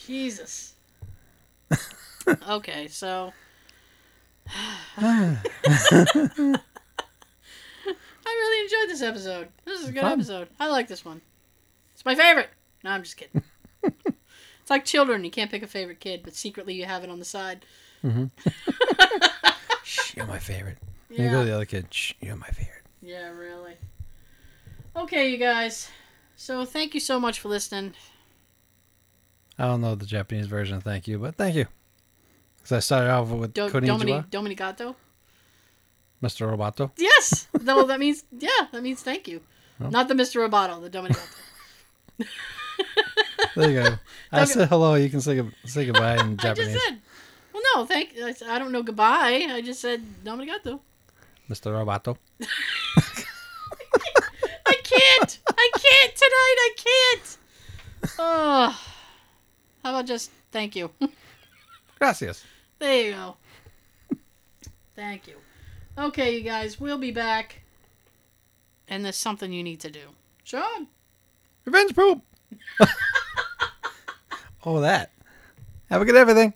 [0.04, 0.74] Jesus.
[2.46, 3.32] Okay, so
[8.28, 9.48] I really enjoyed this episode.
[9.64, 10.12] This is a good Fun.
[10.12, 10.48] episode.
[10.60, 11.20] I like this one.
[11.94, 12.50] It's my favorite.
[12.84, 13.42] No, I'm just kidding.
[13.82, 15.24] it's like children.
[15.24, 17.64] You can't pick a favorite kid, but secretly you have it on the side.
[18.04, 18.26] Mm-hmm.
[19.82, 20.78] Shh, you're my favorite.
[21.08, 21.86] And you go to the other kid.
[21.92, 22.82] Shh, you're my favorite.
[23.00, 23.76] Yeah, really.
[24.94, 25.88] Okay, you guys.
[26.36, 27.94] So thank you so much for listening.
[29.58, 31.66] I don't know the Japanese version of thank you, but thank you.
[32.58, 34.94] Because I started off with Do- Domini- Dominicato?
[36.22, 36.48] Mr.
[36.50, 36.90] Roboto.
[36.96, 37.48] Yes!
[37.62, 39.40] no, that means, yeah, that means thank you.
[39.80, 39.88] Oh.
[39.88, 40.46] Not the Mr.
[40.48, 41.28] Roboto, the Dominicato.
[43.54, 43.94] There you go.
[44.32, 44.94] I said hello.
[44.94, 46.74] You can say say goodbye in I Japanese.
[46.74, 46.98] just said,
[47.52, 48.14] well, no, thank
[48.46, 49.46] I don't know goodbye.
[49.50, 50.80] I just said Dominicato.
[51.50, 51.72] Mr.
[51.72, 52.16] Roboto.
[54.66, 55.38] I can't!
[55.48, 56.58] I can't tonight!
[56.66, 57.38] I can't!
[58.18, 58.80] Oh.
[59.82, 60.90] How about just thank you?
[61.98, 62.44] Gracias.
[62.78, 63.36] There you go.
[64.94, 65.36] Thank you.
[65.98, 67.62] Okay, you guys, we'll be back.
[68.86, 70.10] And there's something you need to do.
[70.44, 70.86] Sean!
[71.64, 72.22] Revenge poop.
[74.64, 75.10] oh, that.
[75.90, 76.54] Have a good everything.